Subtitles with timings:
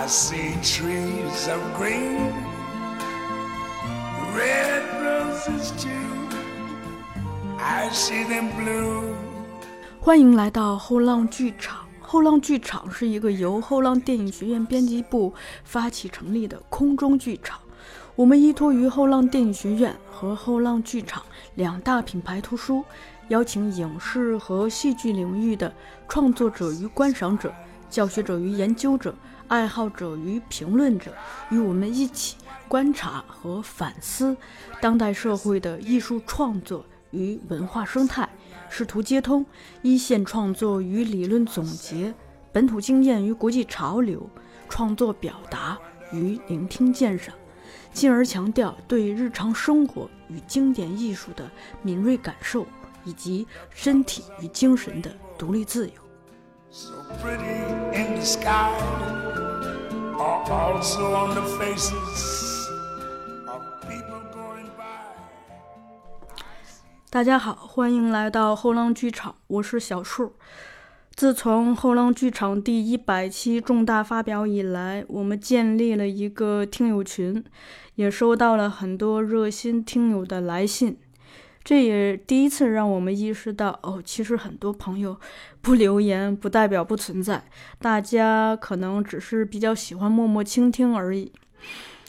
[0.00, 2.32] I see trees of green,
[4.34, 5.90] red roses too.
[7.58, 9.12] I see them blue.
[10.00, 11.86] 欢迎来到后浪剧场。
[12.00, 15.34] 后浪剧场是一个由后浪电影学院编辑部
[15.64, 17.60] 发起成立的空中剧场。
[18.16, 21.22] 我们依托于后浪电影学院和后浪剧场
[21.56, 22.82] 两大品牌图书，
[23.28, 25.70] 邀请影视和戏剧领域的
[26.08, 27.52] 创作者与观赏者、
[27.90, 29.14] 教学者与研究者、
[29.50, 31.12] 爱好者与评论者，
[31.50, 32.36] 与我们一起
[32.68, 34.36] 观察和反思
[34.80, 38.28] 当代社会的艺术创作与文化生态。
[38.68, 39.44] 试图接通
[39.82, 42.14] 一线创作与理论总结、
[42.52, 44.30] 本土经验与国际潮流、
[44.68, 45.76] 创作表达
[46.12, 47.34] 与聆听鉴赏，
[47.92, 51.50] 进而强调对日常生活与经典艺术的
[51.82, 52.64] 敏锐感受，
[53.04, 55.99] 以及身体与精神的独立自由。
[56.72, 57.64] So pretty
[57.98, 58.70] in the sky
[60.16, 62.68] are also on the faces
[63.48, 66.44] of people going by.
[67.10, 70.34] 大家好，欢迎来到后浪剧场，我是小树。
[71.16, 77.44] 自从后浪剧场第一百期重大发表以来，我们建立了一个听友群，
[77.96, 80.96] 也收到了很多热心听友的来信。
[81.62, 85.18] 这也第一次让我们意识到，哦，其实很多朋友
[85.60, 87.44] 不留言不代表不存在，
[87.78, 91.32] 大家可能只是比较喜欢默默倾听而已。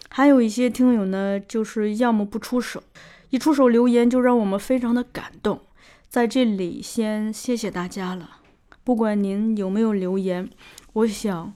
[0.09, 2.81] 还有一些听友呢，就是要么不出手。
[3.29, 5.61] 一出手留言就让我们非常的感动，
[6.09, 8.29] 在这里先谢谢大家了。
[8.83, 10.49] 不管您有没有留言，
[10.93, 11.53] 我想，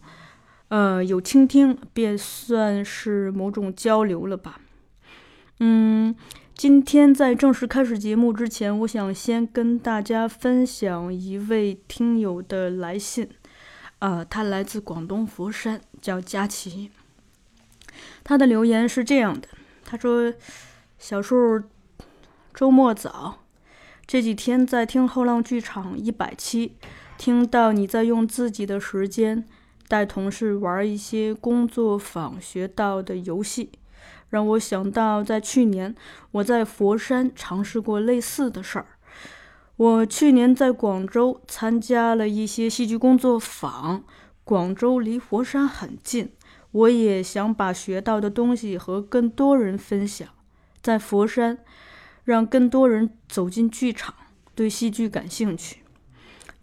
[0.69, 4.61] 呃，有倾听便算是某种交流了吧。
[5.59, 6.15] 嗯，
[6.57, 13.29] 今天在正式开始节目之前，我想先跟大家分享一位听友的来信，
[13.99, 16.91] 呃，他来自广东佛山，叫佳琪。
[18.23, 19.49] 他的留言是这样的，
[19.83, 20.33] 他说。
[20.97, 21.61] 小树，
[22.53, 23.43] 周末早。
[24.07, 26.77] 这几天在听后浪剧场一百期，
[27.17, 29.45] 听到你在用自己的时间
[29.89, 33.71] 带同事玩一些工作坊学到的游戏，
[34.35, 35.95] 让我想到在去年
[36.31, 38.85] 我在佛山尝试过类似的事儿。
[39.77, 44.03] 我去年在广州参加了一些戏剧工作坊，
[44.43, 46.33] 广州离佛山很近，
[46.71, 50.27] 我也想把学到的东西和更多人分享。
[50.81, 51.59] 在佛山，
[52.25, 54.13] 让更多人走进剧场，
[54.53, 55.77] 对戏剧感兴趣。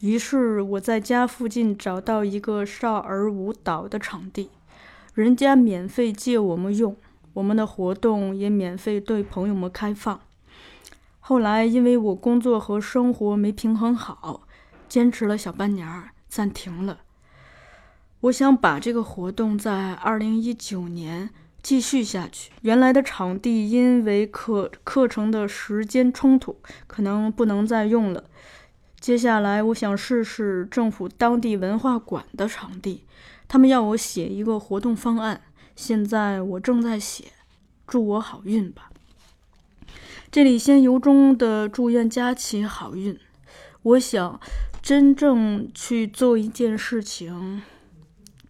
[0.00, 4.50] 于是我在家附近找到一个少儿舞蹈的场地，
[5.14, 6.94] 人家免费借我们用，
[7.34, 10.20] 我们的活动也免费对朋友们开放。
[11.20, 14.42] 后来因为我工作和生活没平衡好，
[14.88, 16.98] 坚持了小半年儿，暂停了。
[18.20, 21.30] 我想把这个活动在二零一九年。
[21.62, 26.56] 继续下去，原来的场地因为课课程的时间冲突，
[26.88, 28.24] 可能不能再用了。
[28.98, 33.04] 接下来，我想试试政府当地文化馆的场地，
[33.46, 35.40] 他们要我写一个活动方案，
[35.74, 37.32] 现在我正在写，
[37.86, 38.90] 祝我好运吧。
[40.30, 43.18] 这里先由衷的祝愿佳琪好运。
[43.82, 44.40] 我想，
[44.80, 47.62] 真正去做一件事情，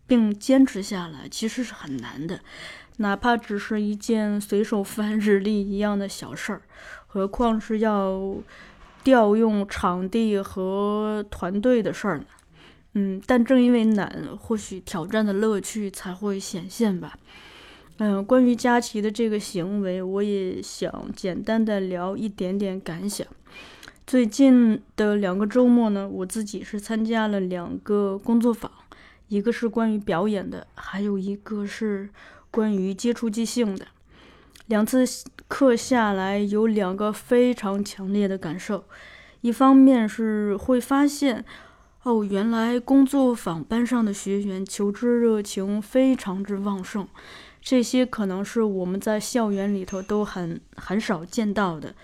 [0.07, 2.41] 并坚持下来，其实是很难的。
[2.99, 6.63] 哪怕只是一件随手翻日历一样的小事儿，
[7.07, 8.37] 何况是要
[9.03, 12.25] 调用场地和团队的事儿呢？
[12.95, 17.19] 嗯，但正因为难，或许挑战的乐趣才会显现吧。
[17.99, 23.27] 嗯，关于佳琪的这个行为，我也想简单的聊一点点感想。
[24.07, 28.71] 最近的两个周末呢，我自己是参加了两个工作坊，
[29.29, 32.11] 一个是关于表演的，还有一个是。
[32.55, 33.87] 关于接触即兴的
[34.67, 35.07] 两次
[35.49, 38.85] 课下来，有两个非常强烈的感受。
[39.41, 41.43] 一方面是会发现，
[42.05, 47.07] 哦，原来工作坊班上的学员求知热情非常之旺盛，
[47.61, 51.95] 这些可能是我们在校园里头都很很少见到的。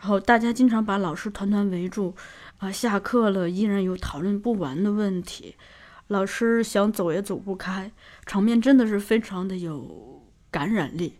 [0.00, 2.14] 然后大家经常把老师团团围住，
[2.58, 5.54] 啊，下课了依然有讨论不完的问题。
[6.08, 7.92] 老师想走也走不开，
[8.26, 10.20] 场面真的是非常的有
[10.50, 11.14] 感染力。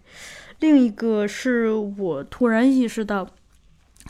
[0.59, 3.29] 另一个是我突然意识到，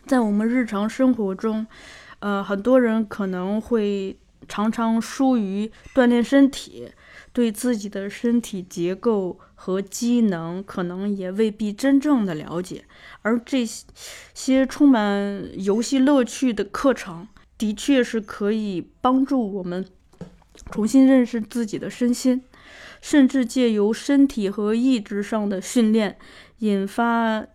[0.06, 1.66] 在我们日常生活中，
[2.20, 4.16] 呃，很多人可能会
[4.46, 6.90] 常常疏于锻炼身体，
[7.32, 12.84] 对自己的身体结构和机能可能也未必真正的了解，
[13.22, 13.66] 而这
[14.34, 19.86] 些充满游戏乐趣的课程，的确是可以帮助我们。
[20.72, 22.42] 重新认识自己的身心，
[23.00, 26.18] 甚至借由身体和意志上的训练，
[26.58, 27.46] 引发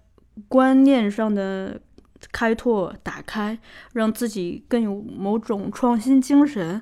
[0.48, 1.82] 观念上的
[2.32, 3.58] 开拓、打开，
[3.94, 6.82] 让自己更有某种创新精神，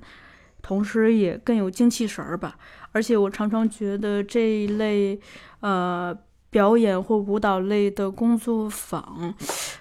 [0.61, 2.57] 同时也更有精气神儿吧。
[2.91, 5.19] 而且我常常觉得这一类，
[5.61, 6.17] 呃。
[6.51, 9.33] 表演或舞蹈类的工作坊，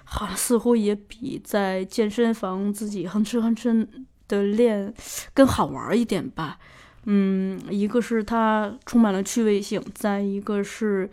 [0.05, 3.85] 好似乎也比在健身房自己哼哧哼哧
[4.29, 4.93] 的练
[5.33, 6.57] 更好玩一点吧。
[7.03, 11.09] 嗯，一个是它充满了趣味性，再一个是，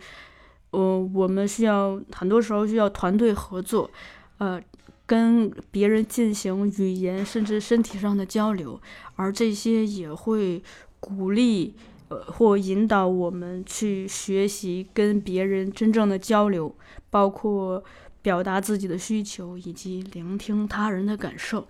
[0.71, 3.91] 呃，我们需要很多时候需要团队合作，
[4.39, 4.61] 呃，
[5.05, 8.81] 跟别人进行语言甚至身体上的交流，
[9.15, 10.61] 而这些也会
[10.99, 11.75] 鼓励。
[12.11, 16.75] 呃，或引导我们去学习跟别人真正的交流，
[17.11, 17.83] 包括
[18.23, 21.67] 表达自己的需求以及聆听他人的感受。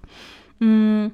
[0.62, 1.12] 嗯，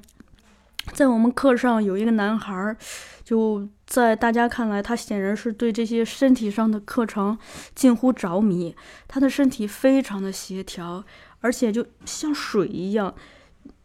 [0.92, 2.76] 在我们课上有一个男孩儿，
[3.24, 7.36] 就在大家看来，他显然是对这些身体上的课程
[7.74, 8.76] 近乎着迷。
[9.08, 11.04] 他的身体非常的协调，
[11.40, 13.14] 而且就像水一样。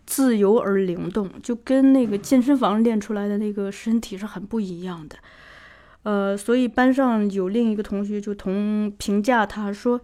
[0.04, 5.16] 自由而灵动，就跟那个健身房练出来的那个身体是很不一样的。
[6.04, 10.02] 呃，所以班上有另一个同学就同评价他说：“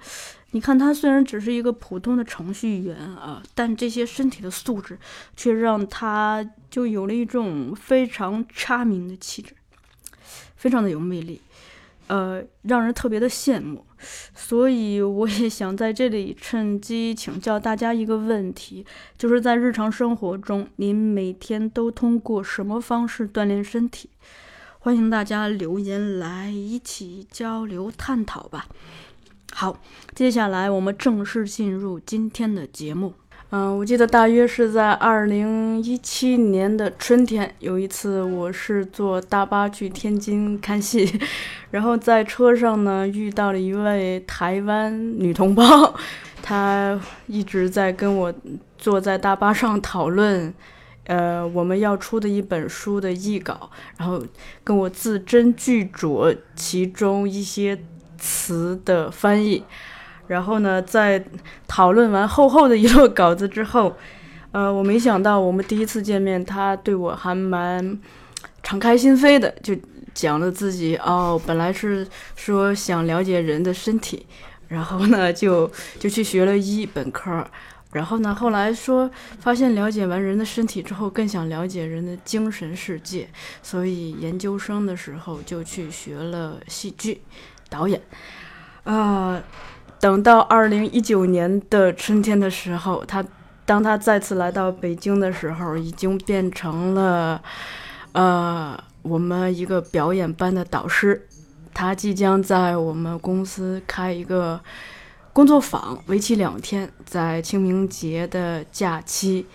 [0.51, 4.97] 你看他虽然只是一个普通的程序员啊，但这些身体的素质
[5.35, 9.55] 却让他就有了一种非常 charming 的气质，
[10.55, 11.41] 非常的有魅力。”
[12.07, 13.85] 呃，让人特别的羡慕，
[14.33, 18.85] 所以我也想在这里趁机请教大家一个问题，
[19.17, 24.09] 就是在日常生活中，您每天都通过什么方式锻炼身体？
[24.79, 28.67] 欢迎大家留言来一起交流探讨吧。
[29.51, 29.81] 好，
[30.15, 33.15] 接下来我们正式进入今天的节目。
[33.49, 41.09] 嗯，我记得大约是在二零一七年的春天，有一次我是坐大巴去天津看戏，
[41.71, 45.63] 然后在车上呢遇到了一位台湾女同胞，
[46.43, 48.33] 她一直在跟我
[48.77, 50.53] 坐在大巴上讨论，
[51.05, 54.21] 呃，我们要出的一本书的译稿，然后
[54.61, 57.79] 跟我字斟句酌其中一些
[58.17, 59.63] 词的翻译。
[60.27, 61.23] 然后呢，在
[61.67, 63.95] 讨论完厚厚的一摞稿子之后，
[64.51, 67.99] 呃，我没想到我们第一次见面，他对我还蛮
[68.63, 69.75] 敞开心扉的，就
[70.13, 74.25] 讲了自己哦，本来是说想了解人的身体，
[74.67, 77.45] 然后呢，就就去学了医本科，
[77.91, 79.09] 然后呢，后来说
[79.39, 83.29] 发现了解完人的身体之后，更想了解人的精神世界，
[83.61, 87.21] 所以研究生的时候就去学了戏剧
[87.69, 88.01] 导演，
[88.83, 89.41] 啊。
[89.99, 93.25] 等到二零一九年的春天的时候，他
[93.65, 97.41] 当他再次来到北京的时候，已经变成了
[98.11, 101.27] 呃我们一个表演班的导师。
[101.73, 104.59] 他即将在我们公司开一个
[105.33, 109.45] 工作坊，为期两天，在清明节的假期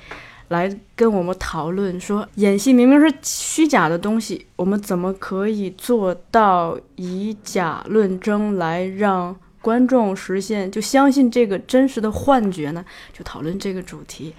[0.48, 9.36] 来跟我们讨论说，演戏明明是虚假的东西，我们怎么可以做到以假论真来让。
[9.62, 12.84] 观众实现就相信这个真实的幻觉呢？
[13.12, 14.34] 就讨论这个主题。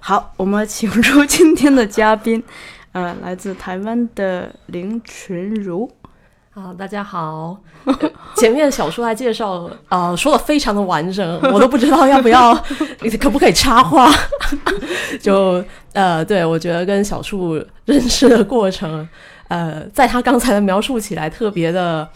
[0.00, 2.42] 好，我们请出今天的嘉宾，
[2.92, 5.88] 呃，来自台湾的林群如。
[6.54, 7.58] 啊，大家好。
[8.36, 12.54] 前面小叔来介绍，啊，说的非常的完整， 我都不知道要不要，
[13.20, 14.08] 可不可以插话？
[15.20, 19.06] 就呃，对我觉得跟小树认识的过程，
[19.48, 22.08] 呃，在他刚才的描述起来特别的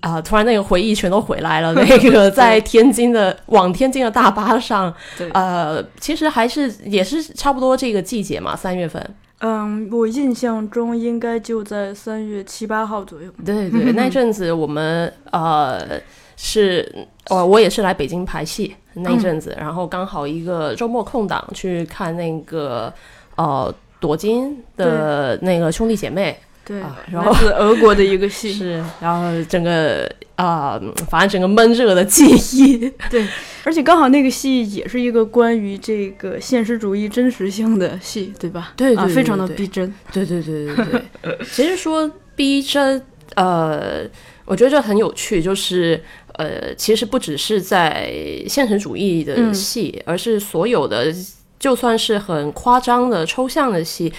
[0.00, 0.12] 啊。
[0.12, 0.20] 啊！
[0.20, 1.72] 突然那个回忆全都回来了。
[1.74, 4.92] 那个在天津的往天津的大巴上，
[5.32, 9.14] 呃，其实还是也是差不多这个季节嘛，三月份。
[9.40, 13.30] 嗯，我印象中应该就在三月七八号左右。
[13.44, 16.00] 对对， 那阵子我们呃
[16.36, 22.92] 是，我我也是来北京排戏那阵子，然后刚好一个周末空档去看那个
[23.36, 26.38] 呃朵金的那个兄弟姐妹。
[26.70, 26.78] 对，
[27.10, 33.26] 然后是俄国的一个戏， 是，然后整个啊，反正整个闷热的记忆， 对，
[33.64, 38.72] 而且刚好那个戏也是一个关于这个现实主义真实性的戏，对吧？
[38.76, 41.38] 对对，非常的逼真，对对对对对。
[41.50, 43.02] 其实说逼真，
[43.34, 44.04] 呃，
[44.44, 46.00] 我觉得这很有趣，就是
[46.34, 48.12] 呃，其实不只是在
[48.48, 51.12] 现实主义的戏，而是所有的，
[51.58, 54.12] 就算是很夸张的抽象的戏。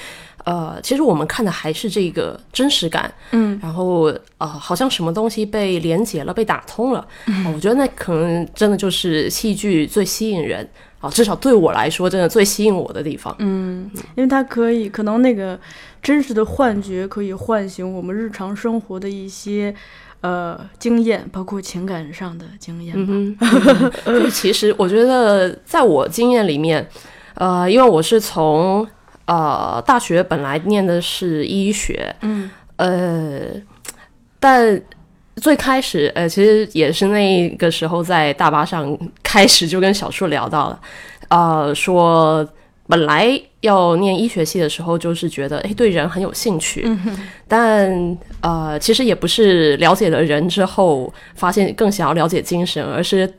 [0.45, 7.07] 呃，其实我们看的还是这个真实感，嗯，然后呃，好像什么东西被连接了，被打通了，
[7.53, 10.67] 我觉得那可能真的就是戏剧最吸引人。
[11.01, 13.35] 啊，至少对我来说，真的最吸引我的地方。
[13.39, 15.59] 嗯，因为它可以，可能那个
[15.99, 19.73] 真实的幻觉可以唤醒我们日常生活的一些
[20.21, 23.03] 呃经验，包括情感上的经验吧。
[23.09, 24.29] 嗯哼，嗯哼。
[24.29, 26.87] 其实我觉得，在我经验里面，
[27.33, 28.87] 呃，因为我是从
[29.25, 32.49] 呃大学本来念的是医学，嗯。
[32.77, 33.41] 呃，
[34.39, 34.81] 但
[35.35, 40.79] 最开始，呃，其实也是那个时候在大巴上开始就跟小树聊到了，
[41.29, 42.47] 呃，说
[42.87, 46.89] 本来要念医学系的时候，就是觉得哎对人很有兴趣，
[47.47, 53.31] 但呃，其实也不是了解了人之后，发现更想要了解精神，而是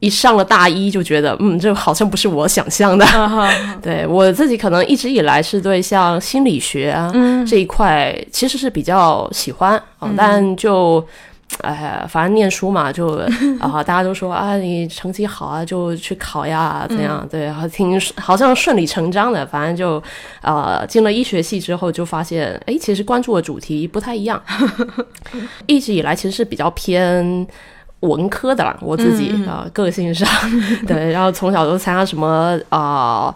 [0.00, 3.06] 一上了大一就觉得，嗯，这好像不是我想象的。
[3.82, 11.04] 对我自己可能一直以来是对像心理学啊、嗯这一块其实是比较喜欢啊、但就。
[11.62, 13.06] 哎，反正念书嘛，就
[13.60, 17.26] 啊，大家都说啊，你成绩好啊，就去考呀，怎样？
[17.30, 20.02] 对，然后挺好像顺理成章的，反正就
[20.42, 24.42] 呃，进了医学系之后，就发现，哎，其实关注的主题不太一样。
[25.66, 27.46] 一直以来其实是比较偏
[28.00, 30.28] 文科的啦，我自己啊、呃个性上，
[30.86, 33.34] 对，然后从小就参加什么啊。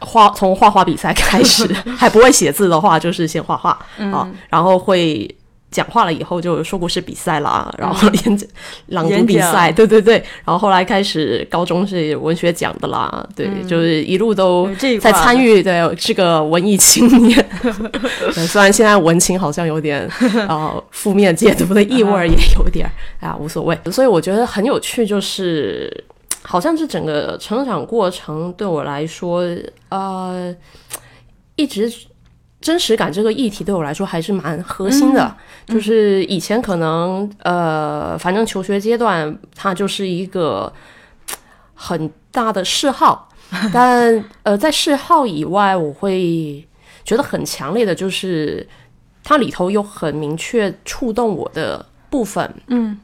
[0.00, 3.70] 画从画画比赛开始， 还不会写字的话，就是先画画、
[4.12, 5.26] 啊，然后会
[5.70, 8.48] 讲话了以后就说故事比赛啦，然后演讲、
[8.88, 14.68] 朗读比赛，对对对，然后后来开始高中是文学奖的啦，对，就是一路都
[15.00, 17.46] 在参与，的这个文艺青年。
[18.34, 20.08] 对虽然现在文青好像有点
[20.48, 22.90] 呃负面解读的意味儿，也有点儿
[23.26, 23.78] 啊，无所谓。
[23.92, 26.04] 所以我觉得很有趣，就是
[26.42, 29.44] 好像是整个成长过程对我来说，
[29.90, 30.54] 呃，
[31.54, 31.92] 一直
[32.60, 35.34] 真实感这个议题对我来说还是蛮核心的。
[35.66, 40.72] 就是以前可能呃，反正求学阶段它就是一个
[41.74, 43.28] 很大的嗜好，
[43.72, 46.66] 但呃，在嗜好以外，我会
[47.04, 48.66] 觉得很强烈的就是
[49.24, 52.52] 它里头有很明确触动我的部分。
[52.66, 52.98] 嗯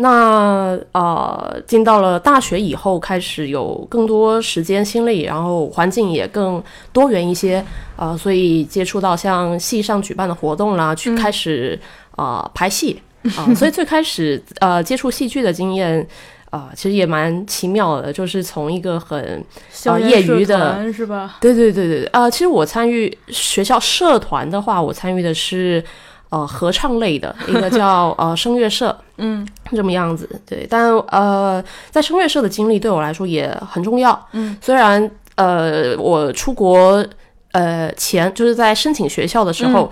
[0.00, 6.62] 那呃，进到了大学以后，开始有更多时间心力，然后环境也更
[6.92, 7.64] 多元一些，
[7.96, 11.78] 呃，所以接触到像系上举办的活动啦，去开始
[12.16, 13.00] 呃排戏
[13.36, 16.06] 啊、所以最开始呃接触戏剧的经验。
[16.50, 21.36] 啊、其实也蛮奇妙的，就是从一个很校园业余的团是吧？
[21.42, 25.84] 对对对对，呃，其实我参与学校社团的话，我参与的是
[26.30, 30.28] 呃合唱类的一个叫 呃声乐社，嗯这么样子。
[30.46, 34.28] 对，但呃，在声乐社的经历对我来说也很重要。
[34.32, 37.04] 嗯，虽然呃我出国
[37.52, 39.90] 呃前就是在申请学校的时候。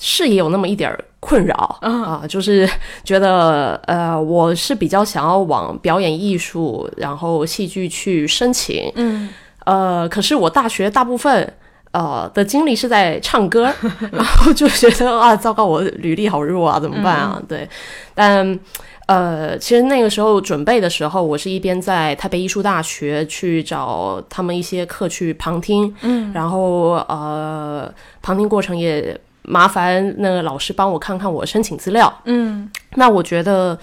[0.00, 2.64] 是也有那么一点儿困扰啊、就是
[3.02, 9.28] 觉得呃，我是比较想要往表演艺术，然后戏剧去申请，嗯
[9.66, 11.52] 呃，可是我大学大部分
[11.92, 13.72] 呃的经历是在唱歌，
[14.12, 17.40] 然后就觉得啊，糟糕，我履历好弱啊，怎么办啊？
[17.48, 17.68] 对，
[18.14, 18.58] 但
[19.06, 26.30] 呃，其实那个时候准备的时候，我是一边在台北艺术大学去找他们一些课去旁听，嗯。
[26.34, 27.90] 然后呃，
[28.20, 32.70] 旁听过程也麻烦那个老师帮我看看我申请资料，嗯。
[32.96, 33.78] 那我觉得，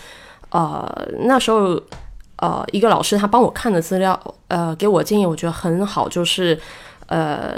[0.50, 1.82] 呃，那时候，
[2.36, 4.20] 呃，一个老师他帮我看的资料，
[4.50, 6.56] 呃，给我建议，我觉得很好，就是，
[7.08, 7.56] 呃，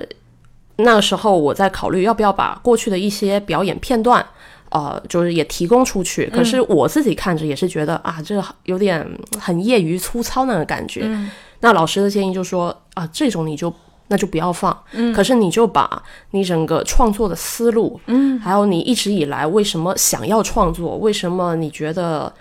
[0.77, 4.25] 那个时候我在考虑要不要把过去的一些表演片段，
[4.69, 6.29] 呃，就是也提供出去。
[6.34, 9.05] 可是我自己看着也是觉得啊，这有点
[9.39, 11.01] 很业余粗糙那个感觉。
[11.03, 11.29] 嗯
[11.60, 13.74] 那老师的建议就说啊，这种你就
[14.10, 14.77] 那就不要放。
[14.91, 22.31] 嗯，可是你就把你整个创作的思路，嗯，还有你一直以来为什么想要创作，为什么你觉得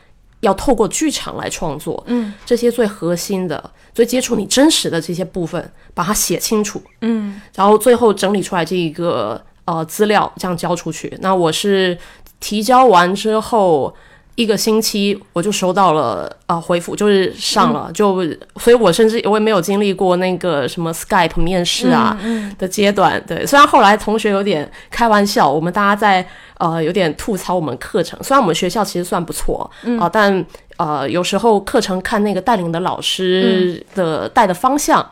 [0.40, 11.16] 要透过剧场来创作，嗯，这些最核心的、最接触你真实的这些部分，把它写清楚，嗯然后最后整理出来这一个呃资料，这样交出去。
[11.21, 11.97] 那我是
[12.40, 13.95] 提交完之后。
[14.37, 18.23] 一个星期我就收到了呃回复，就是上了，就
[18.57, 23.21] 所以我甚至我也没有经历过那个什么 Skype 面试啊，嗯的阶段。
[23.26, 26.26] 对，虽然后来同学有点开玩笑，我们大家在
[26.59, 30.45] 呃有点吐槽我们课程，虽然我们学校其实算不错啊、但
[30.76, 35.05] 呃有时候课程看那个带领的老师的带的方向。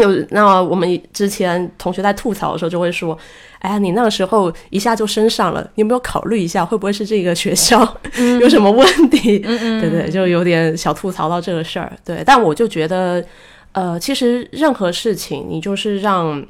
[0.00, 3.16] 有那我们之前同学在吐槽的时候就会说
[3.60, 7.80] ：“哎呀，你那个时候一下就升上了，你有没有考虑一下会不会是这个学校
[8.40, 11.92] 有什么问题？”对对，就有点小吐槽到这个事儿。
[12.04, 13.24] 对，但我就觉得，
[13.72, 16.44] 呃，其实任何事情，你就是让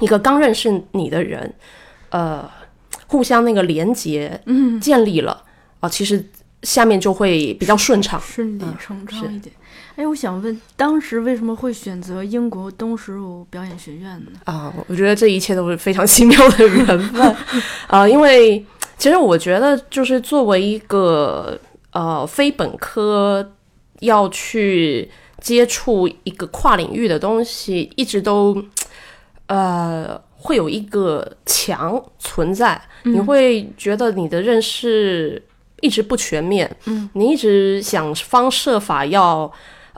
[0.00, 1.54] 一个刚认识你的人，
[2.10, 2.48] 呃，
[3.06, 5.42] 互相那个连接，嗯，建立了
[5.80, 6.24] 啊、其实
[6.62, 8.20] 下面就会比较顺畅。
[8.20, 9.52] 顺理成章一点。
[9.94, 14.32] 哎，我想问，当时为什么会选择英国东石武表演学院呢？
[14.44, 17.34] 啊，我觉得这一切都是非常奇妙的缘分
[17.88, 18.64] 啊，因为
[18.96, 21.60] 其实我觉得，就是作为一个
[21.92, 23.52] 呃非本科
[24.00, 28.64] 要去接触一个跨领域的东西，一直都
[29.48, 35.42] 呃会有一个墙存在，你会觉得你的认识
[35.82, 39.52] 一直不全面，嗯，你一直想方设法要。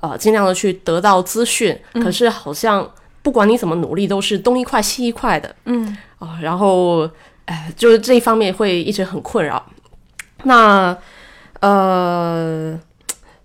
[0.05, 2.87] 呃，尽量的去得到资讯，可是好像
[3.23, 7.09] 不管你怎么努力，都是东一块西一块的，嗯啊，然后
[7.47, 9.65] 哎，就是这一方面会一直很困扰。
[10.43, 10.95] 那
[11.61, 12.79] 呃，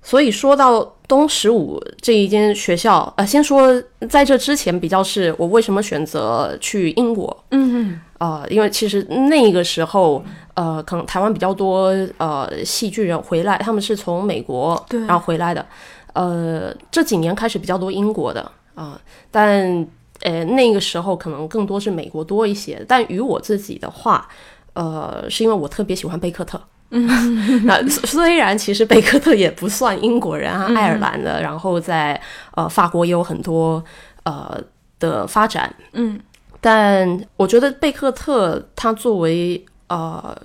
[0.01, 10.21] 所以说到东十五这一间学校，呃，先说在这之前比较是我为什么选择去英国，嗯啊呃，因为其实那个时候，
[10.55, 15.65] 呃，可能台湾比较多呃戏剧人回来，他们是从美国对然后回来的。
[16.13, 18.99] 呃，这几年开始比较多英国的啊、
[19.29, 19.87] 但
[20.21, 22.83] 呃那个时候可能更多是美国多一些。
[22.87, 24.27] 但与我自己的话，
[24.73, 26.61] 呃，是因为我特别喜欢贝克特。
[26.91, 32.19] 嗯，那虽虽然其实贝克特也不算英国人啊，爱尔兰的，然后在
[32.55, 33.83] 呃法国也有很多
[34.23, 34.59] 呃
[34.97, 36.19] 的发展，嗯
[36.59, 40.35] 但我觉得贝克特他作为呃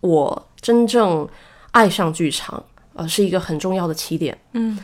[0.00, 1.26] 我真正
[1.70, 2.62] 爱上剧场，
[2.94, 4.36] 呃，是一个很重要的起点。
[4.52, 4.78] 嗯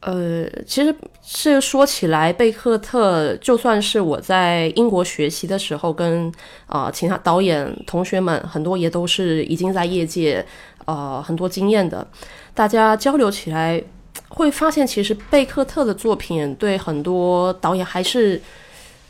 [0.00, 0.92] 呃，其实
[1.22, 6.32] 是说起来，贝克特就算是我在英国学习的时候，跟
[6.66, 10.44] 呃其他导演同学们很多也都是已经在业界
[10.86, 12.04] 呃很多经验的，
[12.52, 13.80] 大家交流起来
[14.28, 18.42] 会发现，其实贝克特的作品对很多导演还是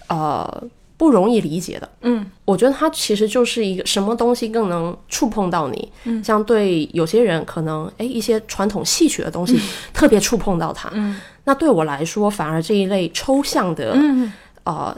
[0.08, 0.62] 呃
[1.02, 1.88] 不容易理解的。
[2.02, 2.24] 嗯。
[2.44, 6.22] 我觉得它其实就是一个什么东西更能触碰到你，嗯。
[6.22, 9.58] 像对有些人可能诶一些传统戏曲的东西
[9.92, 11.20] 特别触碰到他，嗯。
[11.42, 14.32] 那对我来说反而这一类抽象的、嗯
[14.62, 14.96] 呃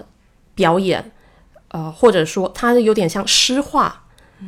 [0.54, 1.10] 表演，
[1.68, 4.04] 呃或者说它有点像诗化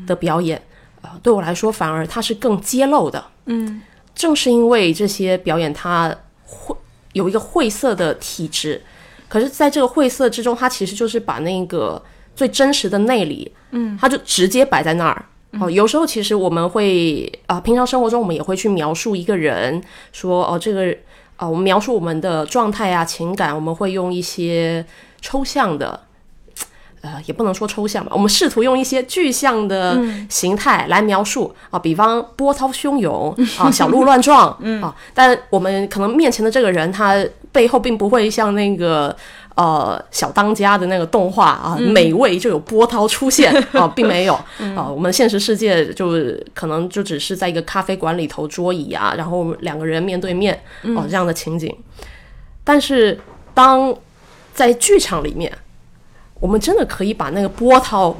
[0.06, 0.60] 的表演，
[1.00, 3.80] 呃对我来说反而它是更揭露的，嗯。
[4.14, 6.14] 正是因为这些表演它
[6.44, 6.76] 会
[7.12, 8.82] 有一个晦涩的体质，
[9.28, 12.02] 可是在这个晦涩之中，它其实就是把那个
[12.34, 15.24] 最真实的内里，嗯，它就直接摆在那儿。
[15.60, 20.94] 哦，有时候其实我们会啊、平常生活中我们也会去描述一个人，说哦，这个
[21.36, 24.84] 啊、我们描述我们的状态啊、情感，我们会用一些
[25.20, 26.00] 抽象的。
[27.02, 29.96] 呃，也不能说抽象吧，我们试图用一些具象的
[30.28, 34.48] 形态来描述啊，比方波涛汹涌啊， 小鹿乱撞
[34.82, 37.24] 啊，但我们可能面前的这个人，他
[37.56, 39.16] 背后并不会像那个
[39.54, 44.34] 呃小当家的那个动画啊，美味就有波涛出现 啊，并没有。
[44.76, 46.12] 啊，我们现实世界就
[46.52, 51.74] 可能就只是在一个咖啡馆里头桌椅啊，然后两个人面对面哦、这样的情景，
[52.62, 53.18] 但是
[53.54, 53.94] 当
[54.52, 55.50] 在剧场里面。
[56.38, 58.14] 我们真的可以把那个波涛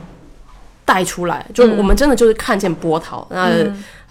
[0.87, 3.27] 带出来，就是我们真的就是看见波涛。
[3.29, 3.51] 那、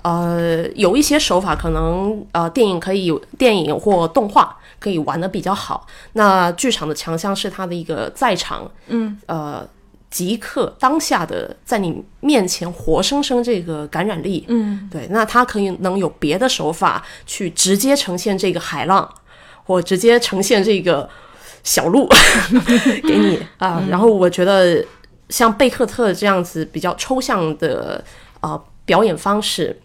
[0.04, 9.20] 呃，有一些手法可能呃电影可以有电影或动画可以玩的比较好，那剧场的强项是它的一个在场，嗯。
[9.26, 9.68] 呃。
[10.12, 14.88] 即刻当下的在你面前活生生这个感染力，嗯。
[14.90, 19.14] 对，那它可以能有别的手法去直接呈现这个海浪，
[19.66, 21.10] 或直接呈现这个
[21.66, 22.08] 小鹿
[23.04, 24.82] 给你啊、然后我觉得
[25.28, 28.02] 像贝克特这样子比较抽象的
[28.40, 29.78] 呃表演方式，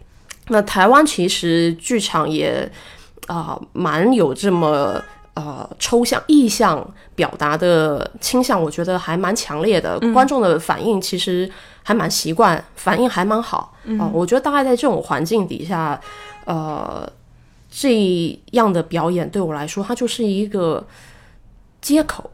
[0.48, 2.70] 那台湾其实剧场也
[3.34, 5.02] 啊、蛮有这么。
[5.34, 9.98] 呃，抽象意象表达的倾向，我觉得还蛮强烈的。
[10.12, 11.50] 观众的反应其实
[11.84, 13.72] 还蛮习惯，反应还蛮好。
[13.98, 15.98] 啊、我觉得大概在这种环境底下，
[16.44, 17.10] 呃，
[17.70, 20.84] 这样的表演对我来说，它就是一个
[21.80, 22.28] 接口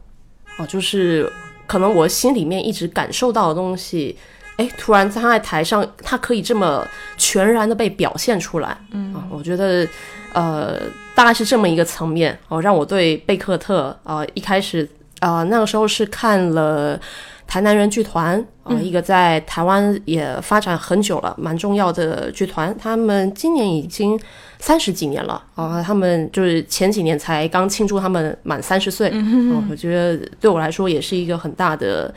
[0.57, 1.31] 啊、就是
[1.67, 4.17] 可能我心里面一直感受到的东西，
[4.57, 6.85] 哎，突然他在台上，他可以这么
[7.17, 9.87] 全然的被表现出来，嗯啊，我觉得
[10.33, 10.79] 呃，
[11.15, 14.87] 大概是这么一个层面哦，让我对贝克特呃一开始
[15.21, 16.99] 呃那个时候是看了。
[17.47, 22.75] 台南人剧团啊、呃一个在台湾也发展很久了，蛮重要的剧团。
[22.77, 24.19] 他们今年已经
[24.59, 29.09] 三十几年了啊、他们就是前几年才刚庆祝他们满三十岁。
[29.13, 32.13] 嗯、我觉得对我来说也是一个很大的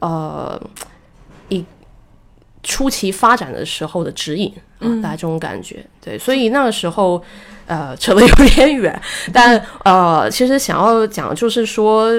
[0.00, 0.60] 呃
[0.95, 0.95] 一
[2.66, 5.82] 初期发展的时候的指引啊，大概这种感觉。
[6.04, 7.22] 对，所以那个时候
[7.66, 9.00] 呃扯得有点远，
[9.32, 12.12] 但呃其实想要讲就是说。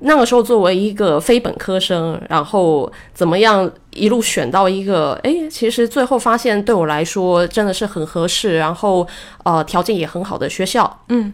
[0.00, 9.08] 那个时候作为一个非本科生，然后怎么样一路选到一个，哎，其实最后发现对我来说真的是很合适，然后
[9.42, 11.32] 呃条件也很好的学校，嗯，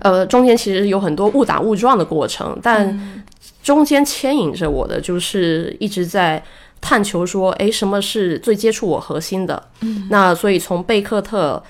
[0.00, 3.24] 呃中间其实有很多误打误撞的过程，但
[3.62, 6.42] 中间牵引着我的就是一直在
[6.84, 9.60] 探求说，哎，什么是最接触我核心的？
[9.80, 11.60] 嗯，那所以从贝克特，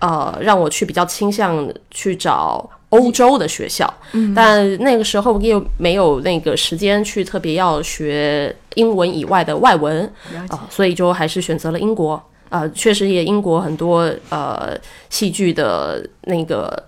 [0.00, 2.68] 呃，让我去比较倾向去找。
[2.90, 3.86] 欧洲的学校，
[4.34, 10.10] 但那个时候又没有那个时间去特别要学英文以外的外文
[10.48, 12.18] 啊，所以就还是选择了英国。
[12.48, 14.74] 呃，确实也英国很多呃
[15.10, 16.82] 戏剧的那个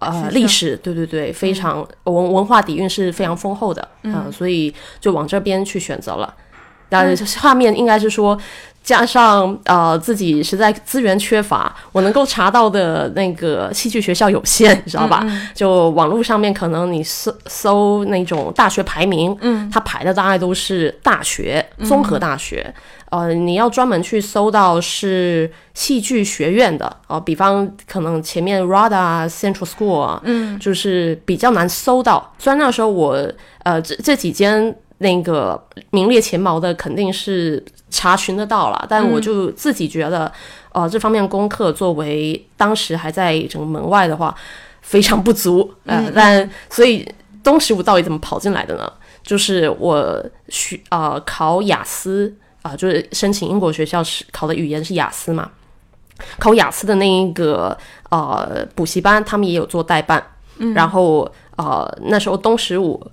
[0.00, 6.34] 呃历史，对对对，非常文文化底蕴是非常丰厚的啊，所以就往这边去选择了。
[6.88, 8.38] 但画面应该是说。
[8.80, 15.22] 加上呃自己实在资源缺乏，我能够查到的那个戏剧学校有限，你知道吧？
[15.54, 22.74] 就网络上面可能你搜搜那种大学排名，嗯，它排的大概都是大学、综合大学。
[23.10, 32.32] 呃，你要专门去搜到是戏剧学院的，哦，比方可能前面 RADA Central School，嗯，就是比较难搜到。
[32.38, 33.30] 虽然那时候我
[33.64, 34.74] 呃这这几间。
[34.98, 40.30] 那个名列前茅的肯定是查询得到了，但我就自己觉得，
[40.72, 44.34] 呃，这方面功课作为当时还在整个门外的话，
[44.82, 45.72] 非常不足。
[45.84, 47.08] 呃，但所以
[47.44, 48.92] 东十五到底怎么跑进来的呢？
[49.22, 55.48] 就是我学啊考雅思啊，就是申请英国学校是考的语言是雅思嘛，
[56.40, 57.78] 考雅思的那一个
[58.10, 60.20] 呃补习班，他们也有做代办，
[60.58, 61.30] 嗯然后。
[61.58, 63.04] 呃，那时候东十五，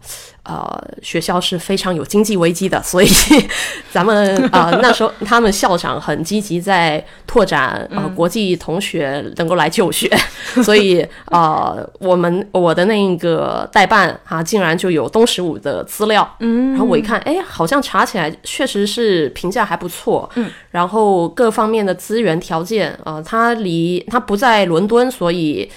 [0.43, 0.63] 呃，
[1.01, 3.08] 学校是非常有经济危机的，所以
[3.91, 10.08] 咱们呃 那时候他们校长很积极在拓展呃国际同学能够来就学，
[10.63, 25.67] 所以呃我们我的那个代办啊，竟然就有东十五的资料，嗯，然后我一看，哎，好像查起来确实是评价还不错，嗯，然后各方面的资源条件，呃，他离他不在伦敦，所以。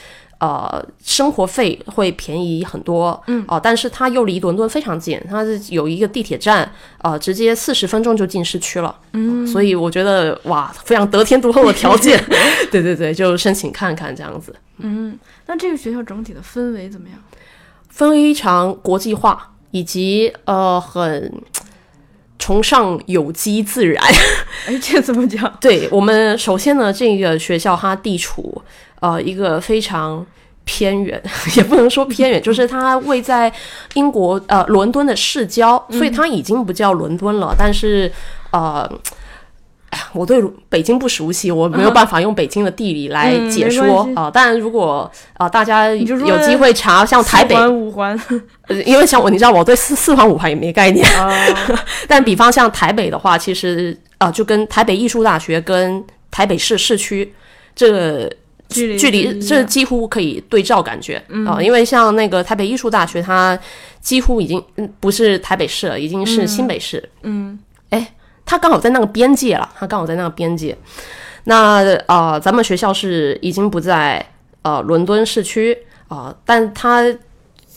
[0.41, 12.23] 呃，生活费会便宜很多，嗯，哦，但是它又离伦敦非常近，它是有一个地铁站，呃，直接四十分钟就进市区了，嗯，所以我觉得哇，非常得天独厚的条件，
[12.71, 17.19] 对对对，就申请看看这样子，嗯，那这个学校整体的氛围怎么样？
[17.89, 21.43] 非常国际化，以及呃，很
[22.39, 24.01] 崇尚有机自然，
[24.69, 25.53] 哎，这怎么讲？
[25.61, 28.63] 对我们首先呢，这个学校它地处。
[29.01, 30.27] 呃，一个非常
[30.65, 31.23] 偏远，
[31.57, 33.51] 也不能说偏远，就是它位在
[33.95, 37.55] 英国呃伦敦的市郊，所以它已经不叫伦敦了。
[37.57, 38.13] 但是
[38.51, 38.91] 呃，
[40.13, 44.31] 我对北京不熟悉，我没有办法用北京的地理来解说啊。
[44.31, 48.19] 当然，如果啊大家有机会查，像台北五环，
[48.85, 51.07] 因为像我，你知道我对四四环五环也没概念。
[52.07, 57.33] 但比方像台北的话，其实啊，就跟台北艺术大学跟台北市市区
[57.75, 58.31] 这。
[58.69, 63.59] 距离这几乎可以对照感觉啊，因为像那个台北艺术大学，它
[64.01, 64.63] 几乎已经
[65.01, 67.09] 不是台北市了，已经是新北市。
[67.23, 70.77] 嗯，哎，它刚好在那个边界了，它刚好在那个边界。
[71.45, 74.25] 那啊，咱们学校是已经不在
[74.61, 75.77] 呃伦敦市区
[76.09, 77.03] 啊，但它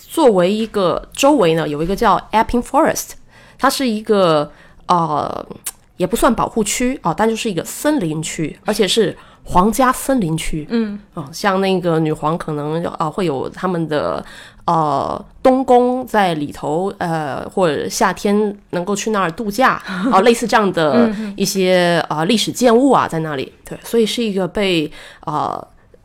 [0.09, 3.11] 作为一个周围呢，有一个叫 Epping Forest，
[3.57, 4.51] 它是一个
[4.87, 5.47] 呃
[5.95, 9.15] 也不算保护区啊，但就是一个森林区，而且是。
[9.51, 14.23] 皇家森林区，嗯，哦，像那个女皇可能啊会有他们的
[14.65, 19.73] 呃东宫在里头，呃，或者夏天能够去那儿度假
[20.11, 25.61] 啊，类似这样的一些啊历史建物啊在那里，对，所以是一个被啊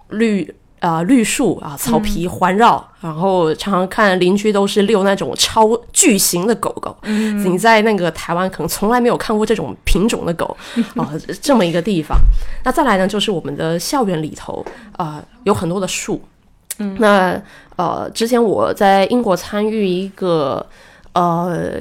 [0.08, 0.52] 绿。
[0.80, 6.94] 啊，绿树啊，草皮环绕，然后常常看邻居都是遛那种超巨型的狗狗。
[7.02, 10.56] 嗯，你在那个台湾可能从来没有看过这种品种的狗
[10.96, 11.10] 啊，
[11.40, 12.18] 这么一个地方。
[12.64, 14.64] 那再来呢，就是我们的校园里头
[14.96, 16.20] 啊，有很多的树。
[16.78, 17.40] 嗯，那
[17.76, 20.64] 呃，之前我在英国参与一个
[21.14, 21.78] 呃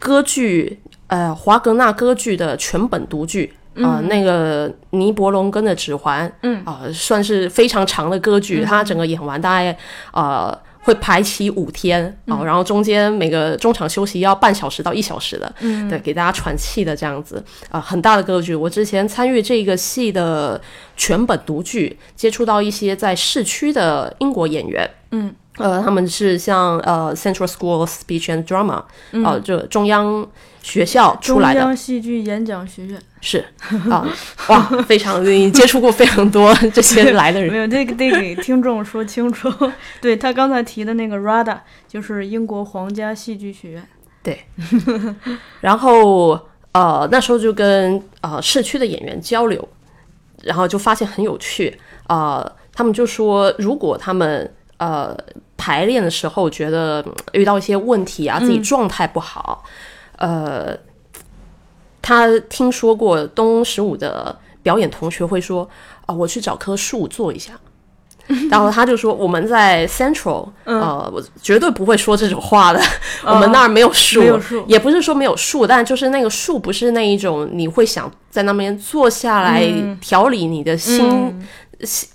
[0.00, 3.54] 歌剧，呃华格纳歌剧的全本读剧。
[3.84, 6.64] 啊，那个尼伯龙根的指环，嗯。
[6.64, 9.76] 啊，算是非常长的歌剧，它整个演完大概
[10.12, 18.54] 呃会排期五天啊，然后中间每个中场休息要半小时到一小时的，嗯，对，给大家喘气的这样子啊，很大的歌剧。
[18.54, 20.60] 我之前参与这个戏的
[20.96, 25.34] 全本独剧，接触到一些在市区的英国演员，嗯。
[25.58, 28.80] 呃，他们是像呃 Central School of Speech and Drama，
[29.24, 30.24] 呃，就中央
[30.68, 33.00] 学校出中来的，央戏剧演讲学院。
[33.20, 33.44] 是。
[33.90, 34.06] 啊，
[34.48, 37.50] 哇，非常愿意接触过非常多这些来的人。
[37.52, 39.50] 没，有，这个得给听众说清楚。
[40.00, 43.88] 对他刚才提的那个 RADA 就是英国皇家戏剧学院。
[44.22, 44.44] 对。
[45.62, 46.38] 然后
[46.72, 49.66] 呃那时候就跟呃市区的演员交流，
[50.42, 51.76] 然后就发现很有趣，
[52.08, 55.16] 呃，他们就说如果他们呃
[55.56, 59.64] 排练的时候觉得嗯遇到一些问题啊，自己状态不好，
[60.18, 60.76] 呃，
[62.02, 65.68] 他听说过东十五的表演同学会说
[66.06, 67.52] 啊、我去找棵树坐一下。
[68.50, 72.80] 然后他就说：“我们在 Central，、呃，我绝对不会说这种话的。
[73.24, 79.66] 我们那儿没有树，没有树也不是说没有树，但就是那个树不是那一种你会想在那边坐下来
[79.98, 81.40] 调理你的心、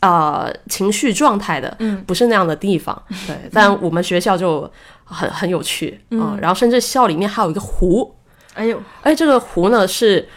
[0.02, 3.02] 呃情绪状态的，不是那样的地方。
[3.26, 4.72] 对，但我们学校就
[5.04, 8.16] 很很有趣啊、然后甚至校里面还有一个湖，
[8.54, 10.28] 哎呦，哎，这个湖呢是，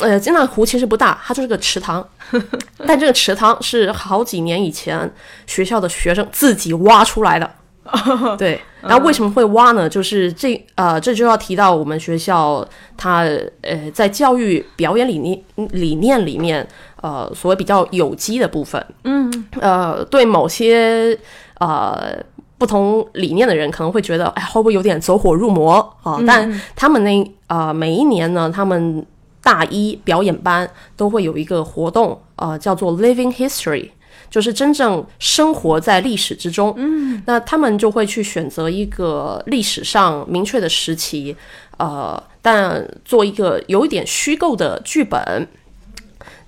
[0.00, 2.06] 呃，那个湖其实不大，它就是个池塘，
[2.86, 5.10] 但这个池塘是好几年以前
[5.46, 7.50] 学校的学生自己挖出来的。
[8.38, 9.86] 对，然后为什么会挖呢？
[9.86, 13.24] 就是这呃，这就要提到我们学校它
[13.60, 16.66] 呃在教育表演理念理念里面，
[17.02, 21.18] 呃，所谓比较有机的部分，嗯，呃，对某些
[21.58, 22.16] 呃
[22.64, 26.18] 不同理念的人可能会觉得，哎，会不会有点走火入魔啊？
[26.26, 29.04] 但他们那呃每一年呢，他们
[29.42, 33.90] 大一表演班都会有一个活动，呃，叫做 Living History。
[34.30, 41.36] 就是真正生活在历史之中，嗯，那他们就会去选择一个历史上明确的时期，
[41.76, 45.46] 呃，但做一个有一点虚构的剧本，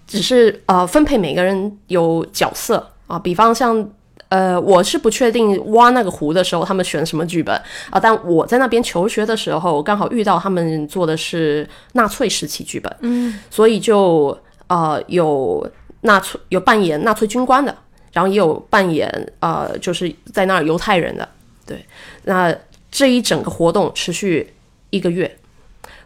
[0.07, 3.87] 只是呃分配每个人有角色啊，比方像
[4.29, 7.55] 呃，我是不确定挖那个湖的时候他们选什么剧本
[7.91, 14.37] 啊，但我在那边求学的时候，刚好遇到他们做的是纳粹时期剧本，嗯，所以就
[14.67, 15.65] 呃有
[16.01, 17.77] 纳粹有扮演纳粹军官的，
[18.13, 21.29] 然后也有扮演呃就是在那儿犹太人的，
[21.65, 21.85] 对，
[22.25, 22.53] 那
[22.91, 24.53] 这一整个活动持续
[24.91, 25.37] 一个月，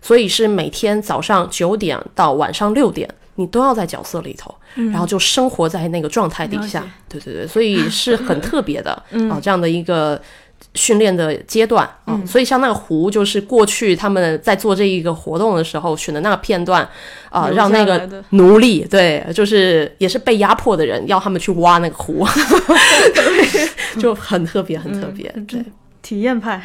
[0.02, 3.08] 所以是每天早上九点到晚上六点，
[3.40, 6.84] 你都要在角色里头，然后就生活在那个状态底下。
[7.08, 8.92] 对对对，所以是很特别的
[9.30, 10.20] 啊、这样的一个。
[10.74, 16.86] 训练的阶段啊、所以像那个湖，就是过去他们在做这一个活动的时候选的那个片段，
[17.30, 22.24] 啊、留让那个奴隶对，就是也是被压迫的人，要他们去挖那个湖，
[23.98, 25.64] 就很特别，很特别，对。
[26.02, 26.62] 体验派，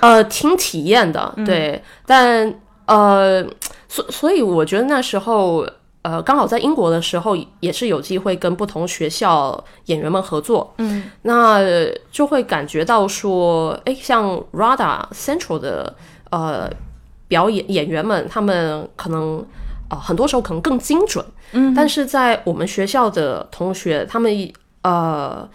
[0.00, 2.54] 呃，挺体验的，对，但
[2.86, 3.44] 呃，
[3.88, 5.66] 所所以我觉得那时候，
[6.04, 11.60] 呃，刚好在英国的时候，也是有机会跟不同学校演员们合作，嗯，那
[12.12, 15.96] 就会感觉到说，哎，像 RADA Central 的
[16.30, 16.70] 呃
[17.26, 19.44] 表演演员们，他们可能。
[19.90, 24.32] 呃，很多时候可能更精准，嗯，但是在我们学校的同学，他们
[24.80, 25.46] 呃，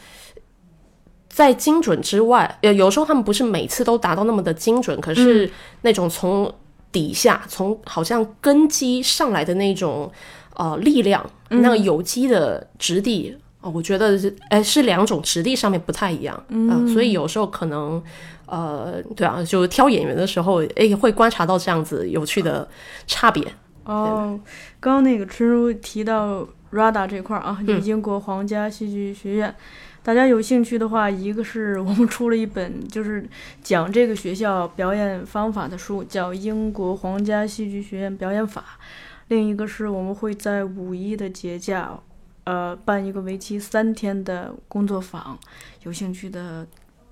[1.28, 6.54] 在精准之外，呃，有时候他们不是每次都达到那么的精准，可是那种从
[6.92, 10.12] 底下、从好像根基上来的那种
[10.60, 13.36] 呃力量，那个有机的质地。
[13.62, 18.02] 哦，我觉得是，哎，是两种质地上面不太一样，嗯、所以有时候可能，
[18.46, 22.66] 呃，对啊，就挑演员的时候，哎，会观察到这样子有趣的
[23.06, 23.44] 差别。
[23.84, 24.40] 哦，
[24.80, 29.54] 刚刚那个春如提到 RADA 这块儿啊，就英国皇家戏剧学院。
[30.02, 33.28] 大家有兴趣的话，一个是我们出了一本就是
[33.62, 38.62] 讲这个学校表演方法的书，叫《英国皇家戏剧学院表演法》；
[39.30, 41.98] 另一个是我们会在五一的节假，
[42.44, 45.38] 呃，办一个为期三天的工作坊，
[45.84, 46.66] 有兴趣的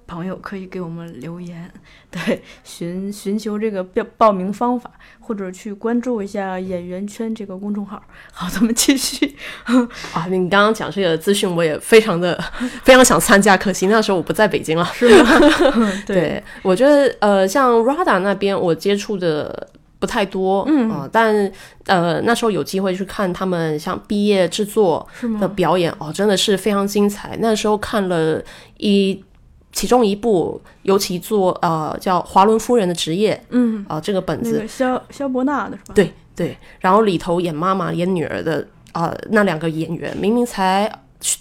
[0.07, 1.71] 朋友可以给我们留言，
[2.09, 8.01] 对，寻寻求这个报报名方法，或者去关注一下演员圈这个公众号。
[8.31, 9.35] 好，咱们继续。
[10.15, 12.41] 啊，你刚刚讲这个资讯，我也非常的
[12.83, 14.83] 非常想参加，可惜那时候我不在北京了。
[14.93, 15.29] 是吗？
[16.07, 20.89] 对，我觉得呃，像 RADA 那边我接触的不太多，嗯。
[20.89, 21.51] 啊、但
[21.85, 25.07] 呃那时候有机会去看他们像毕业制作
[25.39, 27.37] 的表演，哦，真的是非常精彩。
[27.39, 28.41] 那时候看了
[28.77, 29.23] 一
[29.71, 33.85] 其中一部，尤其做呃叫《华伦夫人的职业》，嗯。
[33.87, 35.93] 啊、这个本子，那个肖肖伯纳的是吧？
[35.93, 40.91] 对对，然后里头演妈妈、演女儿的啊、呃那两个演员，明明才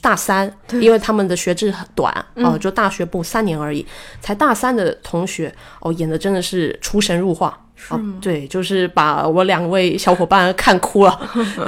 [0.01, 3.87] 大三，因为他们的学制很短啊、就大学部三年而已，
[4.21, 11.65] 才大三的同学哦，演的真的是出神入化，啊，对，就是把我两位小伙伴看哭了， 对，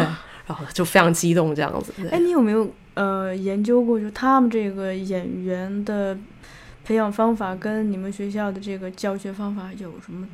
[0.47, 1.93] 然后就非常激动这样子。
[2.11, 6.17] 哎，你有没有呃研究过，就他们这个演员的
[6.85, 10.27] 培养方法跟你们学校的这个教学方法有什么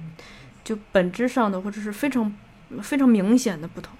[0.63, 2.33] 就本质上的或者是非常
[2.81, 3.93] 非常明显的不同？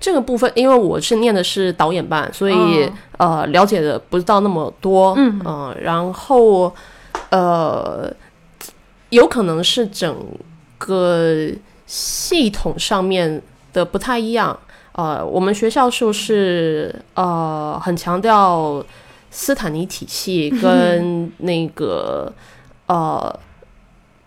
[0.00, 6.74] 这个部分，因为我是念的是导演班，所以、哦呃了解的不知道那么多，嗯呃然后
[7.30, 8.12] 呃
[9.14, 10.26] 有可能是整
[10.78, 11.48] 个
[11.86, 13.40] 系统上面
[13.72, 14.58] 的不太一样。
[14.92, 18.84] 呃，我们学校就是呃很强调
[19.30, 22.32] 斯坦尼体系跟那个
[22.86, 23.40] 呃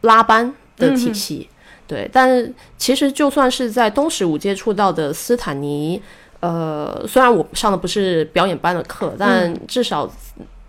[0.02, 1.50] 拉班的体系，
[1.86, 2.10] 对。
[2.12, 6.02] 但其实就算是在东十五接触到的斯坦尼，
[6.42, 10.10] 呃，虽然我上的不是表演班的课，但至少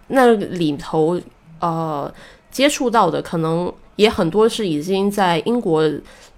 [0.09, 1.20] 那里头
[1.61, 2.12] 呃
[2.52, 5.82] 接触到的可能也很多是已经在英国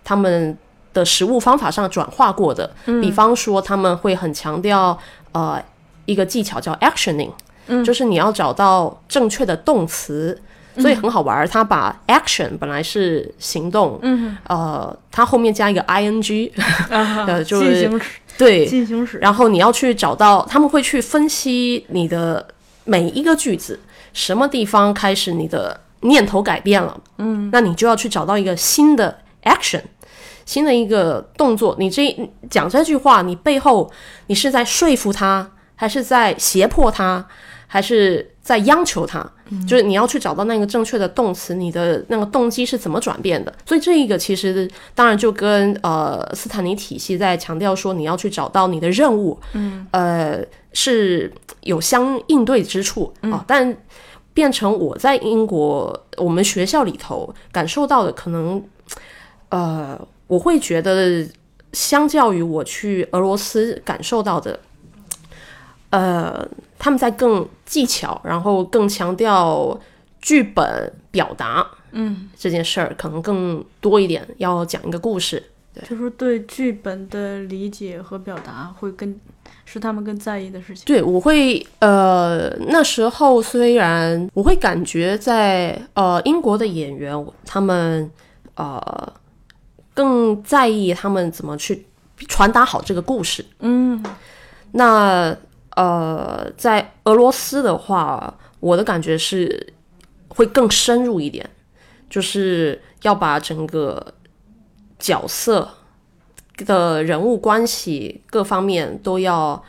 [0.03, 0.57] 他们
[0.92, 2.68] 的食物方法上转化过的，
[3.01, 4.99] 比方说他们会很强调
[5.33, 5.62] 呃
[6.07, 7.31] 一个技巧叫 actioning，、
[7.85, 10.37] 就是你要找到正确的动词。
[10.79, 16.51] 所以很好玩儿，他把 action 本来是行动，嗯，呃，他后面加一个 ing，
[16.88, 22.46] 啊呃 就是进行时，对，进行时，然后你要去找到，他们会去分析你的
[22.85, 23.81] 每一个句子，
[24.12, 29.83] 什么地方开始你的念头改变了，嗯，那你就要去找到一个新的 action，
[30.47, 31.77] 新的一个动作。
[31.79, 32.17] 你这
[32.49, 33.91] 讲这句话，你背后
[34.27, 37.27] 你是在说服他，还是在胁迫他，
[37.67, 39.31] 还是在央求他？
[39.67, 43.53] 就是你要去找到那个正确的动词，你的那个动机是怎么转变的。
[43.67, 50.39] 所以这一个其实当然就跟呃斯坦尼体系在强调说你要去找到你的任务，嗯，呃
[50.73, 51.33] 是
[51.63, 53.77] 有相应对之处啊、但
[54.35, 58.62] 变成我在英国我们学校里头感受到的，可能
[59.49, 61.27] 呃我会觉得
[61.73, 64.59] 相较于我去俄罗斯感受到的。
[65.90, 69.77] 呃，他们在更技巧，然后更强调
[70.21, 75.43] 剧本表达，嗯，这件事儿可能更多一点，要讲一个故事。
[75.88, 79.19] 就是对剧本的理解和表达会更
[79.73, 80.83] 是他们更在意的事情。
[80.85, 87.15] 对，我会呃，那时候虽然我会感觉在呃英国的演员，
[87.47, 88.11] 他们
[88.57, 89.13] 呃
[89.95, 91.87] 更在意他们怎么去
[92.27, 93.45] 传达好这个故事。
[93.61, 94.03] 嗯，
[94.73, 95.37] 那
[95.77, 99.73] 呃，在俄罗斯的话，我的感觉是
[100.27, 101.49] 会更深入一点，
[102.09, 104.05] 就是要把整个
[104.99, 105.69] 角色
[106.64, 109.62] 的人物关系各方面都要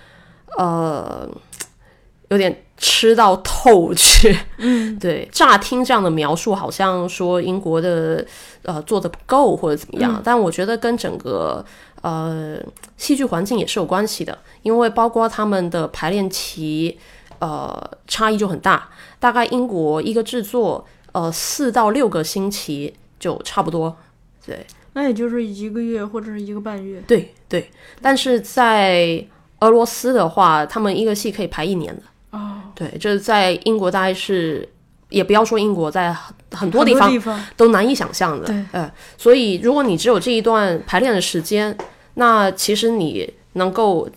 [0.58, 1.30] 呃
[2.30, 4.38] 有点吃到透去。
[4.58, 8.26] 嗯， 对，乍听这样的描述，好像说英国的
[8.64, 11.64] 呃做的不够或者怎么样，但我觉得跟整个
[12.02, 12.58] 呃
[12.96, 16.98] 戏剧环境也是有关系的，因为包括他们的排练期
[17.40, 23.96] 呃差异就很大，大概英国一个制作呃四到六个星期就差不多。
[24.46, 27.02] 对那也就是一个月或者是一个半月。
[27.08, 27.70] 对对，
[28.02, 29.24] 但是在
[29.60, 32.02] 俄罗斯的话，他们一个戏可以排一年的。
[32.32, 34.68] 哦，对，这在英国大概是，
[35.10, 38.48] 也不要说英国，在很很多地方地方都难以想象的。
[38.48, 41.78] 对，呃，所以如果你只有这一段排练的时间，
[42.16, 44.08] 那其实你能够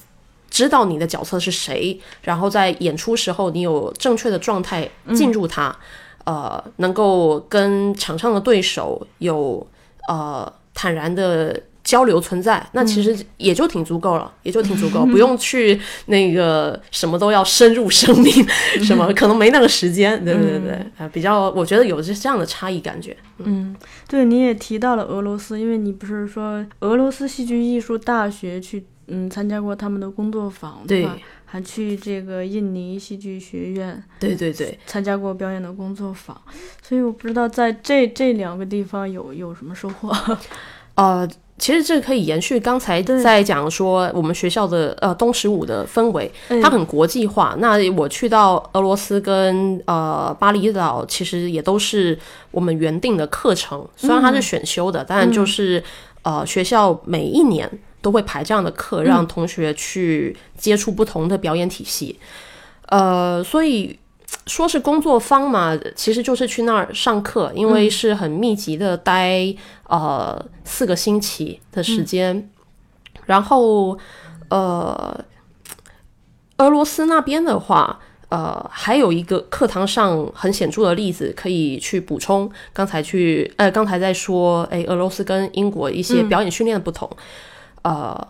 [0.51, 5.77] 知道你的角色是谁，然后在演出时候你有正确的状态进入它，
[6.25, 9.67] 呃，能够跟场上的对手有
[10.09, 11.59] 呃坦然的。
[11.85, 18.33] 交流存在，那其实也就挺足够了，也就挺足够， 不用去那个什么都要深入生命，
[18.83, 23.15] 什么可能没那个时间，对对对对，啊、比较我觉得有这这样的差异感觉。
[23.37, 23.77] 嗯
[24.09, 31.19] 对，你也提到了俄罗斯，因为你不是说俄罗斯戏剧艺术大学去嗯参加过他们的工作坊，对吧？
[31.55, 36.37] 还去这个印尼戏剧学院对对对，参加过表演的工作坊，
[36.83, 40.13] 所以我不知道在这这两个地方有有什么收获。
[40.97, 47.55] 呃，其实这可以延续刚才在讲说我们学校的呃东十五的氛围，嗯它很国际化。
[47.61, 52.19] 那我去到俄罗斯跟呃巴厘岛，其实也都是
[52.51, 55.81] 我们原定的课程，虽然它是选修的，但就是
[56.23, 57.71] 呃学校每一年
[58.05, 62.21] 都会排这样的课，让同学去接触不同的表演体系。
[62.89, 63.99] 呃，所以
[64.47, 69.55] 说是工作坊嘛，其实就是去那儿上课，因为是很密集的待
[69.89, 72.51] 呃四个星期的时间，
[73.25, 73.99] 然后
[74.51, 75.25] 呃
[76.59, 77.99] 俄罗斯那边的话。
[78.31, 82.51] 呃，还有一个课堂上很显著的例子可以去补充。
[82.73, 87.09] 刚才去，呃，刚才在说，哎，俄罗斯跟英国一些表演训练的不同。
[87.85, 88.29] 呃，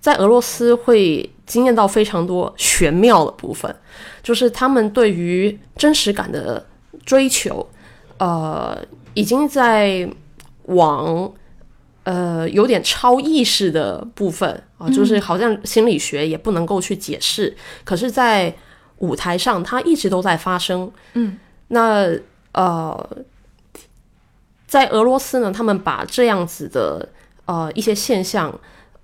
[0.00, 3.74] 在俄罗斯会惊艳到非常多玄妙的部分，
[4.22, 6.64] 就是他们对于真实感的
[7.04, 7.64] 追求，
[8.18, 8.76] 呃，
[9.14, 10.08] 已经在
[10.64, 11.32] 往
[12.02, 18.52] 呃有点超意识的部分啊，就是好像心理学也不能够去解释，可是，在
[18.98, 20.90] 舞台上它一直都在发生。
[21.14, 21.38] 嗯，
[21.68, 22.08] 那
[22.52, 23.08] 呃，
[24.66, 27.08] 在俄罗斯呢，他们把这样子的
[27.44, 28.52] 呃一些现象。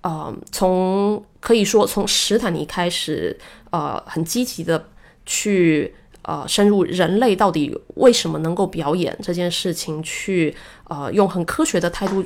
[0.03, 3.37] 呃，从可以说从史坦尼开始，
[3.71, 4.89] 呃，很积极的
[5.25, 10.53] 去呃深入人类到底为什么能够表演这件事情，去
[10.89, 12.21] 呃用很科学的态度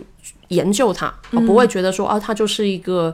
[0.47, 3.13] 研究它，不会觉得说啊，它就是一个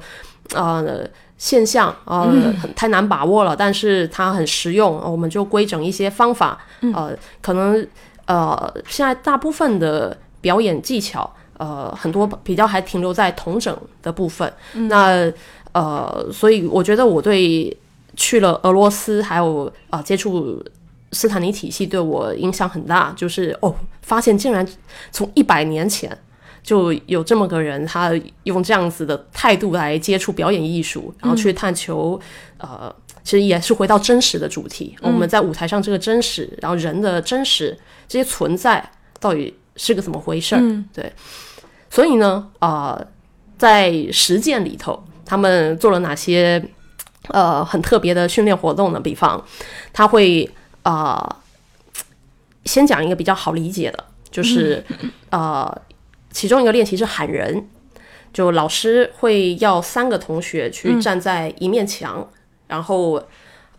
[0.54, 1.06] 呃
[1.38, 6.58] 现象啊，很太难把握了，但是它很实用，我们就规整一些方法，
[6.94, 7.86] 呃，可能
[8.28, 11.36] 呃现在大部分的表演技巧。
[11.58, 14.52] 呃，很多比较还停留在同整的部分。
[14.90, 15.32] 那
[15.72, 17.76] 呃，所以我觉得我对
[18.16, 20.64] 去了俄罗斯，还有啊接触
[21.12, 23.14] 斯坦尼体系，对我影响很大。
[23.16, 24.68] 就是哦，发现竟然
[25.12, 26.16] 从一百年前
[26.64, 28.12] 就有这么个人，他
[28.44, 32.20] 用这样子的态度来接触表演艺术，然后去探求
[32.58, 32.94] 呃，
[33.24, 34.96] 其实也是回到真实的主题。
[35.02, 37.78] 我们在舞台上这个真实，然后人的真实
[38.08, 39.56] 这些存在到底。
[39.76, 40.84] 是个怎么回事儿？
[40.94, 41.12] 对，
[41.90, 43.00] 所以呢，啊，
[43.58, 46.64] 在实践里头，他们做了哪些
[47.30, 49.00] 呃很特别的训练活动呢？
[49.00, 49.44] 比方，
[49.92, 50.50] 他会
[50.84, 51.42] 啊，
[52.66, 54.84] 先讲一个比较好理解的，就是
[55.32, 55.82] 呃，
[56.32, 57.68] 其中一个练习是喊人，
[58.32, 62.30] 就老师会要三个同学去站在一面墙，
[62.68, 63.24] 然后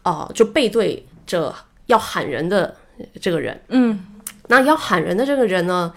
[0.03, 1.55] 啊，就背对着
[1.87, 2.75] 要喊人的
[3.21, 4.07] 这个人，嗯。
[4.49, 5.93] 那要喊人的这个人呢，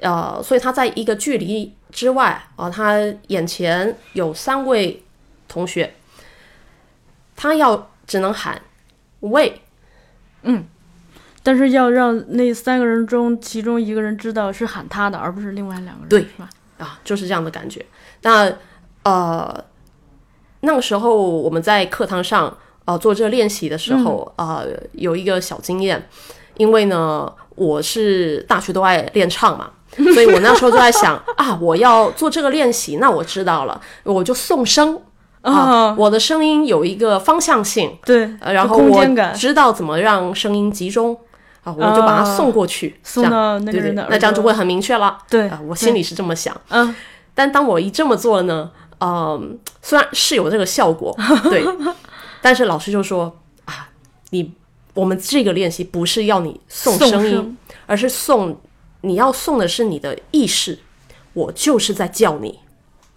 [0.00, 5.02] 呃，所以他在一个距离之外啊，他眼前有三位
[5.46, 5.94] 同学，
[7.36, 8.62] 他要只能喊
[9.20, 9.60] 喂，
[10.44, 10.64] 嗯，
[11.42, 16.48] 但是要让那三个人中其中一个人知道是喊他的，而不是另外两个人，对，是吧？
[16.78, 17.84] 啊，就是这样的感觉。
[18.22, 18.50] 那
[19.02, 19.62] 呃，
[20.60, 26.08] 那个时候我们在课堂上呃做这个练习的时候啊，有一个小经验，
[26.56, 27.30] 因为呢。
[27.60, 29.68] 我是大学都爱练唱嘛，
[30.14, 34.98] 所以我那时候就在想 啊，我要做这个练习，那我知道了，我就送声
[35.42, 39.04] 啊，我的声音有一个方向性，对，然后我
[39.34, 41.14] 知道怎么让声音集中
[41.62, 45.18] 啊，我就把它送过去，送到那个人的，那这样就会很明确了。
[45.28, 46.94] 对啊，我心里是这么想，嗯，
[47.34, 51.14] 但当我一这么做呢，嗯，虽然是有这个效果，
[51.50, 51.62] 对，
[52.40, 53.90] 但是老师就说啊，
[54.30, 54.54] 你。
[54.94, 58.60] 我们这个练习不是要你送声音，而是送
[59.02, 60.78] 你要送的是你的意识。
[61.32, 62.58] 我就是在叫你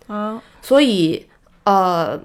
[0.06, 1.26] 啊，所以
[1.64, 2.20] 呃，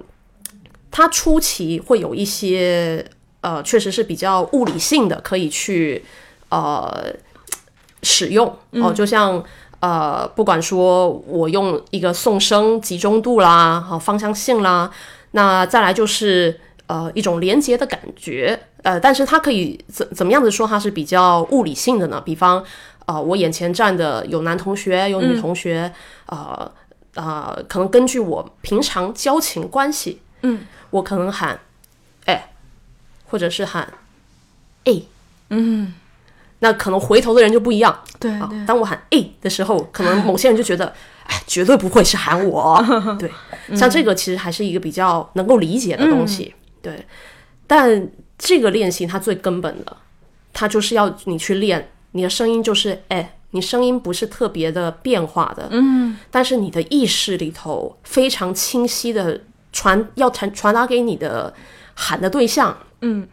[0.91, 3.03] 它初期会有一些
[3.41, 6.05] 呃，确实是比较物理性的，可以去
[6.49, 7.11] 呃
[8.03, 8.93] 使用哦。
[8.93, 9.43] 就像
[9.79, 14.91] 呃，不管说我用一个送声集中度啦，好方向性啦，
[15.31, 18.59] 那再来就是呃一种连接的感觉。
[18.83, 22.21] 呃，但是它可以怎怎么样子说它是比较物理性的呢？
[22.21, 22.63] 比方，
[23.05, 25.91] 啊，我眼前站的有男同学，有女同学，
[26.27, 26.71] 呃，
[27.15, 30.61] 啊，可能根据我平常交情关系，嗯，
[30.91, 31.59] 我可能喊，
[32.25, 32.51] 哎，
[33.25, 33.91] 或者是喊，
[34.85, 35.01] 哎，
[35.49, 35.93] 嗯，
[36.59, 38.31] 那可能回头的人就不一样，对，
[38.65, 40.93] 当我喊哎的时候，可能某些人就觉得，
[41.27, 42.81] 哎，绝对不会是喊我，
[43.19, 43.29] 对，
[43.75, 47.05] 像这个其实还是一个比较能够理解的东西，对，
[47.67, 48.09] 但。
[48.39, 49.97] 这个练习它最根本的，
[50.53, 61.53] 它就是要你去练你的声音，就是哎，你声音不是特别的变化的，嗯，但是你的意识里头非常清晰的传要传传达给你的
[61.93, 63.27] 喊的对象，嗯，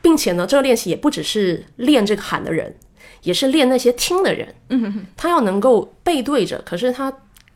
[0.00, 2.76] 并且呢，这个练习也不只是练这个喊的人，
[3.22, 7.12] 也是练那些听的人，嗯，他要能够背对着，可是他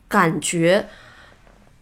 [0.07, 0.89] 感觉。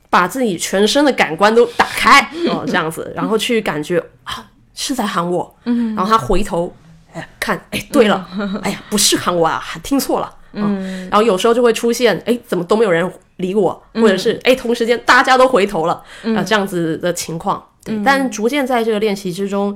[0.08, 4.50] 把自己全身的感官都打开哦，这样子，然后去感觉啊。
[4.76, 6.72] 是在喊我，然后他回头，
[7.14, 8.28] 哎，看，哎，对了，
[8.62, 16.04] 哎呀，不是喊我啊，听错了，嗯，然后有时候就会出现，哎，怎么都没有人理我，或者是，哎，同时间大家都回头了，
[16.36, 19.76] 啊，这样子的情况，对，但逐渐在这个练习之中，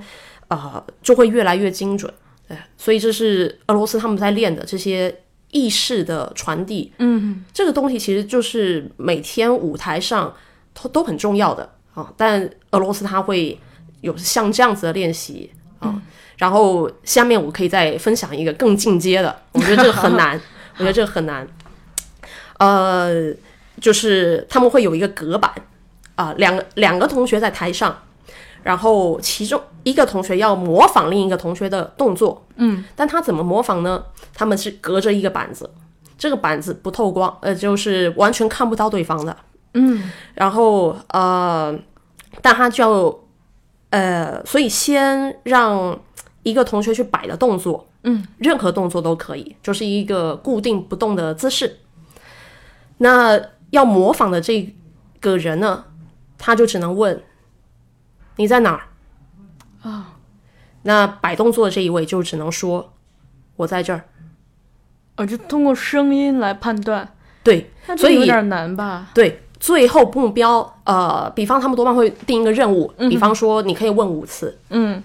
[0.50, 2.14] 啊，就会越来越精准，
[2.50, 5.22] 对，所以这是俄罗斯他们在练的这些
[5.52, 10.36] 意识的传递，嗯，这个东西其实就是每天舞台上
[10.74, 13.58] 都都很重要的啊，但俄罗斯他会。
[14.02, 16.02] 有像这样子的练习啊，
[16.38, 20.40] 然后下面我可以再分享一个更进阶的， 我觉得这个很难，
[20.78, 21.48] 我觉得这个很难。
[22.58, 23.34] 呃，
[23.80, 25.52] 就是他们会有一个隔板，
[26.16, 27.98] 啊、两个两个同学在台上，
[28.64, 34.04] 然后其中一个同学要模仿另一个同学的动作，嗯，但他怎么模仿呢？
[34.34, 35.70] 他们是隔着一个板子，
[36.18, 39.36] 这个板子不透光，呃，就是完全看不到对方的，
[39.76, 41.74] 嗯，然后呃，
[42.42, 43.29] 但他就
[43.90, 46.00] 呃，所以先让
[46.44, 51.80] 一个同学去摆的动作，嗯，任何动作都可以，就是一个固定不动的姿势。
[52.98, 53.40] 那
[53.72, 54.76] 要模仿的这
[55.20, 55.86] 个人呢，
[56.38, 57.22] 他就只能问
[58.36, 60.16] 你在哪儿啊？
[60.84, 62.94] 那摆动作的这一位就只能说
[63.58, 64.06] 我在这儿。
[65.18, 67.14] 哦，就通过声音来判断，
[67.44, 69.10] 对，那所以这有点难吧？
[69.14, 75.04] 对，最后目标，呃，比方他们多半会定一个任务，比方说你可以问五次，嗯，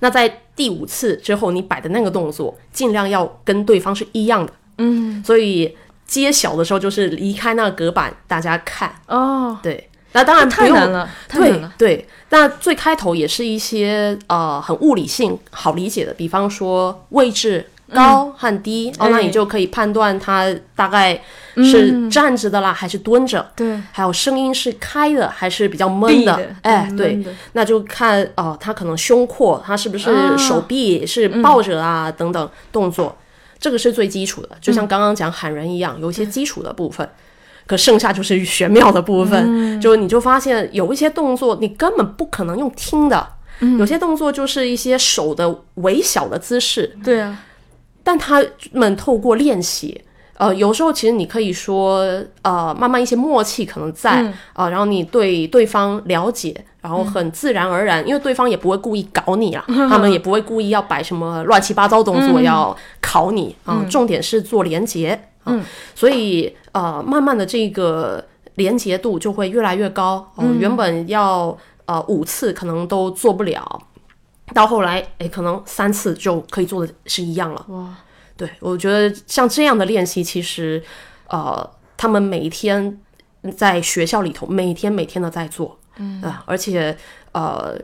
[0.00, 11.72] 那在第五次之后，你摆的那个动作尽量要跟对方是一样的，嗯，所以揭晓的时候就是离开那个隔板，大家看，哦，对，那当然太难了，太难了。
[11.76, 21.20] 对对，那最开头也是一些呃很物理性好理解的，比方说位置高和低，哦，那哎你就可以判断它大概
[21.56, 23.48] 是站着的啦，还是蹲着。
[23.54, 26.36] 对，还有声音是开的还是比较闷的。
[26.36, 26.56] 的？
[26.62, 30.36] 哎，对那就看哦，他可能胸廓，他是不是啊。
[30.36, 33.16] 手臂是抱着啊、等等动作，
[33.58, 37.08] 这个是最基础的，就像刚刚讲喊人一样，有一些基础的部分。
[37.68, 43.26] 可剩下就是玄妙的部分，就你就发现有一些动作你根本不可能用听的，
[43.76, 47.36] 有些动作就是一些手的微小的姿势，对啊，
[48.06, 48.40] 但他
[48.70, 50.00] 们透过练习，
[50.34, 52.06] 呃，有时候其实你可以说，
[52.42, 65.52] 呃，慢慢一些默契可能在啊、然后你对对方了解，然后很自然而然，因为对方也不会故意搞你啊， 他们也不会故意要摆什么乱七八糟动作要考你啊、重点是做连接啊、
[65.96, 73.82] 所以呃，慢慢的这个连接度就会越来越高，哦、原本要呃五次可能都做不了。
[74.56, 77.66] 到后来，哎，可能三次就可以做的是一样了。
[77.68, 77.94] 哇，
[78.38, 80.82] 对，我觉得像这样的练习，其实，
[81.28, 82.98] 呃，他们每一天
[83.54, 86.96] 在学校里头，每天每天的在做，嗯啊、而且
[87.32, 87.78] 呃，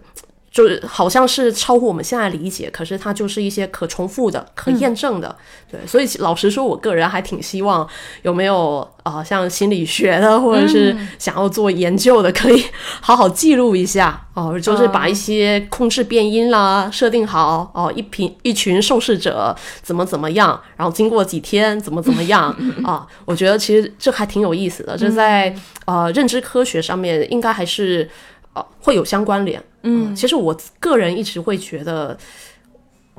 [0.53, 5.35] 就是好像是超乎我们现在理解，可是它就是一些可重复的、可验证的，
[5.71, 7.89] 对，所以老实说，我个人还挺希望
[8.21, 12.63] 有没有啊、呃像心理学的， 或者是想要做研究的，可以
[13.01, 14.27] 好好记录一下。
[14.35, 22.55] 哦，就是把一些控制变音啦设定好哦，一群一群受试者怎么怎么样，然后经过几天怎么怎么样。
[22.83, 28.09] 啊，我觉得其实这还挺有意思的，这在呃认知科学上面应该还是
[28.55, 29.63] 呃会有相关联。
[29.83, 32.17] 嗯，其实我个人一直会觉得，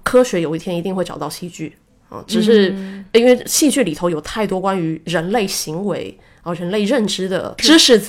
[0.01, 1.75] 科学有一天一定会找到戏剧
[2.09, 2.73] 啊，只是
[3.13, 8.01] 因为戏剧里头有太多关于人类行为啊、人类认知的知识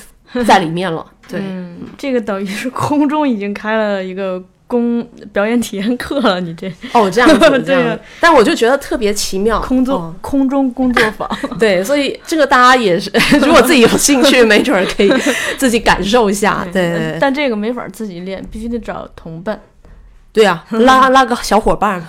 [0.45, 1.05] 在里面了。
[1.27, 1.41] 对，
[1.97, 15.11] 这个等于是空中已经开了一个公表演体验课了，你这 哦，这样子， 这对样，但我就觉得特别奇妙，空中、哦空中工作坊， 对，所以这个大家也是，如果自己有兴趣，没准儿可以
[15.57, 16.65] 自己感受一下。
[16.73, 19.61] 对对对但这个没法自己练，必须得找同伴。
[20.33, 22.07] 对啊，拉拉个小伙伴嘛。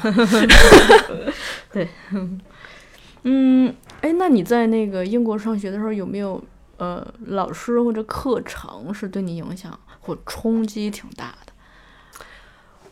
[3.23, 6.43] 嗯，哎，那你在那个英国上学的时候，有没有
[6.79, 11.46] 呃老师或者课程是对你影响或冲击挺大的？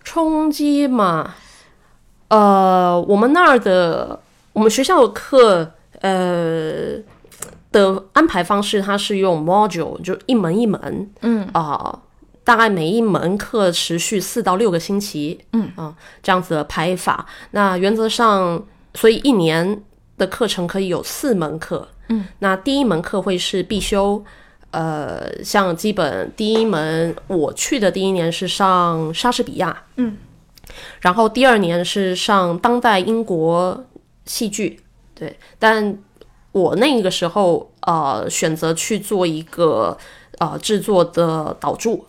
[0.05, 1.35] 冲击嘛，
[2.29, 4.21] 呃，我们那儿的
[4.53, 6.97] 我们学校的课，呃
[7.73, 11.49] 的安排方式，它是用 module，就一门一门，嗯。
[11.53, 12.01] 啊、
[12.45, 15.73] 大概每一门课持续四到六个星期，嗯。
[15.75, 15.93] 啊、
[16.23, 17.27] 这样子的排法。
[17.51, 18.63] 那原则上，
[18.95, 19.83] 所以一年
[20.19, 24.23] 的课程可以有四门课，嗯，那第一门课会是必修。
[24.75, 30.17] 呃，像基本第一门我去的第一年是上莎士比亚，嗯，
[31.01, 33.85] 然后第二年是上当代英国
[34.27, 34.81] 戏剧，
[35.15, 35.97] 对，但
[36.51, 39.97] 我那个时候呃选择去做一个
[40.39, 42.05] 呃制作的导助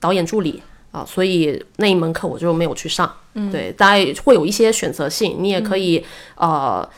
[0.00, 0.60] 导演助理
[0.90, 6.04] 啊、所以那一门课我就没有去上，嗯，对，大概会有一些选择性，你也可以、
[6.34, 6.88] 呃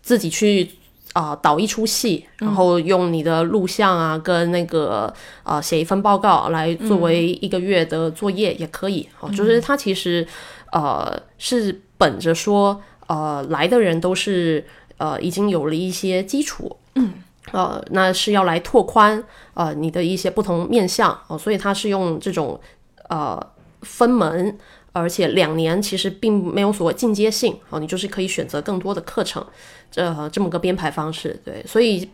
[0.00, 0.70] 自己去。
[1.14, 9.08] 啊、导一出戏，然后用你的录像啊，跟那个呃写一份报告来作为一个月的作业也可以。
[9.20, 10.26] 哦，就是他其实
[10.70, 14.64] 呃是本着说呃来的人都是
[14.98, 17.14] 呃已经有了一些基础，嗯，
[17.52, 22.60] 呃那是要来拓宽呃你的一些不同面向哦，所以它是用这种
[23.08, 23.44] 呃
[23.82, 24.56] 分门。
[24.98, 29.44] 而且两年其实并没有所谓进阶性哦，你就是可以选择更多的课程，
[29.90, 32.08] 这、这么个编排方式，对，所以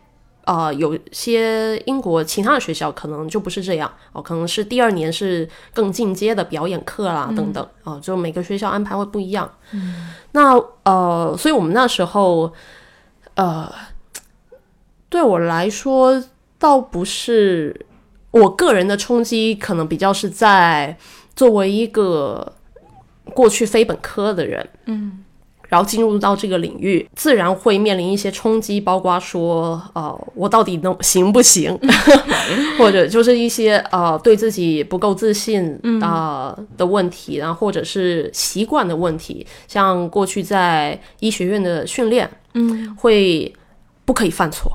[0.45, 9.51] 呃，有些英国其他的学校可能就不是这样哦，可能是第二年是更进阶的表演课啦等等哦，就每个学校安排会不一样。
[9.73, 12.53] 嗯，那呃，所以我们那时候
[13.37, 13.73] 呃，
[15.09, 16.23] 对我来说
[16.59, 17.87] 倒不是
[18.31, 20.99] 我个人的冲击，可能比较是在
[21.35, 22.53] 作为一个
[23.33, 25.21] 过去非本科的人，嗯。
[25.67, 31.77] 然后进入到这个领域，自然会面临一些冲击，包括说，呃，我到底能行不行，
[32.79, 42.95] 或者就是一些呃对自己不够自信啊、呃的问题，然后或者是习惯的问题，像过去在医学院的训练，嗯。
[42.97, 43.53] 会
[44.05, 44.71] 不可以犯错。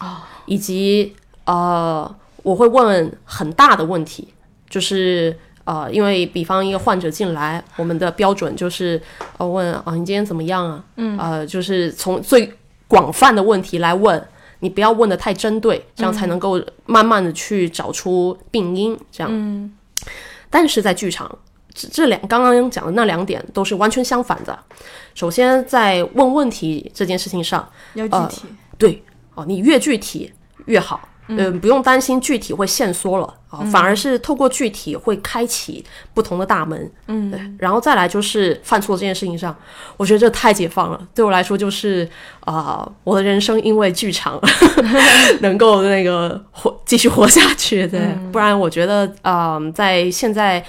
[0.00, 1.14] 哦，以及
[1.46, 4.28] 呃，我会问很大的问题，
[4.68, 8.98] 就是呃，因为比方一个患者进来，我们的标准就是
[9.36, 10.84] 呃问啊、你今天怎么样啊？
[10.96, 12.50] 嗯，呃，就是从最
[12.88, 14.26] 广泛的问题来问，
[14.60, 19.30] 你不要问的太针对，这样才能够慢慢的去找出病因，这样。
[19.32, 19.72] 嗯
[20.48, 21.28] 但是在剧场，
[21.74, 24.56] 这这两刚刚讲的那两点都是完全相反的。
[25.14, 28.42] 首先，在问问题这件事情上，要具体，
[28.78, 29.02] 对
[29.34, 30.32] 哦，你越具体
[30.66, 37.30] 越好，嗯、不用担心具体会限缩了啊、反而是透过具体会开启不同的大门，嗯。
[37.30, 39.56] 对，然后再来就是犯错这件事情上，
[39.96, 42.08] 我觉得这太解放了，对我来说就是
[42.40, 44.40] 啊、我的人生因为剧场
[45.40, 50.62] 能够那个活继续活下去， 对，不然我觉得啊、在现在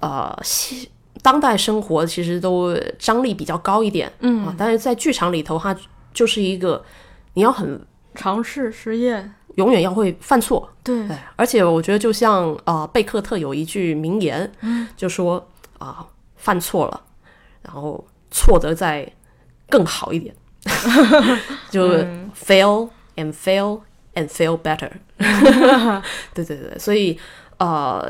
[0.00, 0.88] 呃西
[1.22, 4.44] 当代生活其实都张力比较高一点，嗯。
[4.44, 5.74] 啊，但是在剧场里头，它
[6.12, 6.84] 就是一个
[7.32, 7.80] 你要很
[8.14, 14.50] 尝试实验，永远要会犯错，对，对，而且我觉得就像呃贝克特有一句名言，
[14.96, 15.44] 就说
[15.78, 17.00] 啊、犯错了，
[17.62, 19.10] 然后错得再
[19.68, 20.34] 更好一点，
[21.70, 21.88] 就
[22.34, 23.80] fail and fail
[24.14, 24.90] and fail better，
[26.34, 27.18] 对对对，所以
[27.58, 28.06] 呃，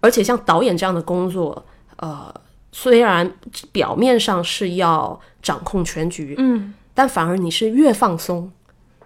[0.00, 1.64] 而且像导演这样的工作，
[1.96, 2.32] 呃，
[2.72, 3.30] 虽然
[3.72, 6.74] 表面上是要掌控全局，嗯。
[6.98, 8.50] 但反而你是越放松，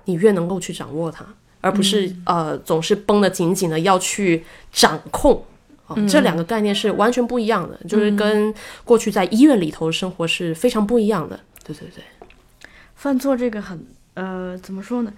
[0.05, 1.27] 你越能够去掌握它，
[1.61, 5.45] 而不是、呃总是绷得紧紧的要去掌控。
[5.87, 8.55] 哦这两个概念是完全不一样的，就是跟
[8.85, 11.41] 过去在医院里头生活是非常不一样的。
[11.65, 12.05] 对对对，
[12.95, 13.85] 犯错这个很
[14.15, 15.13] 呃，怎么说呢？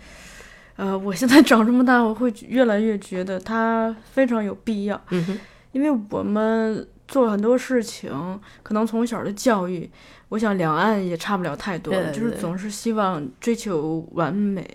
[0.77, 5.39] 呃，我现在长这么大，我会越来越觉得它非常有必要，嗯哼，
[5.73, 8.11] 因为我们做很多事情，
[8.63, 9.89] 可能从小的教育，
[10.31, 14.67] 我想两岸也差不了太多，对对就是总是希望追求完美，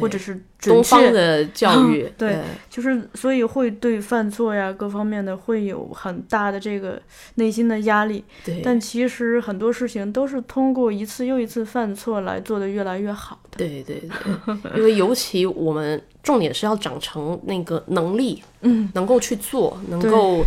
[0.00, 2.38] 或者是准东方确，的教育， 对
[2.68, 7.02] 就是所以会对犯错呀各方面的会有很大的这个
[7.34, 8.24] 内心的压力。
[8.44, 13.58] 对但其实很多事情都是通过一次又一次犯错来做的越来越好的。
[13.58, 20.44] 对对对，因为尤其我们重点是要长成那个能力， 嗯，能够去做，能够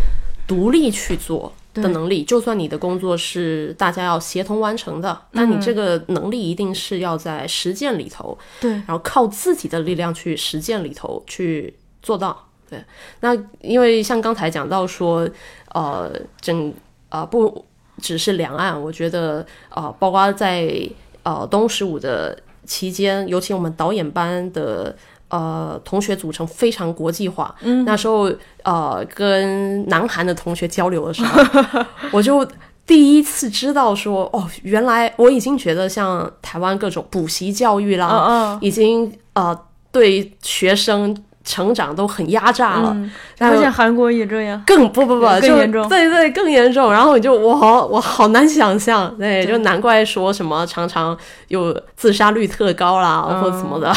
[0.47, 2.23] 独立去做的能力。
[2.23, 12.47] 就算你的工作是大家要协同完成的，但你嗯这个能力一定是要在实践里头，对，然后靠自己的力量去实践里头去做到。
[12.69, 12.83] 对，
[13.19, 15.29] 那因为像刚才讲到说，
[15.73, 16.73] 呃，整
[17.09, 17.65] 呃不
[18.01, 20.87] 只是两岸，我觉得呃，包括在
[21.23, 24.95] 呃东十五的期间，尤其我们导演班的。
[25.29, 27.55] 呃，同学组成非常国际化。
[27.61, 28.31] 嗯，那时候
[28.63, 31.41] 呃，跟南韩的同学交流的时候，
[32.11, 32.45] 我就
[32.85, 39.57] 第一次知道说，哦，原来我已经觉得像台湾各种补习教育啦，已经呃
[39.91, 42.95] 对学生成长都很压榨了，
[43.37, 44.61] 发现韩国也这样。
[44.65, 46.91] 更不不不更严重对对更严重。
[46.91, 51.17] 然后你就我好我好难想象，对，就难怪说什么常常
[51.49, 53.93] 有自杀率特高啦，嗯或者怎么的。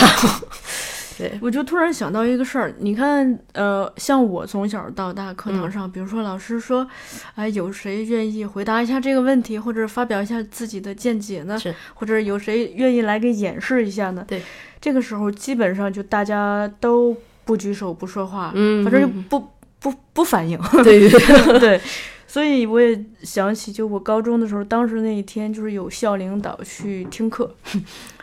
[1.41, 6.87] 我就突然想到一个事儿，你看，呃，像我从小到大课堂上，比如说老师说，
[7.35, 11.59] 哎，有谁愿意回答一下这个问题，或者发表一下自己的见解呢？
[11.59, 14.25] 是，或者有谁愿意来给演示一下呢？
[14.27, 14.43] 对，
[14.81, 19.49] 这个时候基本上就大家都不举手不说话，嗯反正就不
[19.79, 20.59] 不不反应。
[20.83, 21.81] 对对对， 对，
[22.27, 27.55] 所以我也想起，就我高中的时候，当时那一天就是有校领导去听课，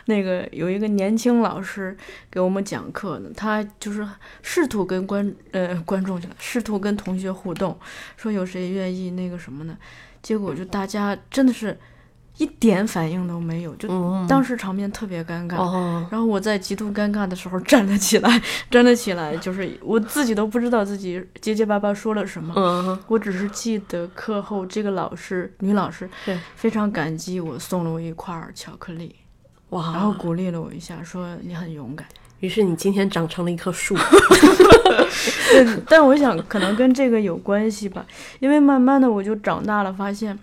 [0.06, 1.96] 那个有一个年轻老师
[2.30, 4.06] 给我们讲课呢，他就是
[4.42, 7.78] 试图跟观呃观众去了，试图跟同学互动，
[8.16, 9.76] 说有谁愿意那个什么呢？
[10.22, 11.78] 结果就大家真的是
[12.38, 15.56] 一点反应都没有，就嗯，当时场面特别尴尬。
[15.56, 22.52] 哦，然后我在极度尴尬的时候站了起来，站了起来，就是我自己都不知道自己结结巴巴说了什么。
[22.56, 29.14] 嗯，我只是记得课后这个老师，女老师，对，非常感激我，送了我一块儿巧克力，
[29.74, 32.06] 哇，然后鼓励了我一下，说你很勇敢。
[32.38, 33.96] 于是你今天长成了一棵树。
[35.50, 38.04] 对，但我想可能跟这个有关系吧，
[38.38, 40.38] 因为慢慢的我就长大了，发现，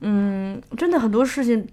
[0.00, 1.66] 嗯，真的很多事情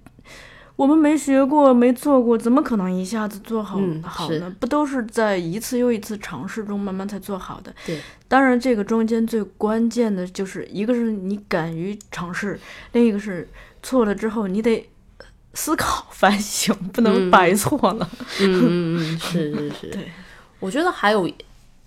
[0.75, 4.53] 我们没学过、没做过，怎么可能一下子做好、嗯好呢？
[4.59, 7.73] 不都是在一次又一次尝试中慢慢才做好的？
[7.85, 12.59] 对，当然这个中间最关键的就是一个是你敢于尝试，
[12.91, 13.47] 另一个是
[13.81, 14.89] 错了之后你得
[15.53, 17.31] 思考反省，不能嗯。
[17.31, 18.09] 白错了。
[18.39, 19.87] 嗯嗯嗯，是是是。
[19.91, 20.11] 对，
[20.59, 21.29] 我觉得还有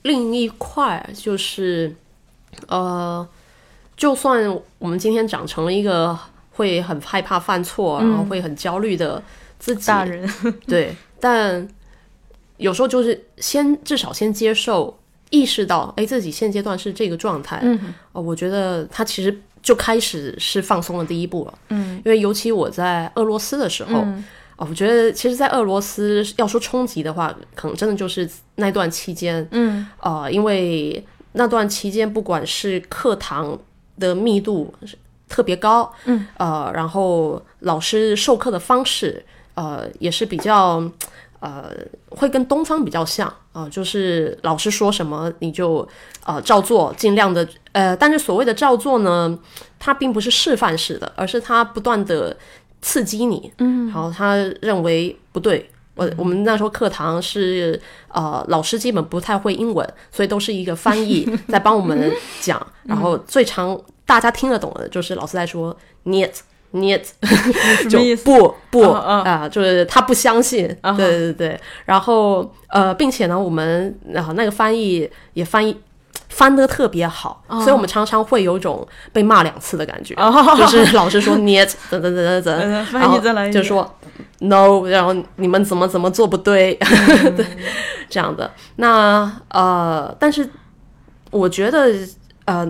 [0.02, 1.94] 另一块就是，
[2.66, 3.26] 呃，
[3.96, 4.46] 就算
[4.78, 6.18] 我们今天长成了一个
[6.52, 9.22] 会很害怕犯错，然后会很焦虑的
[9.58, 10.28] 自己，大人，
[10.66, 11.66] 对，但
[12.56, 14.98] 有时候就是先至少先接受，
[15.30, 17.94] 意识到，哎，自己现阶段是这个状态，嗯。
[18.12, 21.54] 哦，我觉得他其实就开始是放松的第一步了。
[21.68, 24.24] 嗯因为尤其我在俄罗斯的时候，嗯
[24.56, 33.58] 哦，我觉得其实，在俄罗斯要说冲击的话，可能真的就是那段期间，嗯呃，因为那段期间不管是课堂
[33.98, 34.74] 的密度
[35.28, 40.82] 特别高，嗯，呃，然后老师授课的方式，呃，也是比较。
[41.42, 41.74] 呃，
[42.10, 45.86] 会跟东方比较像啊、呃就是老师说什么你就
[46.24, 49.36] 呃照做，尽量的呃，但是所谓的照做呢，
[49.80, 52.36] 它并不是示范式的，而是它不断的
[52.80, 55.68] 刺激你，嗯，然后他认为不对。
[55.94, 57.78] 我我们那时候课堂是
[58.08, 66.32] 呃老师基本不太会英文，所以都是一个翻译 在帮我们讲， 然后最常大家听得懂的就是老师在说 niet
[66.72, 67.02] niet，
[67.84, 68.24] 就 什么意思？
[68.24, 75.78] 不不啊啊、就是他不相信，啊对对对，然后呃，并且呢，我们然后那个翻译也翻译
[76.30, 80.32] 翻得特别好，所以我们常常会有种被骂两次的感觉，哦
[80.70, 81.36] 就是老师说
[81.90, 83.94] 等等等，嗯然翻译后再来一遍就说
[84.38, 87.44] no，然后你们怎么怎么做不对，嗯 对
[88.08, 88.50] 这样的。
[88.76, 90.48] 那呃，但是
[91.30, 91.92] 我觉得
[92.46, 92.66] 呃，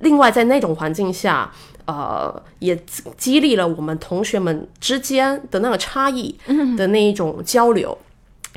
[0.00, 1.50] 另外在那种环境下。
[1.86, 2.74] 呃，也
[3.16, 6.34] 激励了我们同学们之间的那个差异
[6.76, 7.96] 的那一种交流。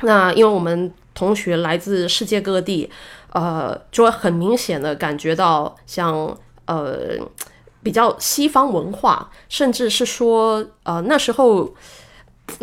[0.02, 2.88] 那因为我们同学来自世界各地，
[3.32, 7.16] 呃，就会很明显的感觉到像呃
[7.82, 11.74] 比较西方文化，甚至是说呃那时候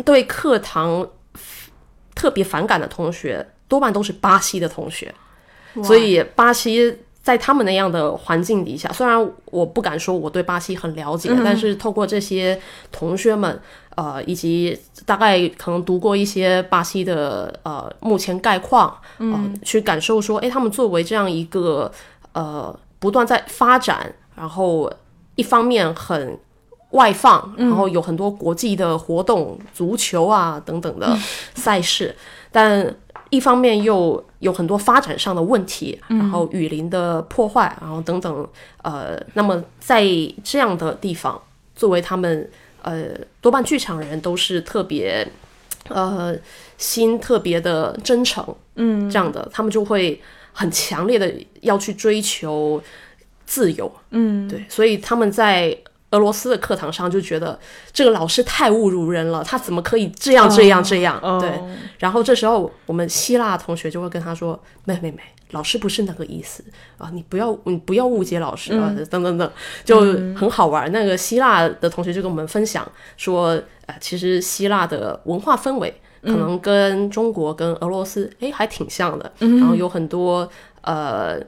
[0.04, 1.06] 对课堂
[2.14, 5.14] 特别反感的同学，多半都是巴西的同学。
[5.84, 12.56] 所以巴西在他们那样的环境底下，虽然我不敢说我对巴西很了解，但是透过这些
[12.92, 13.60] 同学们，
[13.96, 21.90] 呃，以及大概可能读过一些巴西的呃目前概况，呃，去感受说，诶，他们作为这样一个
[22.32, 24.88] 呃不断在发展，然后
[25.34, 26.38] 一方面很。
[26.90, 31.18] 外放，然后有很多国际的活动，足球啊等等的
[31.54, 32.14] 赛事，
[32.50, 32.94] 但
[33.30, 38.48] 一方面又有很多发展上的问题，然后雨林的破坏，然后等等，
[38.82, 40.04] 呃，那么在
[40.44, 41.40] 这样的地方，
[41.74, 42.50] 作为他们
[42.82, 43.08] 呃
[43.40, 45.26] 多半剧场人都是特别
[45.88, 46.36] 呃
[46.78, 48.46] 心特别的真诚，
[48.76, 50.20] 嗯，这样的，他们就会
[50.52, 52.82] 很强烈的要去追求
[53.44, 55.76] 自由，嗯，对，所以他们在。
[56.16, 57.58] 俄罗斯的课堂上就觉得
[57.92, 61.20] 这个老师太侮辱人了，他怎么可以这样这样这样？
[61.22, 61.52] 哦对，
[61.98, 65.18] 然后这时候我们希腊同学就会跟他说：“没没没，
[65.50, 66.64] 老师不是那个意思
[66.96, 69.50] 啊，你不要你不要误解老师啊，等等等，
[69.84, 70.00] 就
[70.34, 70.90] 很好玩。
[70.90, 80.48] 那个希腊的同学就跟我们分享说，呃，其实希腊的文化氛围可能跟中国跟俄罗斯哎还挺像的，然后有很多
[80.80, 81.38] 呃。”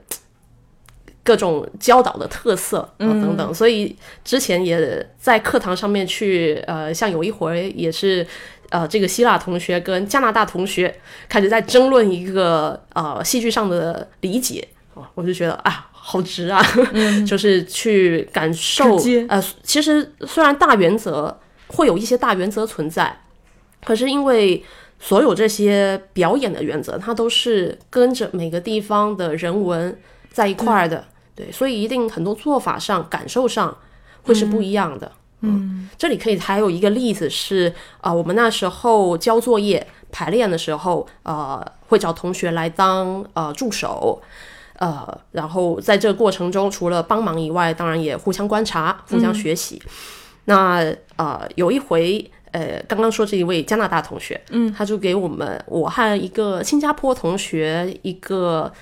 [1.28, 8.26] 各种教导的特色啊、等等，所以之前也在课堂上面去呃，像有一回也是
[8.70, 10.98] 呃，这个希腊同学跟加拿大同学
[11.28, 16.64] 开始在争论一个呃戏剧上的理解，啊我就觉得啊，好值啊，
[17.28, 18.96] 就是去感受
[19.28, 23.14] 呃，其实虽然大原则会有一些大原则存在，
[23.84, 24.64] 可是因为
[24.98, 29.94] 所有这些表演的原则，它都是跟着每个地方的人文
[30.30, 31.04] 在一块儿的，
[31.38, 33.76] 对，所以一定很多做法上、感受上
[34.24, 35.12] 会是不一样的。
[35.42, 44.20] 嗯，这里可以还有一个例子是，啊、我们那时候交作业排练的时候，呃，会找同学来当呃助手。
[44.80, 49.80] 呃，然后在这个过程中，除了帮忙以外，当然也互相观察、互相学习。
[50.44, 58.72] 那呃，有一回，呃，刚刚说这一位加拿大同学，嗯，他就给我们，我和一个新加坡同学一个，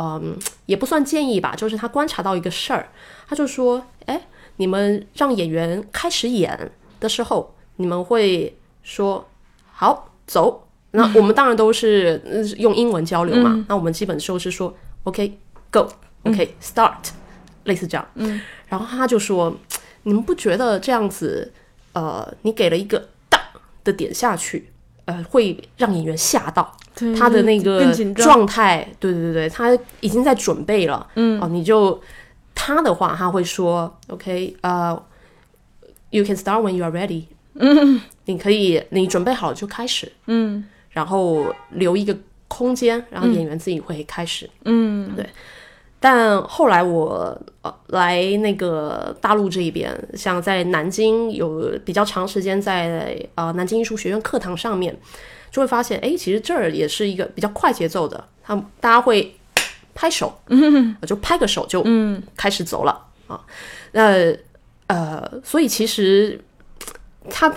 [0.00, 2.88] 嗯，也不算建议吧，就是他观察到一个事儿，
[3.26, 4.28] 他就说，哎，
[4.58, 6.70] 你们让演员开始演
[7.00, 9.28] 的时候，你们会说
[9.72, 13.64] 好走，那我们当然都是呃用英文交流嘛。
[13.68, 14.72] 那我们基本就是说
[15.02, 15.36] ，OK
[15.72, 17.10] go，OK、start，
[17.64, 18.06] 类似这样。
[18.14, 19.52] 嗯，然后他就说，
[20.04, 21.52] 你们不觉得这样子，
[21.92, 23.40] 呃，你给了一个大
[23.82, 24.70] 的点下去，
[25.06, 26.76] 呃，会让演员吓到。
[26.98, 31.06] 对他的那个状态，对对对对，他已经在准备了。
[31.14, 32.00] 嗯，哦，你就
[32.54, 35.00] 他的话，他会说，OK，呃、
[36.10, 37.24] y o u can start when you are ready。
[37.54, 40.10] 嗯，你可以，你准备好了就开始。
[40.26, 44.48] 嗯，然后留一个空间，然后演员自己会开始。
[44.64, 45.26] 嗯，对。
[46.00, 54.96] 但后来我呃来那个大陆这一边，像在南京有比较长时间在呃南京艺术学院课堂上面，
[55.50, 59.34] 就会发现，哎，其实这儿也是一个比较快节奏的，他大家会
[59.94, 63.40] 拍手，嗯，就拍个手就嗯开始走了啊。
[63.92, 64.32] 那
[64.86, 66.40] 呃，所以其实
[67.30, 67.52] 他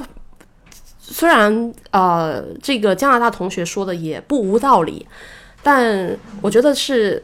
[1.00, 5.06] 虽然呃这个加拿大同学说的也不无道理，
[5.62, 7.24] 但我觉得是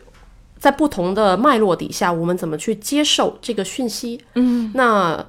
[0.59, 4.24] 在不同的脉络底下，我们怎么去接受这个讯息？
[4.36, 5.26] 嗯，那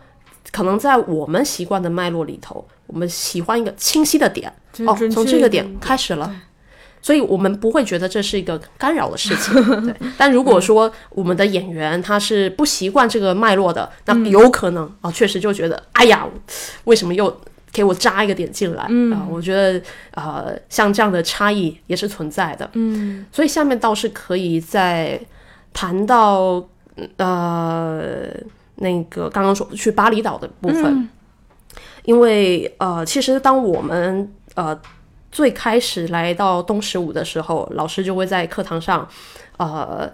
[0.50, 4.52] 可能在我们习惯的脉络里头，我们喜欢一个清晰的点，
[4.86, 6.34] 哦，从这个点点开始了。
[7.00, 9.54] 所以我们不会觉得这是一个干扰的事情，
[9.86, 9.94] 对。
[10.16, 16.26] 但如果说我们的演员他是不习惯这个脉络的，那有可能啊、确实就觉得，哎呀，
[16.84, 18.82] 为什么又给我扎一个点进来？
[19.14, 22.68] 啊、我觉得呃，像这样的差异也是存在的。
[22.72, 25.18] 嗯，所以下面倒是可以再
[25.72, 26.62] 谈到
[27.16, 28.28] 呃
[28.74, 31.08] 那个刚刚说去巴厘岛的部分，
[32.04, 34.28] 因为呃，其实当我们
[34.58, 34.76] 呃
[35.30, 39.06] 最开始来到东十五的时候，老师就会在课堂上，
[39.56, 40.10] 呃，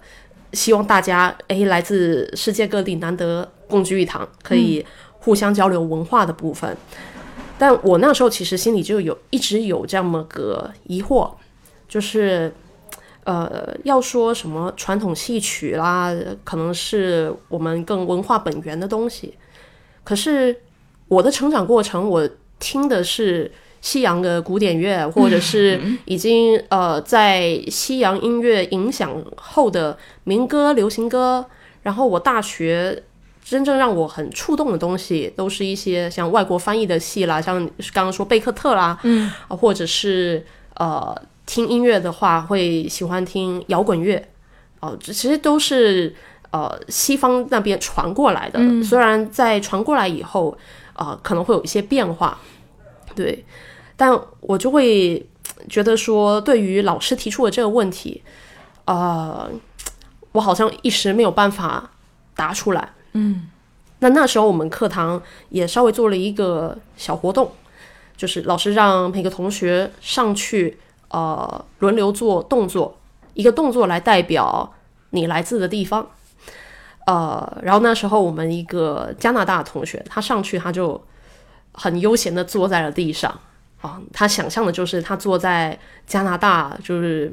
[0.53, 4.85] 希望大家诶来自世界各地难得共聚一堂，可以
[5.21, 6.77] 互相交流文化的部分。
[7.57, 11.31] 但我那时候其实心里就有一直有这么个疑惑，
[11.89, 12.53] 就是
[13.23, 19.33] 呃，要说什么传统戏曲啦，可能是我们更文化本源的东西。
[20.03, 20.55] 可是
[21.09, 22.29] 我的成长过程，我
[22.59, 23.51] 听的是
[23.85, 31.45] 西洋的古典乐，或者是已经呃在西洋音乐影响后的民歌、流行歌。
[31.83, 33.03] 然后我大学
[33.45, 37.63] 真正让我很触动的东西，都是一些像外国翻译的戏啦，像
[37.93, 40.43] 刚刚说贝克特啦，嗯，或者是
[40.77, 41.15] 呃
[41.45, 44.27] 听音乐的话，会喜欢听摇滚乐，
[44.81, 46.15] 哦、这其实都是
[46.53, 48.59] 呃西方那边传过来的。
[48.83, 50.57] 虽然在传过来以后，
[50.95, 52.41] 呃可能会有一些变化，
[53.15, 53.45] 对，
[53.97, 55.27] 但我就会
[55.69, 58.23] 觉得说，对于老师提出的这个问题，
[58.85, 59.51] 呃，
[60.33, 61.91] 我好像一时没有办法
[62.35, 62.93] 答出来。
[63.13, 63.49] 嗯，
[64.01, 67.53] 那那时候我们课堂也稍微做了一个小活动，
[68.17, 70.79] 就是老师让每个同学上去，
[71.09, 72.99] 呃，轮流做动作，
[73.35, 74.75] 一个动作来代表
[75.11, 76.11] 你来自的地方。
[77.07, 81.01] 呃，然后那时候我们一个加拿大的同学，他上去他就
[81.73, 83.39] 很悠闲的坐在了地上
[83.85, 87.31] 啊，他想象的就是他坐在加拿大，就是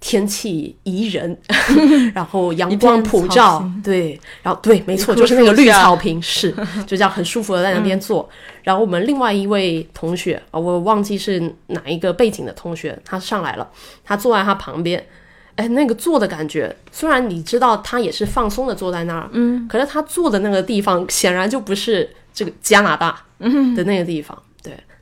[0.00, 1.38] 天气宜人，
[2.12, 6.50] 然后阳光普照，对，然后对，没错，就是那个绿草坪，是
[6.84, 8.28] 就这样很舒服的在那边坐。
[8.64, 13.70] 然后我们另外一位同学啊，我忘记是哪一个背景的同学，他上来了，
[14.04, 15.06] 他坐在他旁边。
[15.54, 24.51] 哎，那个坐的感觉，虽然你知道他也是放松的坐在那儿，嗯，可是他坐的那个地方显然就不是这个加拿大的那个地方，对。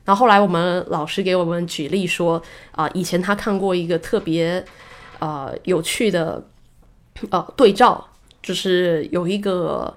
[0.05, 2.41] 然后后来我们老师给我们举例说，
[2.71, 4.63] 啊、以前他看过一个特别
[5.19, 6.43] 呃有趣的
[7.29, 8.07] 呃对照，
[8.41, 9.95] 就是有一个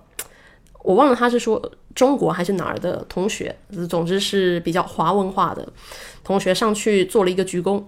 [0.82, 1.60] 我忘了他是说
[1.94, 3.56] 中国还是哪儿的同学，
[3.88, 5.66] 总之是比较华文化的
[6.22, 7.82] 同学上去做了一个鞠躬。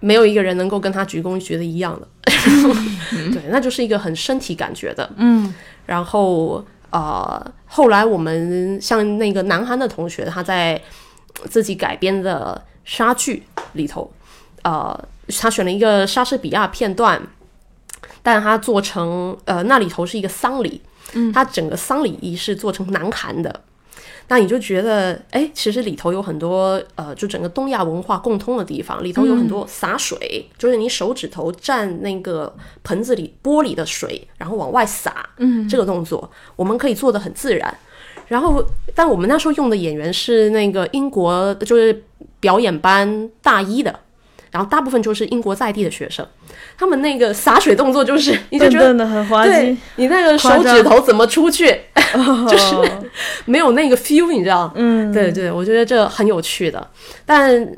[0.00, 2.08] 没有一个人能够跟他鞠躬觉得一样的，
[3.32, 5.52] 对，那就是一个很身体感觉的，嗯，
[5.84, 10.80] 然后呃，后来我们像那个南韩的同学，他在
[11.48, 13.44] 自己改编的莎剧
[13.74, 14.10] 里头，
[14.62, 14.98] 呃，
[15.38, 17.20] 他选了一个莎士比亚片段，
[18.22, 20.80] 但他做成呃那里头是一个丧礼，
[21.12, 23.60] 嗯，他整个丧礼仪式做成南韩的，
[24.28, 37.74] 那你就觉得，哎，其实里头有很多呃，就整个东亚文化共通的地方，里头有很多洒水，就是你手指头蘸那个盆子里玻璃的水，然后往外洒，嗯，这个动作我们可以做的很自然。
[38.26, 38.62] 然后，
[38.94, 42.04] 但我们那时候用的演员是那个英国，就是
[42.40, 43.98] 表演班大一的，
[44.50, 46.26] 然后大部分就是英国在地的学生，
[46.76, 51.66] 他们那个洒水动作就是，你就觉得很滑稽，你那个手指头怎么出去，
[52.48, 53.04] 就是哦
[53.44, 54.72] 没有那个 feel，你知道？
[54.74, 56.90] 嗯，对对，我觉得这很有趣的。
[57.26, 57.70] 但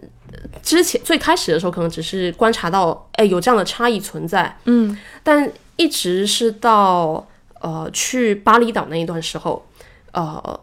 [0.62, 7.26] 之前最开始的时候，可能只是观察到，哎，有这样的差异存在，嗯，但一直是到
[7.60, 9.66] 呃去巴厘岛那一段时候，
[10.12, 10.60] 呃，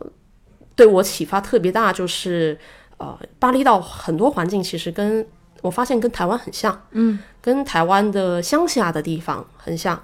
[0.75, 2.57] 对我启发特别大，就是
[2.97, 5.25] 呃巴厘岛很多环境其实跟
[5.61, 10.01] 我发现跟台湾很像，嗯，跟台湾的乡下的地方很像。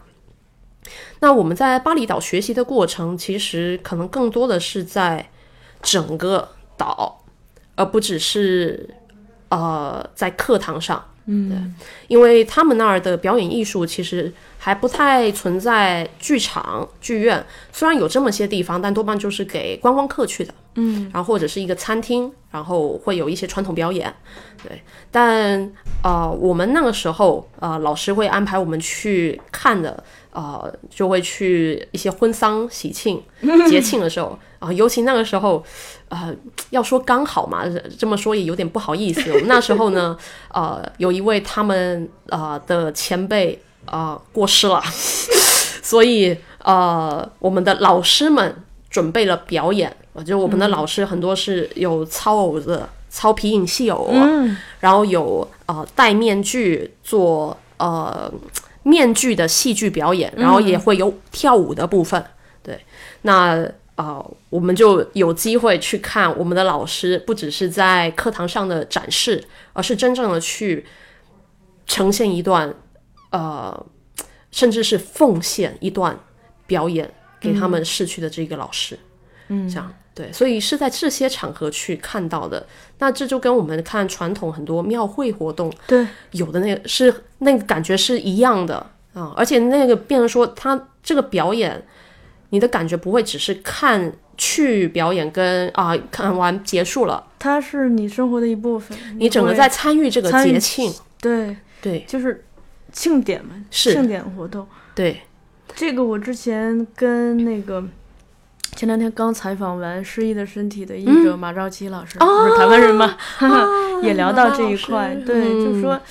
[1.20, 5.30] 那我们在巴厘岛学习的过程，其实可能更多的是在
[5.82, 7.24] 整个岛，
[7.76, 8.90] 而不只是
[9.50, 11.04] 呃在课堂上。
[11.26, 11.58] 嗯，对，
[12.10, 20.54] 因为他们那儿的表演艺术其实还不太存在剧场、剧院，虽然有这么些地方，但多半就是给观光客去的。
[20.76, 24.14] 嗯，然后或者是一个餐厅，然后会有一些传统表演。
[24.68, 25.72] 对，但
[26.04, 30.04] 呃，我们那个时候呃，老师会安排我们去看的。
[30.36, 33.22] 呃，就会去一些婚丧喜庆、
[33.70, 35.64] 节庆的时候啊， 尤其那个时候，
[36.10, 36.36] 呃，
[36.72, 37.64] 要说刚好嘛，
[38.00, 39.30] 这么说也有点不好意思。
[39.30, 40.18] 我们那时候呢，
[40.52, 44.82] 呃，有一位他们啊的前辈啊过世了，
[45.84, 48.56] 所以呃，我们的老师们
[48.94, 54.14] 准备了表演，我就我们的老师很多是有操偶的，操皮影戏偶，
[54.80, 58.32] 然后有呃戴面具做呃。
[58.86, 62.22] 面具的戏剧表演，然后也会有跳舞的部分。
[62.62, 62.78] 对，
[63.22, 63.66] 那
[63.96, 69.42] 呃，我们就有机会去看我们的老师，不只是在课堂上的展示，
[69.72, 70.86] 而是真正的去
[71.86, 72.76] 呈现一段
[73.30, 73.86] 呃，
[74.52, 76.20] 甚至是奉献一段
[76.68, 77.10] 表演
[77.44, 78.98] 给他们逝去的这个老师。
[79.50, 79.94] 嗯，这样。
[80.16, 82.64] 对，所以是在这些场合去看到的。
[83.00, 88.76] 那这就跟我们看传统很多庙会活动，对，有的那个是那个感觉是一样的
[89.14, 89.34] 啊。
[89.36, 91.84] 而且那个变成说，他这个表演，
[92.52, 102.46] 你的感觉不会只是看去表演，跟啊看完结束了，它是你生活的一部分，你整个在参与这个节庆，对对，就是
[102.92, 104.68] 庆典嘛，是庆典活动。
[104.94, 105.22] 对，
[105.76, 107.84] 这个我之前跟那个。
[108.76, 113.16] 前两天刚采访完《失忆的身体》的译者马兆琪老师，不是台湾人嘛，
[114.02, 115.14] 也聊到这一块。
[115.24, 116.02] 对，就说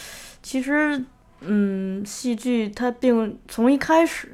[0.41, 1.05] 其实，
[1.41, 4.29] 嗯，戏剧它并从一开始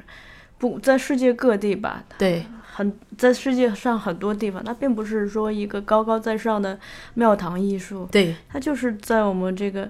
[0.59, 6.79] 不在世界各地吧，对，很在世界上很多地方，它并不是说一个高高在上的
[7.15, 9.89] 庙堂艺术，对，它就是在我们这个，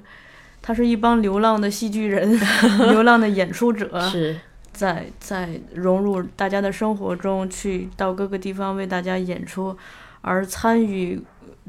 [0.62, 2.38] 它是一帮流浪的戏剧人，
[2.92, 4.38] 流浪的演出者，是。
[4.78, 9.76] 在在融入大家的生活中，去到各个地方为大家演出，
[10.20, 11.20] 而参与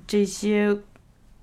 [0.05, 0.78] 这些。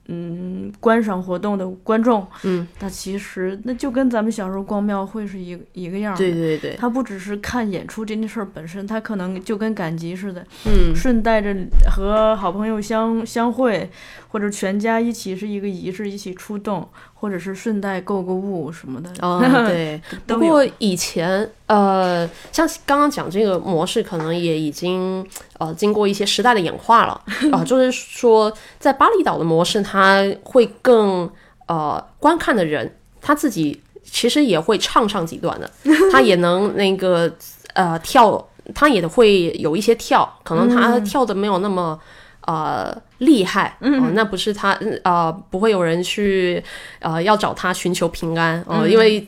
[0.08, 6.16] 嗯，观赏活动的观众，嗯，那其实那就跟咱们小时候逛庙会是一一个样儿。
[6.16, 11.52] 对对对，他不只是看演出这件事儿本身，他可能就跟赶集似的，嗯，顺带着
[11.90, 13.90] 和好朋友相相会，
[14.28, 16.88] 或者全家一起是一个仪式，一起出动，
[17.26, 19.10] 或者是顺带购个物什么的。
[19.20, 20.00] 哦， 对。
[20.28, 25.26] 不过以前，呃，像刚刚讲这个模式，可能也已经。
[25.58, 27.18] 呃，经过一些时代的演化了
[27.50, 31.28] 啊， 就是说，在巴厘岛的模式，它会更
[31.66, 35.70] 呃，观看的人他自己其实也会唱上几段的，
[36.12, 37.32] 他也能那个
[37.72, 41.98] 呃跳，他也会有一些跳，可能他跳的没有那么
[42.42, 46.62] 呃厉害，嗯，那不是他呃不会有人去
[47.00, 49.26] 呃要找他寻求平安哦，因为。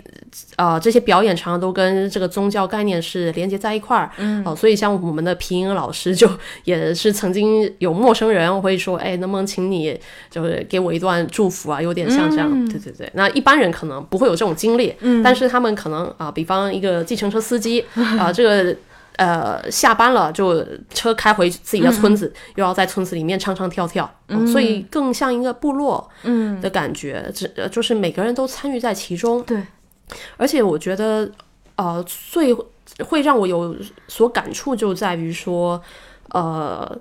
[0.56, 6.30] 呃，这些表演常常都跟这个宗教概念是连接在一块儿，嗯，哦，所以像我们的皮影老师就
[6.64, 9.98] 也是曾经有陌生人会说，哎，能不能请你
[10.30, 11.80] 就是给我一段祝福啊？
[11.80, 13.10] 有点像这样，对对对。
[13.14, 17.84] 那一般人可能不会有这种经历，嗯，但是他们可能啊，比方一个计程车司机
[18.18, 18.76] 啊，这个
[19.18, 26.58] 呃下班了就车开回自己的村子，又要在村子里面唱唱跳跳，嗯，所以更像一个部落嗯。
[26.60, 29.62] 的感觉，这就是每个人都参与在其中，对。
[30.38, 31.30] 而且我觉得，
[31.76, 32.56] 呃，最
[33.04, 35.80] 会让我有所感触，就在于说，
[36.30, 36.98] 呃，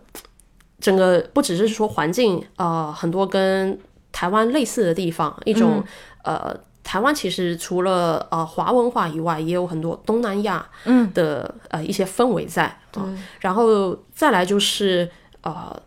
[0.81, 3.79] 整个不只是说环境，呃，很多跟
[4.11, 5.81] 台湾类似的地方，一种
[6.23, 6.53] 呃，
[6.87, 10.65] 台湾其实除了呃华文化以外，也有很多东南亚
[11.13, 15.09] 的呃一些氛围在，嗯，然后再来就是
[15.41, 15.77] 呃，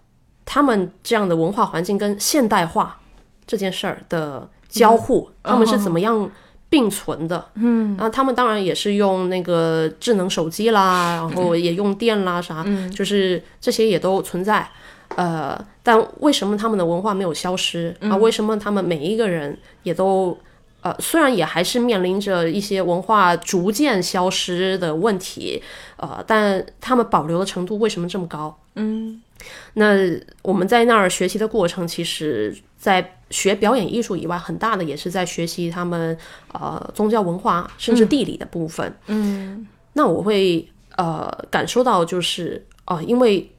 [0.44, 3.01] 他们这样的文化环境跟现代化
[3.46, 6.30] 这件事儿的交互，他们是怎么样？
[6.68, 14.68] 并存的，嗯，然后他们当然也是用那个智能手机啦，然后也用电啦，啥，就是这些也都存在，
[15.16, 17.92] 呃，但为什么他们的文化没有消失？
[18.03, 18.14] 啊？
[18.18, 20.38] 为什么他们每一个人也都，
[20.83, 25.62] 呃，虽然也还是面临着一些文化逐渐消失的问题，
[25.97, 28.59] 呃，但他们保留的程度为什么这么高？
[28.76, 29.20] 嗯，
[29.74, 29.95] 那
[30.43, 36.16] 我们在那儿学习的过程，其实，在学表演艺术以外，很大的也是在学习他们
[36.53, 38.95] 呃宗教文化甚至地理的部分。
[39.07, 40.66] 嗯那我会
[40.97, 43.51] 呃感受到就是呃，因为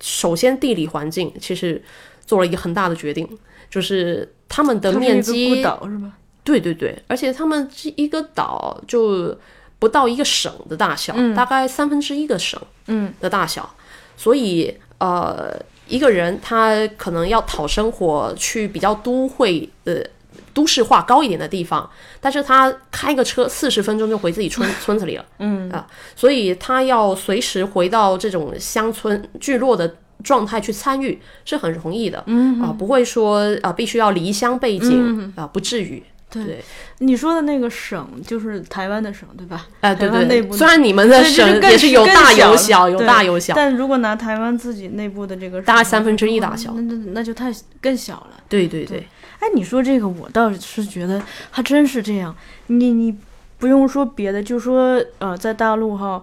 [0.00, 1.82] 首先地理环境其实
[2.24, 3.28] 做了一个很大的决定，
[3.68, 6.12] 就是他们的面积孤岛是吧？
[6.44, 9.36] 对对对，而且他们这一个岛就
[9.78, 13.74] 不到一个省的大小，大概三分之一个省嗯的大小，
[14.16, 20.08] 所以呃，一个人他可能要讨生活，去比较都会的
[20.52, 21.90] 都市化高一点的地方，
[22.20, 29.96] 但是他开个车四十分钟就回自己村 村子里了，嗯啊，所以他要随时回到这种乡村聚落的。
[30.22, 36.02] 状态去参与是很容易的，嗯啊，不会说啊必须要离乡背井、啊，不至于。
[36.42, 36.44] 对。
[36.44, 36.64] 对，
[36.98, 39.66] 你说的那个省就是台湾的省对吧？
[39.80, 46.72] 哎，对对对，内部虽然你们的省也是有大有小，有大有小，但如果拿台湾自己内部的这个，大概三分之一大小。
[46.74, 48.30] 那那那就太更小了。
[48.48, 49.06] 对对对，
[49.40, 52.34] 哎，你说这个，我倒是觉得还真是这样。
[52.68, 53.16] 你你
[53.58, 56.22] 不用说别的，就说呃，在大陆哈，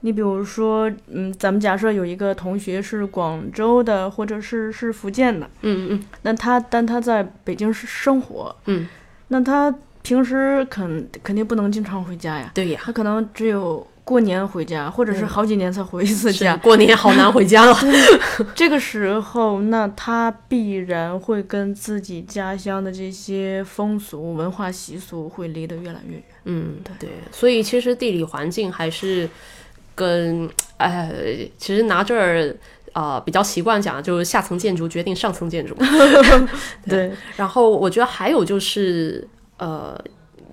[0.00, 6.04] 你比如说，嗯，咱们假设有一个同学是广州的，或者是是福建的，嗯嗯嗯。
[6.22, 8.86] 那他但他在北京是生活，嗯，
[9.32, 16.52] 那他平时肯肯定不能经常回家呀，对呀，他可能只有过年回家，或者是好几年才回一次家。
[16.52, 17.74] 是过年好难回家了，
[18.54, 26.24] 这个时候，那他必然会跟自己家乡的这些风俗、文化习俗会离得越来越远。
[26.44, 29.26] 嗯，对，所以其实地理环境还是
[29.94, 31.10] 跟呃，
[31.56, 32.54] 其实拿这儿。
[32.92, 35.74] 呃，比较习惯讲的就是下层建筑决定上层建筑，
[36.86, 39.26] 对，然后我觉得还有就是，
[39.56, 39.98] 呃，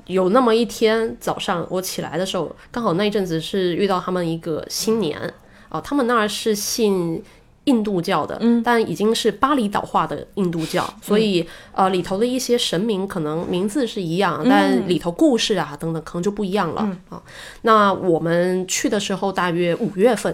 [0.06, 5.20] 有那么一天早上我起来的时候，刚好那一阵子是遇到他们一个新年
[5.68, 7.22] 啊、他们那儿是信
[7.66, 17.22] 印度教的，嗯但已经是巴厘岛化的印度教，所以呃里头的一些神明可能名字是一样，但里头故事啊等等可能就不一样了、啊。
[17.64, 20.34] 那我们去的时候大约五月份。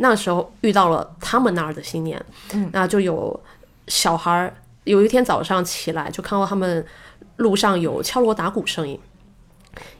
[0.00, 2.20] 那时候遇到了他们那儿的新年，
[2.52, 3.38] 嗯，那就有
[3.86, 4.52] 小孩儿，
[4.84, 6.84] 有一天早上起来就看到他们
[7.36, 8.98] 路上有敲锣打鼓声音，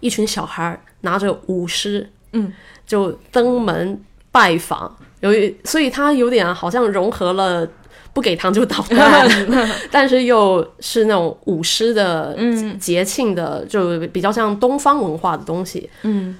[0.00, 2.52] 一群小孩儿拿着舞狮，嗯，
[2.86, 7.66] 就登门拜访，由于所以他有点好像融合了。
[8.12, 9.28] 不给糖就捣蛋，
[9.88, 12.36] 但是又是那种舞狮的
[12.80, 15.88] 节庆的，就比较像东方文化的东西。
[16.02, 16.36] 嗯，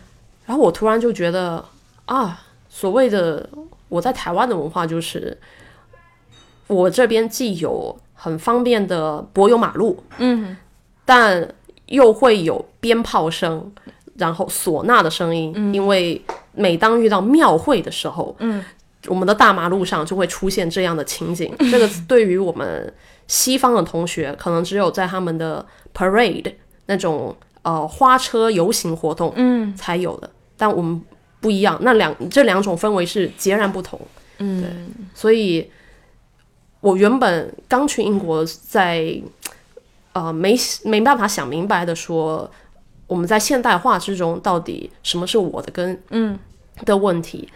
[0.47, 1.65] 然后我突然就觉得
[2.07, 3.47] 啊，所谓的
[3.89, 5.37] 我在台湾的文化，就是
[6.69, 10.57] 我这边既有很方便的柏油马路，嗯，
[11.05, 11.47] 但
[11.87, 13.71] 又会有鞭炮声，
[14.15, 18.65] 然后唢呐的声音，因为每当遇到庙会的时候，嗯，
[19.09, 21.53] 我们的大马路上就会出现这样的情景。
[21.71, 22.95] 这个对于我们
[23.27, 26.55] 西方的同学，可能只有在他们的 parade
[26.87, 30.31] 那种呃花车游行活动，嗯，才有的。
[30.57, 31.01] 但我们
[31.41, 34.01] 不一样，那两这两种氛围是截然不同。
[34.39, 35.71] 嗯，所以，
[36.81, 39.21] 我原本刚去英国在，
[40.13, 42.51] 呃，没没办法想明白的说，
[43.07, 46.39] 我们在现代化之中到底什么是我的根，嗯，
[46.85, 47.49] 的问题，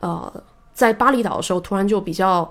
[0.00, 0.32] 呃，
[0.72, 2.50] 在巴厘岛的时候突然就比较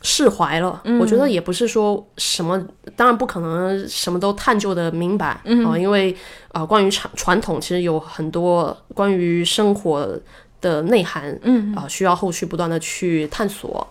[0.00, 0.82] 释怀了。
[0.98, 2.60] 我觉得也不是说什么，
[2.96, 6.12] 当然不可能什么都探究的明白啊、因为
[6.48, 10.18] 啊、呃关于传传统其实有很多关于生活
[10.60, 13.86] 的内涵，嗯啊、需要后续不断的去探索。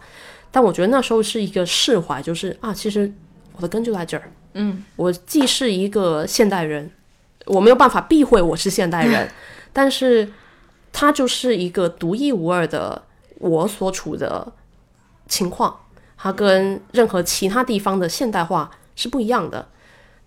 [0.49, 3.10] 但我觉得那时候是一个释怀，就是啊，其实
[3.56, 4.32] 我的根就在这儿。
[4.54, 6.91] 嗯，我既是一个现代人，
[7.45, 9.32] 我没有办法避讳我是现代人，
[9.72, 10.30] 但是
[10.91, 13.02] 它就是一个独一无二的
[13.36, 14.52] 我所处的
[15.30, 15.74] 情况，
[16.22, 19.67] 它跟任何其他地方的现代化是不一样的。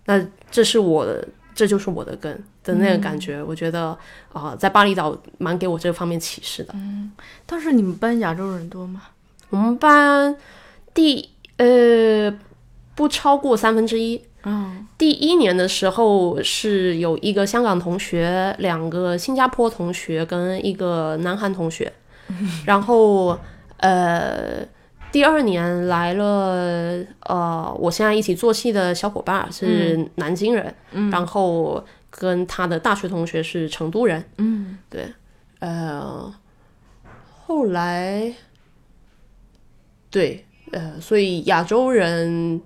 [0.05, 3.41] 那这是我的，这就是我的根的那个感觉。
[3.41, 3.97] 我觉得
[4.33, 6.73] 啊、在巴厘岛蛮给我这方面启示的。
[6.75, 7.11] 嗯
[7.45, 9.03] 但是你们班亚洲人多吗？
[9.49, 10.35] 我们班
[10.93, 12.37] 第呃
[12.93, 14.21] 不超过三分之一。
[14.43, 21.91] 嗯第一年的时候是有一个香港同学，两个新加坡同学跟一个南韩同学，
[22.65, 23.39] 然后
[23.77, 24.63] 呃
[25.15, 30.75] 第二年来了呃我现在一起做戏的小伙伴是南京人，
[31.09, 34.77] 然后跟他的大学同学是成都人，嗯。
[34.89, 35.07] 对，
[35.59, 36.35] 呃
[37.45, 38.33] 后来
[40.09, 42.61] 对呃所以亚洲人。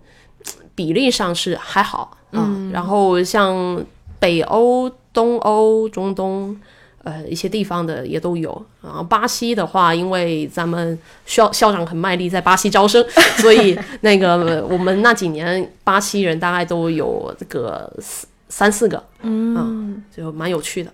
[0.73, 3.85] 比例上是还好嗯、然后像
[4.17, 6.57] 北欧、东欧、中东，
[7.03, 8.65] 呃一些地方的也都有。
[8.81, 13.03] 然后巴西的话，因为咱们校校长很卖力在巴西招生，
[13.39, 20.91] 所以那个我们那几年巴西人大概都有这个四三四个，嗯，就蛮有趣的。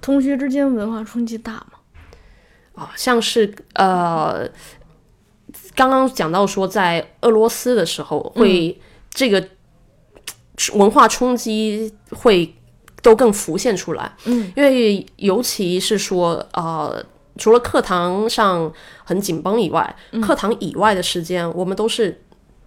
[0.00, 1.72] 同学之间文化冲击大吗？
[2.74, 4.48] 啊，像是呃，
[5.74, 8.78] 刚刚讲到说在俄罗斯的时候，会
[9.10, 9.48] 这个
[10.74, 12.54] 文化冲击会
[13.02, 14.12] 都更浮现出来。
[14.24, 17.04] 嗯，因为尤其是说呃，
[17.38, 18.72] 除了课堂上
[19.04, 22.22] 很紧绷以外，课堂以外的时间，我们都是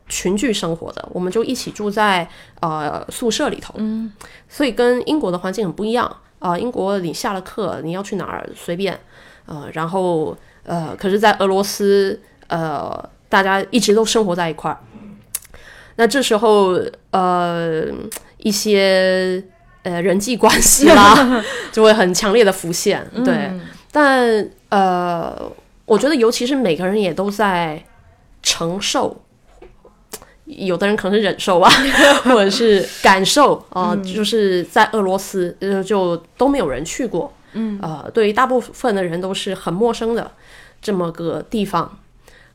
[0.08, 2.28] 群居生活的，我们就一起住在
[2.62, 3.74] 呃宿舍里头。
[3.78, 4.12] 嗯，
[4.48, 6.18] 所以跟英国的环境很不一样。
[6.40, 8.98] 啊、英国你下了课你要去哪儿随便，
[9.46, 10.34] 呃，然后
[10.64, 14.80] 呃，可是，在俄罗斯，呃，大家一直都生活在一块儿。
[15.98, 16.80] 那这时候，
[17.12, 17.88] 呃，
[18.38, 19.44] 一些
[19.92, 23.06] 呃人际关系啦， 就会很强烈的浮现。
[23.26, 23.52] 对，
[23.92, 25.52] 但呃，
[25.86, 27.84] 我觉得尤其是每个人也都在
[28.44, 29.22] 承受。
[30.46, 31.70] 有的人可能是忍受吧，
[32.26, 40.32] 或者是感受 啊、呃就是在俄罗斯，呃，就都没有人去过，嗯，呃，对于大部分的人都是很陌生的
[40.82, 42.00] 这么个地方，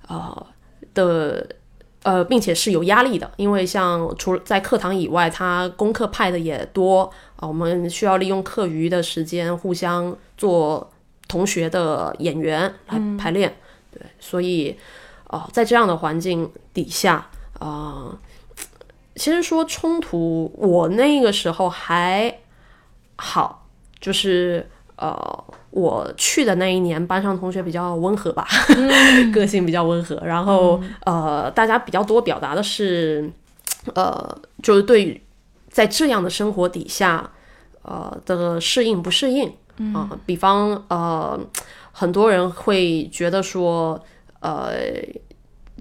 [0.08, 0.46] 呃
[0.92, 1.46] 的，
[2.04, 10.90] 呃，并且是有压力的，因为像除了在课堂以外，他功课派的也多啊、我们需要利用课余的时间互相做
[11.26, 13.56] 同学的演员来排练，
[13.90, 14.76] 对，所以，
[15.28, 17.26] 哦、在这样的环境底下。
[17.58, 18.18] 啊、
[19.14, 22.40] 其实说冲突，我那个时候还
[23.16, 23.66] 好，
[24.00, 28.46] 就是呃，我去的那一年，班上同学比较温和吧，
[29.34, 33.30] 个性比较温和，然后、呃，大家比较多表达的是，
[33.94, 35.20] 呃，就是对于
[35.68, 37.30] 在这样的生活底下，
[37.82, 39.52] 呃的适应不适应。
[39.92, 41.38] 啊、比方呃，
[41.90, 44.00] 很多人会觉得说，
[44.40, 44.72] 呃。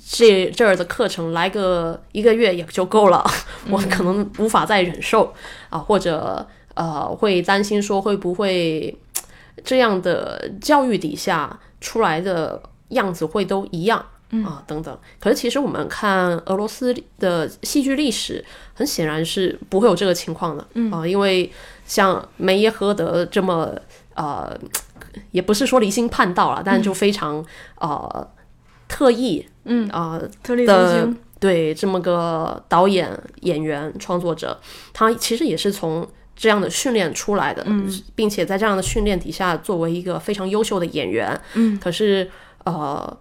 [0.06, 3.23] 这这儿的课程来个一个月也就够了，
[3.69, 5.34] 我可能无法再忍受。
[5.69, 8.98] 啊，或者呃会担心说会不会
[9.64, 14.04] 这样的教育底下出来的样子会都一样
[14.45, 14.98] 啊等等。
[15.20, 18.44] 可是其实我们看俄罗斯的戏剧历史，
[18.74, 21.52] 很显然是不会有这个情况的啊，因为
[21.86, 23.74] 像梅耶赫德这么
[24.16, 24.58] 呃，
[25.32, 27.45] 也不是说离心叛道了，但就非常
[27.80, 28.28] 呃
[28.88, 29.45] 特意。
[29.66, 31.18] 嗯啊、特立独的行。
[31.40, 34.60] 对这么个导演、演员、创作者，
[34.94, 36.06] 他其实也是从
[36.36, 37.90] 这样的训练出来的，嗯。
[38.16, 42.30] 并且在这样的训练底下，作为一个非常优秀的演员，嗯，可是
[42.64, 43.18] 呃，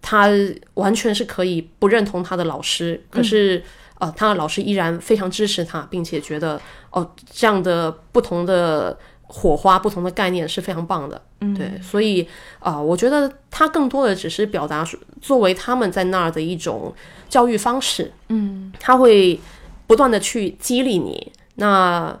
[0.00, 0.28] 他
[0.74, 3.62] 完全是可以不认同他的老师，可是、
[3.98, 6.60] 呃，他的老师依然非常支持他，并且觉得
[6.90, 11.22] 哦，这样的不同的火花、不同的概念是非常棒的。
[11.40, 12.26] 嗯，对，所以
[12.58, 16.94] 啊、我觉得他更多的只是表达说作为他们在那儿的一种
[17.28, 18.72] 教育方式，嗯。
[18.78, 19.40] 他会
[19.86, 21.32] 不断的去激励你。
[21.54, 22.18] 那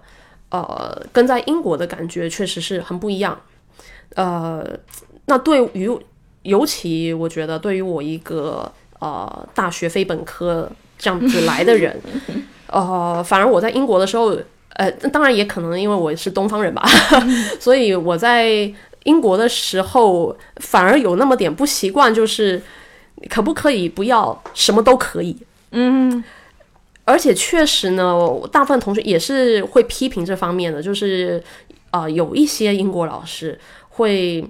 [0.52, 3.40] 呃，跟在英国的感觉确实是很不一样。
[4.14, 4.62] 呃，
[5.26, 5.90] 那对于
[6.42, 8.70] 尤其我觉得对于我一个
[9.00, 11.98] 呃大学非本科这样子来的人，
[12.68, 14.36] 呃，反而我在英国的时候，
[14.74, 16.86] 呃，当然也可能因为我是东方人吧，
[17.58, 18.70] 所以我在
[19.04, 22.60] 英国的时候反而有那么点不习惯，就是
[23.30, 25.34] 可不可以不要什么都可以？
[25.70, 26.22] 嗯
[27.04, 31.42] 而且确实呢，我大部分同学也是会批评这方面的，就是
[31.90, 33.58] 呃，有一些英国老师
[33.88, 34.44] 会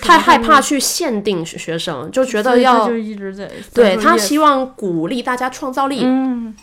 [0.00, 6.56] 太害怕去限定学生，就觉得要就一直在对他希望鼓励大家创造力，嗯。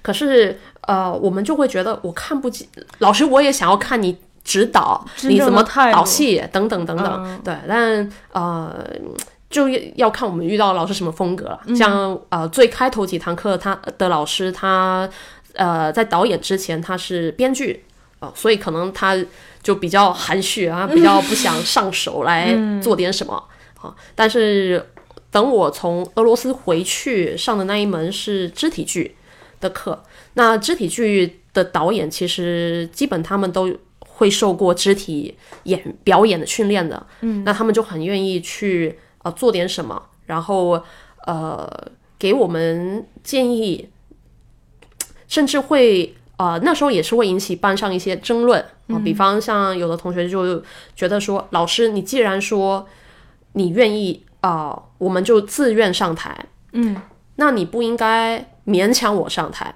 [0.00, 2.66] 可是呃，我们就会觉得我看不起
[3.00, 5.62] 老师，我也想要看你指导，你怎么
[5.92, 7.40] 导戏等等等等，嗯。
[7.44, 8.84] 对，但呃。
[9.50, 11.76] 就要看我们遇到的老师什么风格嗯了。
[11.76, 15.08] 像呃最开头几堂课，他的老师他
[15.54, 17.84] 呃在导演之前他是编剧
[18.20, 19.16] 哦、所以可能他
[19.62, 23.32] 就比较含蓄啊，比较不想上手来嗯做点什么
[23.80, 23.94] 啊。
[24.16, 24.84] 但是
[25.30, 29.14] 等我从俄罗斯回去上的那一门是肢体剧
[29.60, 30.02] 的课，
[30.34, 38.98] 那肢体剧的导演其实基本他们都会受过肢体演表演的训练的，嗯，那他们就很愿意去
[39.28, 40.82] 呃做点什么，然后
[41.26, 41.70] 呃
[42.18, 43.88] 给我们建议，
[45.26, 50.62] 甚至会呃那时候也是会引起班上一些争论啊、比方像有的同学就
[50.96, 52.86] 觉得说，老师你既然说
[53.52, 56.96] 你愿意啊、我们就自愿上台，嗯
[57.36, 59.74] 那你不应该勉强我上台。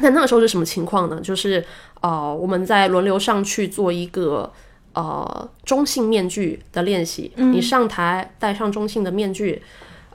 [0.00, 1.20] 那那个时候是什么情况呢？
[1.20, 1.64] 就是
[2.00, 4.52] 呃，我们在轮流上去做一个
[4.94, 7.30] 呃中性面具的练习。
[7.36, 9.60] 你上台戴上中性的面具，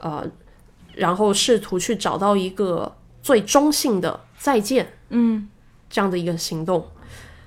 [0.00, 0.26] 呃，
[0.94, 2.92] 然后试图去找到一个
[3.22, 5.48] 最中性的再见，嗯，
[5.88, 6.86] 这样的一个行动。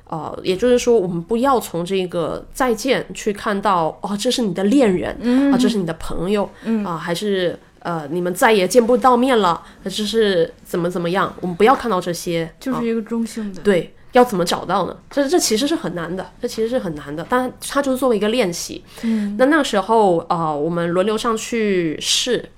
[0.06, 6.48] 呃，也就是说，我们不要从这个再见去看到哦，这是你的恋人，啊，这是你的朋友，
[6.86, 11.34] 啊，还是呃，你们再也见不到面了，这是怎么怎么样？
[11.42, 13.62] 我们不要看到这些，就是一个中性的。
[13.64, 14.98] 对，要怎么找到呢？
[15.12, 17.26] 这这其实是很难的，这其实是很难的。
[17.30, 18.84] 但它就是作为一个练习。
[19.02, 22.50] 嗯，那那个时候啊，我们轮流上去试，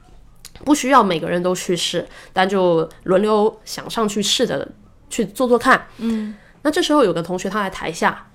[0.63, 4.67] 不需要每个人都去试，但就轮流想上去试的
[5.09, 5.87] 去做做看。
[5.97, 6.35] 嗯。
[6.61, 8.27] 那这时候有个同学他在台下，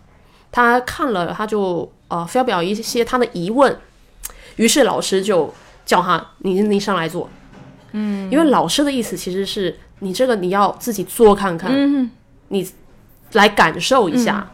[0.53, 3.77] 他看了他就呃发表一些他的疑问，
[4.55, 5.53] 于是老师就
[5.85, 7.29] 叫他你你上来做，
[7.91, 12.09] 嗯，因为老师的意思其实是你这个你要自己做看看，嗯，
[12.49, 12.71] 你
[13.33, 14.51] 来感受一下，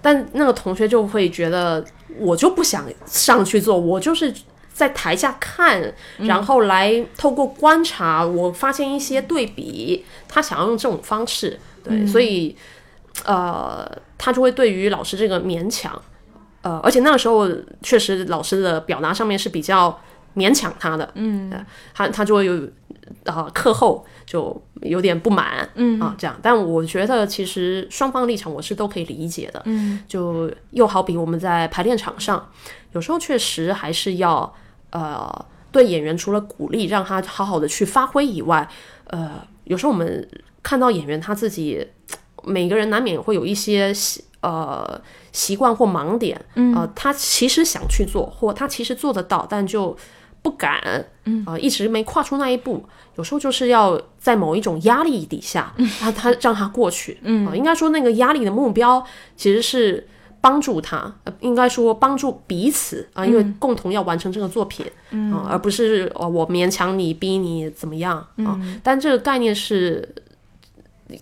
[0.00, 1.84] 但那个同学就会觉得
[2.18, 4.32] 我就不想上去做，我就是
[4.72, 12.56] 在台下看，然后来透过观察，我发现一些对比，他想要用这种方式，对，所以。
[13.24, 15.90] 呃，他就会对于老师这个勉强，
[16.60, 17.48] 呃，而且那个时候
[17.80, 19.98] 确实老师的表达上面是比较
[20.36, 21.50] 勉强他的，嗯，
[21.94, 22.68] 他他就会有
[23.24, 26.00] 呃课后就有点不满，嗯。
[26.00, 32.50] 啊这样，但我觉得其实双方立场我是都可以理解的，嗯，就又好比我们在排练场上，
[32.92, 34.52] 有时候确实还是要
[34.90, 38.68] 呃对演员除了鼓励让他好好的去发挥以外，
[39.06, 40.28] 呃，有时候我们
[40.62, 41.86] 看到演员他自己。
[42.48, 45.00] 每个人难免会有一些习呃
[45.32, 46.72] 习惯或盲点，嗯。
[46.76, 49.96] 呃，他其实想去做，或他其实做得到，但就
[50.46, 52.84] 不敢，嗯，啊，一直没跨出那一步。
[53.16, 59.04] 有时候就是要在某一种压力底下，他他让他过去，嗯，应该说那个压力的目标
[59.36, 60.06] 其实是
[60.40, 68.60] 帮助他，应该说帮助彼此啊，因为共同要完成这个作品，嗯，而不是呃我勉强你逼你怎么样啊。
[68.84, 70.14] 但这个概念是。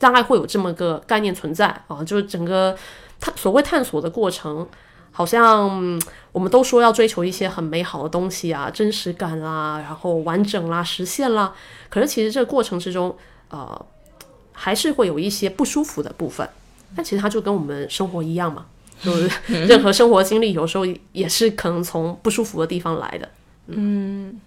[0.01, 2.75] 大概会有这么个概念存在啊，就是整个
[3.21, 4.67] 探所谓探索的过程，
[5.11, 6.01] 好像
[6.35, 11.55] 我们都说要追求一些很美好的东西啊，真实感啦，然后完整啦，实现啦。
[11.89, 13.17] 可是其实这个过程之中，
[13.51, 13.87] 呃，
[14.53, 16.47] 还是会有一些不舒服的部分。
[16.97, 18.67] 但其实它就跟我们生活一样嘛，
[19.01, 19.31] 就是
[19.67, 23.29] 任何生活经历，有时候也是可能从不舒服的地方来的。
[23.69, 24.41] 嗯。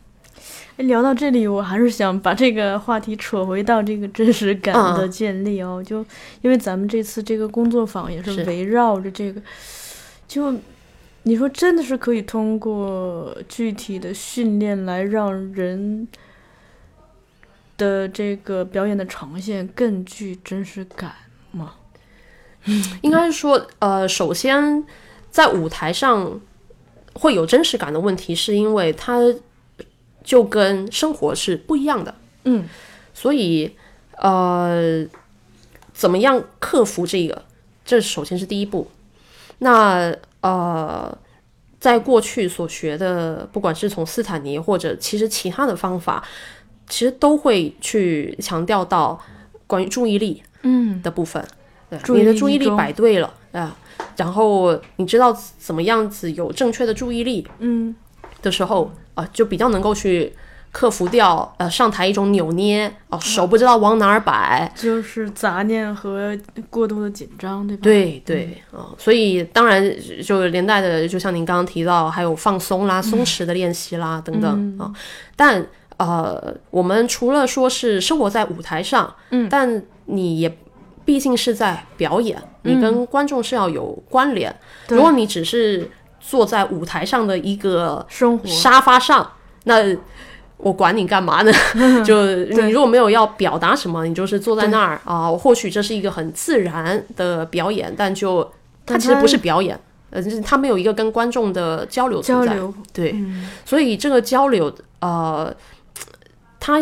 [0.78, 5.84] 聊到这里，我还是想把这个话题扯回到这个真实感的建立哦。
[5.84, 6.06] 就
[6.44, 9.42] 因为咱们这次这个工作坊也是围绕着这个，
[10.28, 10.54] 就
[11.28, 16.08] 你说真的是可以通过具体的训练来让人
[17.78, 21.14] 的这个表演的呈现更具真实感
[21.52, 21.74] 吗？
[23.04, 24.84] 应该是说，呃，首先
[25.30, 26.40] 在舞台上
[27.14, 29.20] 会有真实感的问题，是因为它。
[30.24, 32.14] 就跟生活是不一样的，
[32.44, 32.68] 嗯，
[33.14, 33.74] 所以
[34.18, 35.08] 呃，
[35.94, 37.46] 怎么样克服这个？
[37.86, 38.92] 这首先是第一步。
[39.60, 40.14] 那
[40.48, 41.18] 呃，
[41.80, 46.24] 在过去所学的，不管是从斯坦尼或者其实其他的方法，
[46.88, 49.20] 其实都会去强调到
[49.66, 51.46] 关于注意力，嗯的部分。
[51.90, 53.76] 对，你的注意力摆对了啊，
[54.16, 57.96] 然后你知道怎么样子有正确的注意力，嗯
[58.42, 58.92] 的时候。
[59.18, 60.32] 啊，就比较能够去
[60.72, 66.38] 克服掉呃上台一种扭捏哦，手不知道往哪儿摆，就是杂念和
[66.70, 67.84] 过度的紧张，对吧？
[67.84, 69.84] 对对啊，所以当然
[70.24, 74.92] 就连带的，就像您刚刚提到，还有放松啦、松弛的练习啦等等啊。
[75.36, 75.66] 但
[75.98, 80.58] 呃，我们除了说是生活在舞台上，嗯，但你也
[81.04, 84.56] 毕竟是在表演，你跟观众是要有关联。
[84.90, 85.90] 如果你只是
[86.20, 88.48] 坐在舞台上的一个生活。
[88.48, 89.32] 沙发上，
[89.64, 89.96] 那
[90.58, 91.52] 我管你干嘛呢？
[92.04, 95.30] 就你如果没有要表达什么，你就是坐在那儿啊。
[95.32, 98.50] 或许这是一个很自然的表演，但就
[98.86, 99.80] 它其实不是表演，
[100.10, 102.74] 呃，它没有一个跟观众的交流交流。
[102.92, 103.16] 对，
[103.66, 105.54] 所以这个交流，呃，
[106.60, 106.80] 它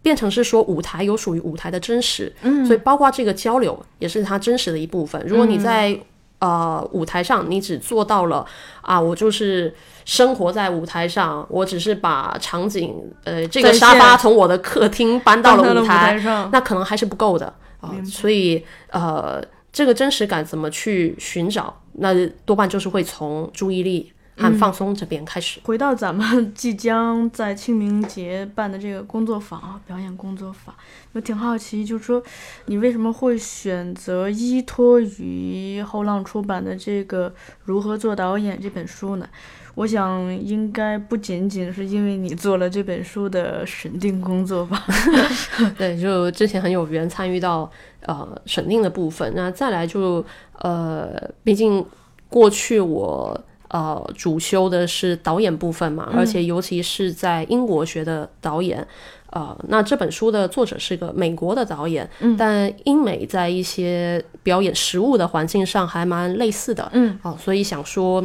[0.00, 5.22] 变成是说舞台有属于舞台的真实，嗯，所以包括这个交流也是它真实的一部分。
[5.26, 5.98] 如果你在
[6.38, 8.46] 呃，舞台上你只做到了
[8.82, 9.74] 啊，我就是
[10.06, 17.92] 生活在舞台上，我只是把场景呃这个沙发从我的客厅搬到了舞台上，那可能还是不够的啊。
[18.04, 21.82] 所以呃，这个真实感怎么去寻找？
[21.94, 25.58] 那多半就是会从注意力和放松这边开始。
[25.64, 30.72] 回到咱们即将在清明节办的这个工作坊啊，表演工作坊，
[31.14, 32.22] 我挺好奇，就是说
[32.66, 37.28] 你为什么会选择依托于后浪出版的这个
[37.64, 39.26] 《如何做导演》这本书呢？
[39.76, 44.82] 我想应该不仅仅是因为你做了这本书的审定工作吧？
[45.76, 47.70] 对，就之前很有缘参与到
[48.06, 50.24] 呃审定的部分，那再来就
[50.60, 51.12] 呃，
[51.44, 51.84] 毕竟
[52.30, 53.38] 过去我
[53.68, 58.86] 呃主修的是导演部分嘛，而且尤其是在英国学的导演。
[59.30, 62.08] 呃，那这本书的作者是个美国的导演，
[62.38, 68.24] 但英美在一些表演实物的环境上还蛮类似的，嗯，哦，所以想说，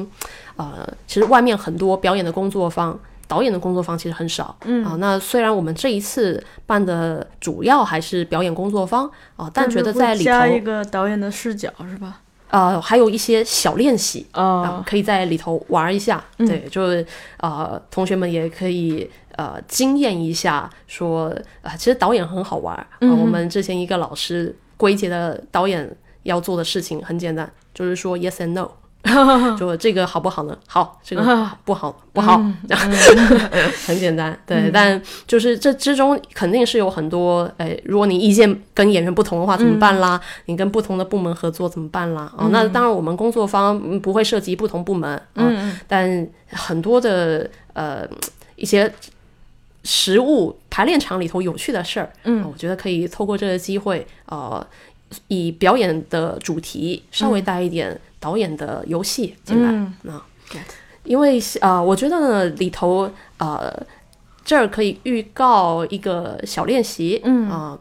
[0.61, 2.97] 呃，其实外面很多表演的工作坊，
[3.27, 12.21] 导演的工作坊其实很少，嗯啊，那虽然我们这一次办的主要还是表演工作坊啊，但觉得在里头加一个导演的视角是吧？
[12.49, 16.21] 呃，还有一些小练习啊、哦，可以在里头玩一下。
[16.37, 17.05] 嗯对，就是
[17.37, 25.89] 呃，同学们也可以呃惊艳一下说，啊，其实导演很好玩啊我们之前一个老师归结的导演
[26.23, 28.69] 要做的事情很简单，就是说 yes and no。
[29.57, 30.57] 就这个好不好呢？
[30.67, 32.37] 好，这个不好不好，
[33.85, 34.37] 很简单。
[34.45, 40.19] 对，但就是这之中肯定是有很多，哎，如果你意见跟演员不同的话，怎么办啦？
[40.45, 42.31] 你跟不同的部门合作怎么办啦？
[42.37, 48.07] 哦，那当然我们工作方嗯不会涉及不同部门啊，嗯但很多的呃
[48.55, 48.93] 一些
[49.83, 54.65] 实物排练场里头有趣的事儿，嗯啊我觉得可以透过这个机会，呃，
[55.27, 60.13] 以表演的主题稍微带一点导演的游戏进来，嗯。
[60.13, 60.25] 啊，
[61.03, 63.71] 因为呃，我觉得呢里头呃
[64.43, 67.49] 这儿可以预告一个小练习，嗯。
[67.49, 67.79] 啊、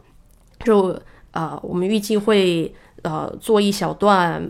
[0.63, 0.99] 就
[1.31, 4.49] 呃我们预计会呃做一小段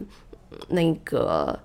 [0.69, 1.57] 那个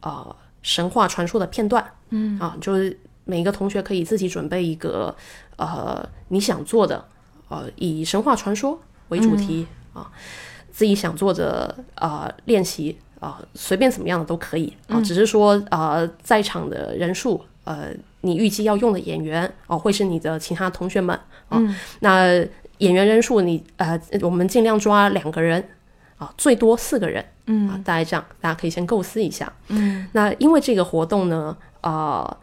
[0.00, 2.38] 呃神话传说的片段，嗯。
[2.38, 5.14] 啊，就是每一个同学可以自己准备一个
[5.56, 7.04] 呃你想做的
[7.48, 8.78] 呃以神话传说
[9.08, 10.10] 为主题、啊，
[10.74, 17.90] 自己想做的啊、呃练习啊、随便怎么样的都可以啊，只是说啊在场的人数呃
[18.22, 21.16] 你预计要用的演员哦、会是你的其他同学们
[21.48, 21.62] 啊，
[22.00, 22.26] 那
[22.78, 25.62] 演员人数你呃我们尽量抓两个人
[26.18, 27.24] 啊，最多四个人。
[27.46, 29.52] 嗯啊，大概这样，大家可以先构思一下。
[29.68, 32.34] 嗯，那因为这个活动呢，啊、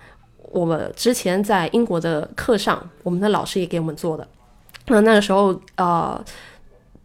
[0.51, 4.27] 我们之前在英国的课上，我们的老师也给我们做的。
[4.85, 6.23] 那那个时候，呃，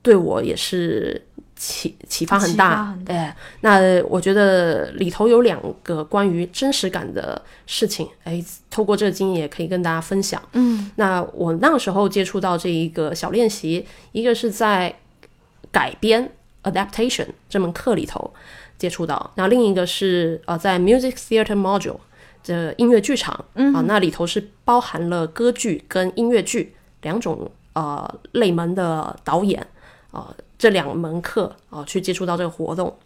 [0.06, 1.20] 对我也是
[1.56, 2.84] 启启发很大。
[2.84, 10.40] 很大哎，那我觉得里头有两个关于真实感的事情，哎，透过这个经验也可以跟大家分享。
[10.52, 14.94] 嗯那我那个时候接触到这一个小练习，一个是在
[15.72, 16.30] 改编
[16.62, 18.32] adaptation 这门课里头
[18.78, 21.98] 接触到，那另一个是呃在 music theater module
[22.44, 29.66] 的音乐剧场，嗯啊，那里头是包含了歌剧跟音乐剧两种呃类门的导演
[30.16, 32.97] 啊、这两门课啊、去接触到这个活动。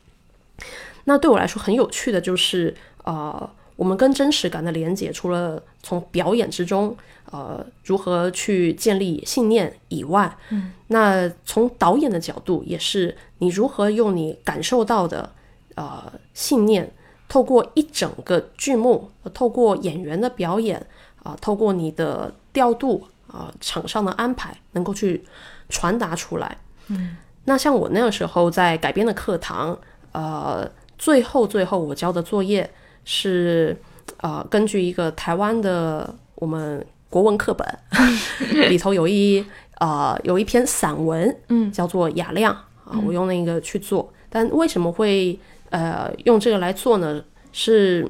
[1.05, 2.73] 那对我来说很有趣的就是
[3.03, 6.97] 呃，我们跟真实感的连接，除了从表演之中
[7.32, 15.32] 呃如何去建立信念以外，嗯，那从导演的角度也是你如何用你感受到的
[15.74, 16.93] 呃信念，
[17.28, 20.87] 透过一整个剧目，呃透过演员的表演
[21.24, 25.24] 啊、透过你的调度啊、场上的安排，能够去
[25.69, 26.59] 传达出来。
[26.91, 29.79] 嗯，那像我那个时候在改编的课堂，
[30.12, 32.69] 呃，最后最后我交的作业
[33.05, 33.77] 是
[34.19, 37.67] 呃根据一个台湾的我们国文课本
[38.69, 39.45] 里头有一
[39.79, 42.53] 呃有一篇散文，嗯，叫做《雅量》
[42.91, 44.12] 啊，我用那个去做。
[44.29, 45.39] 但为什么会
[45.71, 47.25] 呃用这个来做呢？
[47.53, 48.09] 是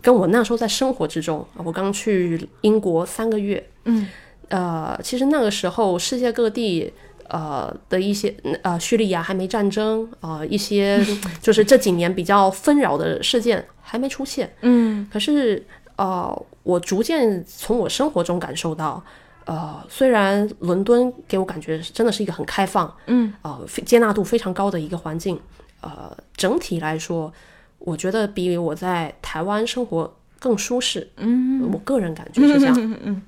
[0.00, 4.08] 跟我那时候在生活之中，我刚去英国三个月，嗯，
[4.48, 6.92] 呃，其实那个时候世界各地。
[7.28, 11.04] 呃的一些呃叙利亚还没战争啊、呃一些
[11.40, 15.06] 就是这几年比较纷扰的事件还没出现，嗯。
[15.12, 15.64] 可是
[15.96, 19.02] 呃，我逐渐从我生活中感受到，
[19.44, 25.38] 呃，虽然伦敦给我感觉真的是一个很开放，嗯，呃，接纳度非常高的一个环境，
[25.80, 27.32] 呃，整体来说，
[27.78, 31.70] 我觉得比我在台湾生活更舒适，嗯。
[31.72, 32.74] 我个人感觉是这样。
[32.80, 33.22] 嗯嗯。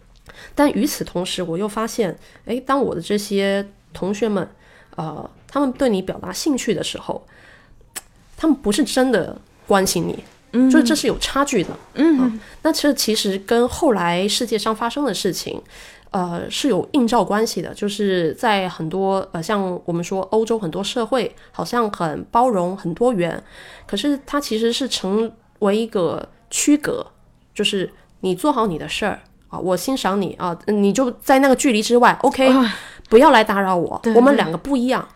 [0.55, 2.17] 但与此同时，我又发现，
[2.47, 3.65] 诶，当我的这些
[3.95, 4.47] 同学们，
[4.97, 7.27] 呃，他们对你表达兴趣的时候，
[8.37, 10.23] 他们不是真的关心你，
[10.53, 11.71] 嗯，就是这是有差距的。
[11.95, 15.63] 嗯那这其实跟后来世界上发生的事情，
[16.11, 17.73] 呃，是有映照关系的。
[17.73, 23.43] 就是在很多呃，像我们说欧洲很多社会好像很包容、很多元，
[23.87, 25.31] 可是它其实是成
[25.61, 27.07] 为一个区隔，
[27.55, 27.91] 就是
[28.21, 32.49] 你做好你的事儿啊，我欣赏你啊，你就在那个距离之外，OK，、
[33.09, 35.07] 不要来打扰我，我们两个不一样。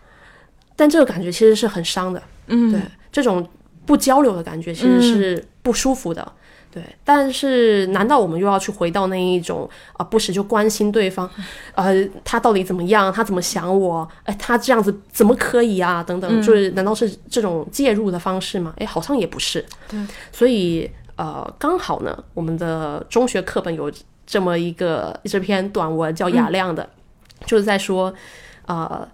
[0.77, 3.47] 但这个感觉其实是很伤的，嗯，对，这种
[3.85, 6.33] 不交流的感觉其实是不舒服的。
[6.71, 11.29] 对，但是难道我们又要去回到那一种啊、不时就关心对方，
[11.75, 16.03] 呃，他到底怎么样，他怎么想我，哎，他这样子怎么可以啊？
[16.03, 18.75] 等等，就是难道是这种介入的方式吗？
[18.77, 19.65] 哎，好像也不是。
[19.89, 19.99] 对，
[20.31, 23.91] 所以呃，刚好呢，我们的中学课本有
[24.27, 26.89] 这么一个这篇短文叫《雅亮》的，
[27.47, 28.13] 就是在说，
[28.67, 29.09] 呃。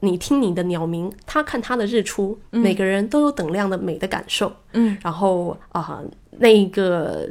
[0.00, 4.54] 你听你的鸟鸣，他看他的日出，每个人都有等量的美的感受。
[4.72, 6.00] 嗯，然后啊、
[6.38, 7.28] 那一个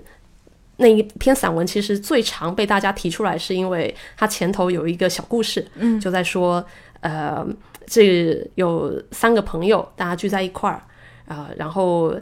[0.76, 6.61] 那一篇散文其实最常被大家提出来，是因为它前头有一个小故事，嗯，就在说，
[6.99, 7.48] 呃，
[7.86, 10.84] 这有三个朋友，大家聚在一块儿，
[11.34, 12.14] 啊、然后，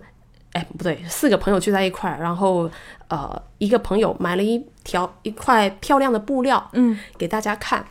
[0.56, 2.70] 哎，不对，四个朋友聚在一块儿，然后，
[3.10, 7.86] 呃，一个朋友买了一条一块漂亮的布料，嗯，给大家看，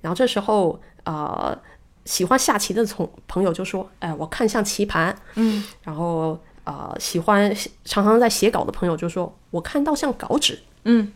[0.00, 1.56] 然后这时候，呃，
[2.04, 6.38] 喜欢下棋的从朋友就说，哎，我看像棋盘，嗯，然后。
[6.64, 7.50] 呃，喜欢
[7.86, 11.10] 常常在写稿的朋友就说：“我看到像稿纸。”嗯，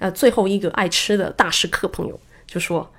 [0.00, 2.18] 呃，最后一个爱吃的大食客朋友
[2.48, 2.90] 就说：“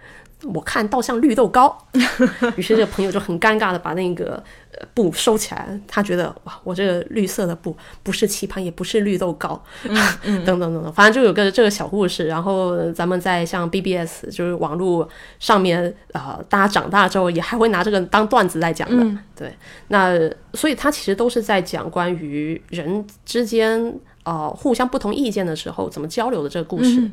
[0.53, 1.77] 我看倒像绿豆糕。
[2.57, 9.61] ”于是这个朋友就很尴尬的把那个呃布收起来，他觉得哇，我这个绿色的布不是棋盘，也不是绿豆糕，
[10.23, 12.27] 等等等等，反正就有个这个小故事。
[12.27, 15.07] 然后咱们在像 BBS 就是网络
[15.39, 19.19] 上面，呃，大家长大之后也还会拿这个当段子来讲的。
[19.35, 19.53] 对，
[19.87, 20.17] 那
[20.53, 27.09] 所以他其实都是在讲关于人之间呃互相不同意见的时候怎么交流的这个故事。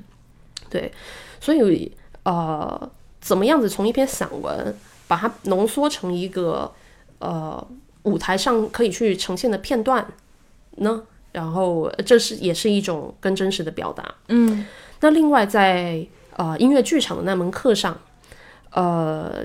[0.68, 0.90] 对，
[1.40, 1.90] 所以
[2.22, 2.90] 呃，
[3.20, 4.74] 怎么样子从一篇散文
[5.06, 6.72] 把它浓缩成一个
[7.18, 7.66] 呃
[8.04, 10.06] 舞台上可以去呈现的片段
[10.76, 11.02] 呢？
[11.32, 14.14] 然后呃这是也是一种更真实的表达。
[14.28, 14.66] 嗯，
[15.00, 16.04] 那另外在
[16.36, 17.96] 呃音乐剧场的那门课上，
[18.72, 19.44] 呃，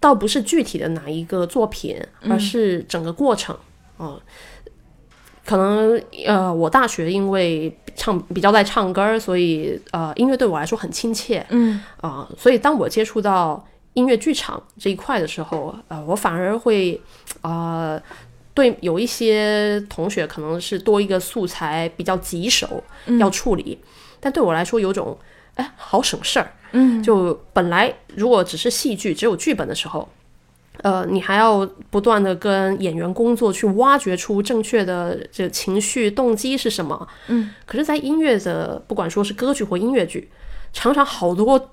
[0.00, 3.54] 倒不是具体的哪一个作品，而是整个过程。
[3.96, 4.22] 哦、
[5.44, 11.44] 可能呃，我大学因为唱比较爱唱歌儿，所以呃，音乐对我来说很亲切。
[11.50, 13.62] 嗯啊、所以当我接触到
[13.92, 16.98] 音乐剧场这一块的时候，呃，我反而会
[17.42, 18.00] 呃，
[18.54, 22.82] 对有一些同学可能是多一个素材比较棘手
[23.18, 23.78] 要处理，
[24.20, 25.18] 但对我来说有种
[25.56, 26.52] 哎好省事儿。
[26.72, 30.08] 嗯，就本来如果只是戏剧只有剧本的时候。
[30.82, 37.06] 呃，你还要不断的跟演员工作，去挖掘出正确的这情绪动机是什么。
[37.26, 40.30] 嗯，可是，在音乐的不管说是歌剧或音乐剧，
[40.72, 41.70] 常常好多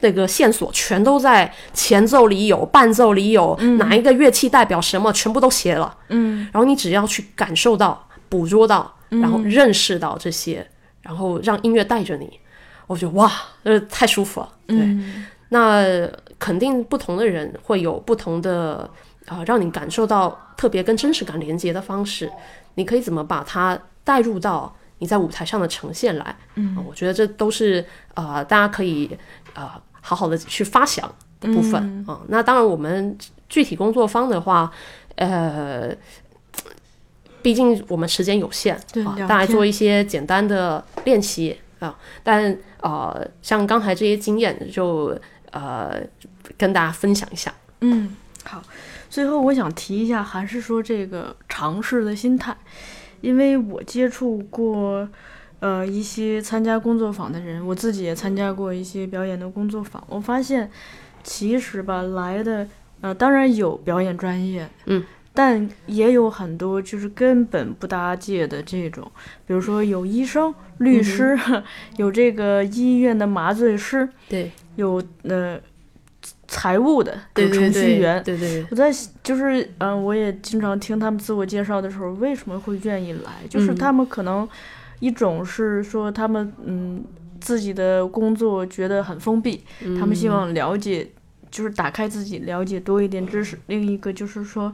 [0.00, 5.96] 那个线索全都在前奏里有，伴奏里有，哪一个乐器代表什么，全部都写了。
[6.08, 10.64] 嗯，然后你只要去感受到、捕捉到，然后认识到这些，
[11.02, 12.38] 然后让音乐带着你，
[12.86, 13.32] 我觉得哇，
[13.64, 14.48] 呃，太舒服了。
[14.68, 14.96] 对，
[15.48, 16.08] 那
[16.38, 18.88] 肯定不同的人会有不同的
[19.26, 22.30] 啊、让你感受到特别跟真实感连接的方式。
[22.74, 26.36] 你可以怎么把它带入到你在舞台上的呈现来？
[26.54, 27.84] 嗯、我觉得这都是
[28.14, 29.10] 呃大家可以
[29.54, 29.70] 呃
[30.00, 33.16] 好好的去发想的部分啊、那当然，我们
[33.48, 34.70] 具体工作方的话，
[35.16, 35.94] 呃。
[37.40, 45.16] 毕竟我们时间有限啊，对大家做一些简单的练习啊，但呃，像刚才这些经验就
[45.52, 46.00] 呃
[46.56, 47.52] 跟大家分享一下。
[47.80, 48.14] 嗯，
[48.44, 48.62] 好。
[49.10, 52.56] 最后我想提一下，还是说这个尝试的心态，
[53.20, 55.08] 因为我接触过
[55.60, 60.70] 呃一些参加工作坊的人，我自己也参加过一些表演的工作坊，我发现
[61.22, 62.68] 其实吧来的
[63.00, 65.04] 呃当然有表演专业，嗯。
[65.34, 69.08] 但也有很多就是根本不搭界的这种，
[69.46, 71.38] 比如说有医生、律师，
[71.96, 75.60] 有这个医院的麻醉师，对有呃
[76.46, 78.22] 财务的，有对程序员。
[78.22, 78.90] 对对对，我在
[79.24, 83.46] 就是嗯、呃我也经常听他们自我介绍的时候，为什么会愿意来？
[83.50, 84.48] 就是嗯他们可能
[85.00, 87.04] 一种是说他们嗯
[87.40, 89.64] 自己的工作觉得很封闭，
[89.98, 91.08] 他们希望了解，
[91.50, 93.58] 就是打开自己，了解多一点知识。
[93.66, 94.72] 另一个就是说，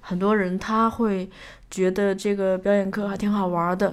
[0.00, 1.30] 很多人他会
[1.74, 3.92] 觉得这个表演课还挺好玩的，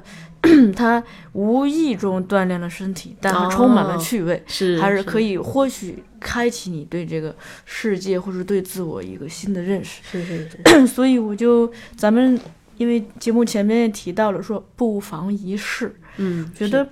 [0.76, 1.04] 他
[1.34, 4.44] 无意中锻炼了身体，但还充满了哦趣味。
[4.46, 7.36] 是还是可以，或许开启你对这个
[7.66, 10.02] 世界或者对自我一个新的认识。
[10.04, 12.40] 是是是， 所以我就咱们
[12.78, 16.88] 因为节目前面也提到了说不妨一试，嗯，觉得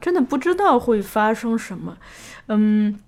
[0.00, 1.96] 真的不知道会发生什么。
[2.48, 2.98] 嗯，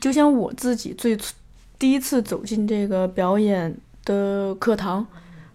[0.00, 1.32] 就像我自己最初
[1.78, 5.06] 第一次走进这个表演的课堂，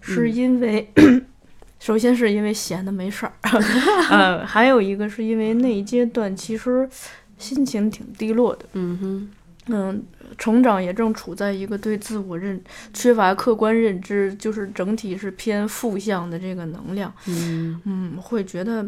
[0.01, 0.35] 是嗯。
[0.35, 0.91] 因为、
[1.79, 3.33] 首先是因为闲的没事儿，
[4.11, 6.87] 呃，还有一个是因为那一阶段其实
[7.37, 9.29] 心情挺低落的，嗯哼，
[9.67, 10.03] 嗯，
[10.37, 12.61] 成长也正处在一个对自我认
[12.93, 17.79] 缺乏客观认知，就是整体是偏负向的这个能量，嗯。
[17.85, 18.85] 嗯，会觉得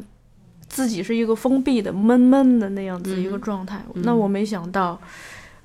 [0.67, 3.41] 自己是一个封闭的、闷闷的那样子一个嗯。
[3.41, 3.81] 状态。
[3.95, 4.99] 那我没想到，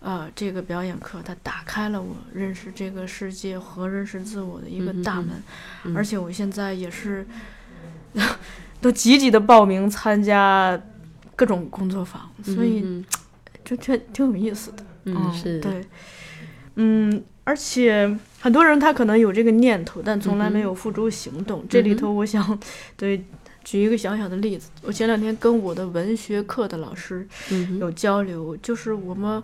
[0.01, 5.31] 呃，这个表演课它打开了我认识这个世界和认识自我的一个大门，
[5.85, 7.27] 嗯而且我现在也是
[8.81, 10.81] 都积极的报名参加
[11.35, 13.05] 各种工作坊，所以嗯
[13.65, 14.85] 这这挺有意思的。
[15.05, 15.85] 嗯是，对，
[16.75, 21.65] 嗯，而且很多人他可能有这个念头，但从来没有付诸行动。
[21.69, 22.59] 这里头，我想
[22.97, 23.25] 对
[23.65, 27.27] 举一个小小的例子，我前两天跟我的文学课的老师
[27.79, 29.43] 有交流，就是我们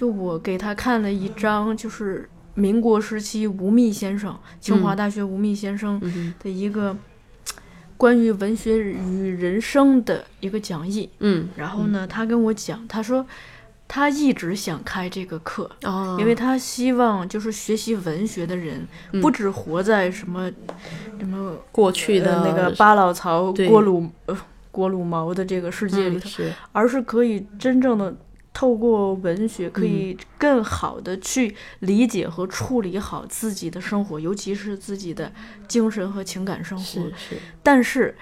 [0.00, 4.96] 就我给他看了一张，就是民国时期吴宓先生，清华嗯。
[4.96, 6.00] 大学吴宓先生
[6.42, 6.96] 的一个
[7.98, 11.10] 关于文学与人生的一个讲义。
[11.18, 11.50] 嗯。
[11.54, 13.26] 然后呢，他跟我讲，他说
[13.86, 19.20] 他一直想开这个课，哦，因为他希望就是学习文学的人，嗯。
[19.20, 20.50] 不只活在什么
[21.18, 23.68] 什么过去的呃那个巴老曹对。
[23.68, 24.34] 锅炉呃
[24.70, 26.52] 锅炉毛的这个世界里头，嗯是。
[26.72, 28.16] 而是可以真正的
[28.52, 29.84] 透过文学，可嗯。
[29.84, 35.30] 以更好的去理解和处理好自己的生活，尤其是自己的
[35.68, 36.84] 精神和情感生活。
[36.84, 38.16] 是是，但是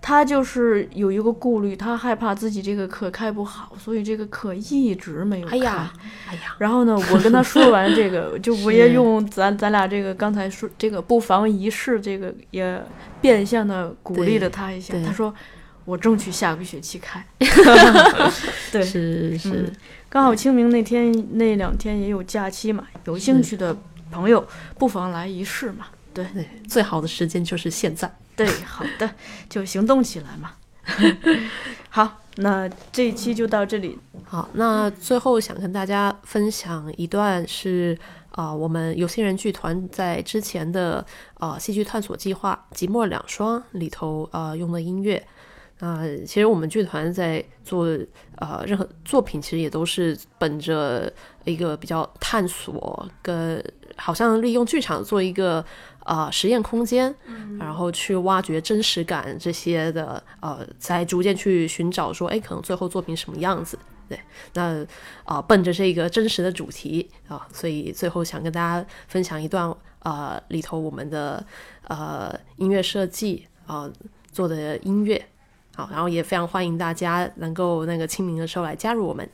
[0.00, 5.56] 他就是有一个顾虑，他害怕自己这个课开不好，所以这个课一直没有开。
[5.56, 5.92] 哎呀
[6.28, 12.80] 哎呀，然后呢，我跟他说完这个， 就我也用咱咱俩这个刚才说这个不妨一试，这个也
[13.20, 14.94] 变相的鼓励了他一下。
[15.04, 15.34] 他说
[15.88, 17.24] 我争取下个学期开。
[18.70, 19.72] 对，是是嗯，
[20.10, 23.74] 刚好清明那天那两天也有假期嘛，有兴趣的
[24.10, 24.46] 朋友
[24.78, 25.86] 不妨来一试嘛。
[26.12, 28.14] 对对，最好的时间就是现在。
[28.36, 29.10] 对，好的，
[29.48, 30.52] 就行动起来嘛。
[31.88, 33.98] 好，那这一期就到这里。
[34.24, 37.98] 好，那最后想跟大家分享一段是
[38.32, 41.04] 啊、呃我们有心人剧团在之前的
[41.40, 45.26] 呃戏剧探索计划《寂寞两双》里头呃用的音乐。
[45.80, 47.86] 那、其实我们剧团在做
[48.36, 51.12] 呃任何作品，其实也都是本着
[51.44, 53.62] 一个比较探索跟
[53.96, 55.64] 好像利用剧场做一个
[56.04, 57.14] 呃实验空间，
[57.60, 63.78] 然后去挖掘真实感这些的呃，再逐渐去寻找说，哎，可能最后作品什么样子。
[64.08, 64.18] 对，
[64.54, 64.84] 那
[65.24, 71.44] 啊、奔着这个真实的主题啊、所以最后想跟大家分享一段呃里头我们的
[71.86, 73.88] 呃音乐设计啊、
[74.32, 75.24] 做的音乐。
[75.78, 79.28] 好，然后也非常欢迎大家能够那个清明的时候来加入我们。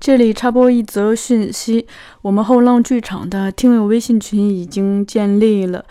[0.00, 1.86] 这里插播一则讯息：
[2.22, 5.84] 我们后浪剧场的听友微信群已经建立了。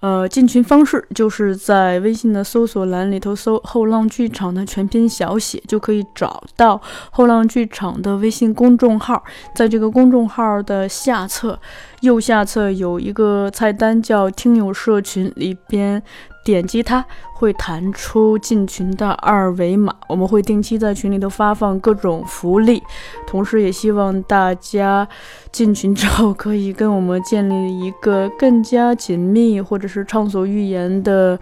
[0.00, 6.80] 呃，进群方式就是在微信的搜索栏里头搜“后浪剧场”的全拼小写，就可以找到
[7.10, 9.22] 后浪剧场的微信公众号。
[9.54, 11.58] 在这个公众号的下侧
[12.00, 16.00] 右下侧有一个菜单叫“听友社群”，里边
[16.46, 19.92] 点击它会弹出进群的二维码。
[20.08, 22.80] 我们会定期在群里头发放各种福利，
[23.26, 25.06] 同时也希望大家
[25.50, 31.36] 进群之后可以跟我们建立一个更加紧密或者是畅所欲言的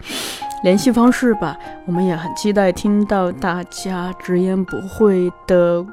[0.63, 1.55] 联系方式吧。
[1.85, 5.85] 我们也很期待听到大家直言不讳的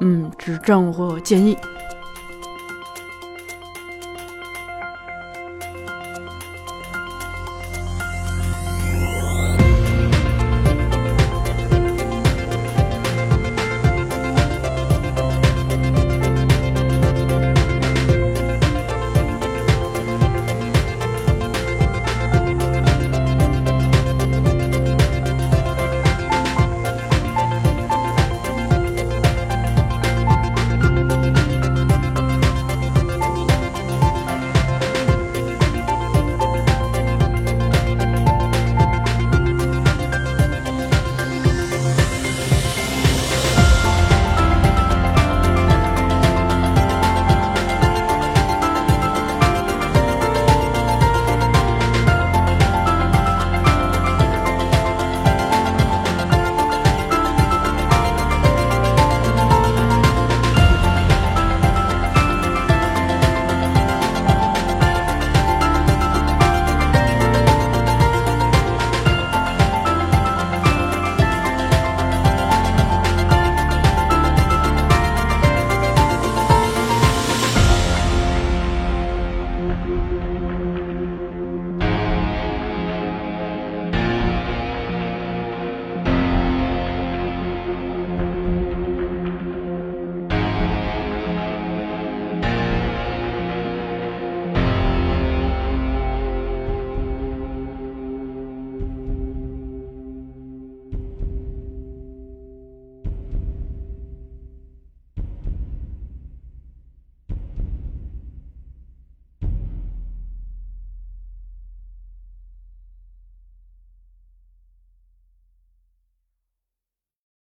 [0.00, 1.56] 嗯指正或建议。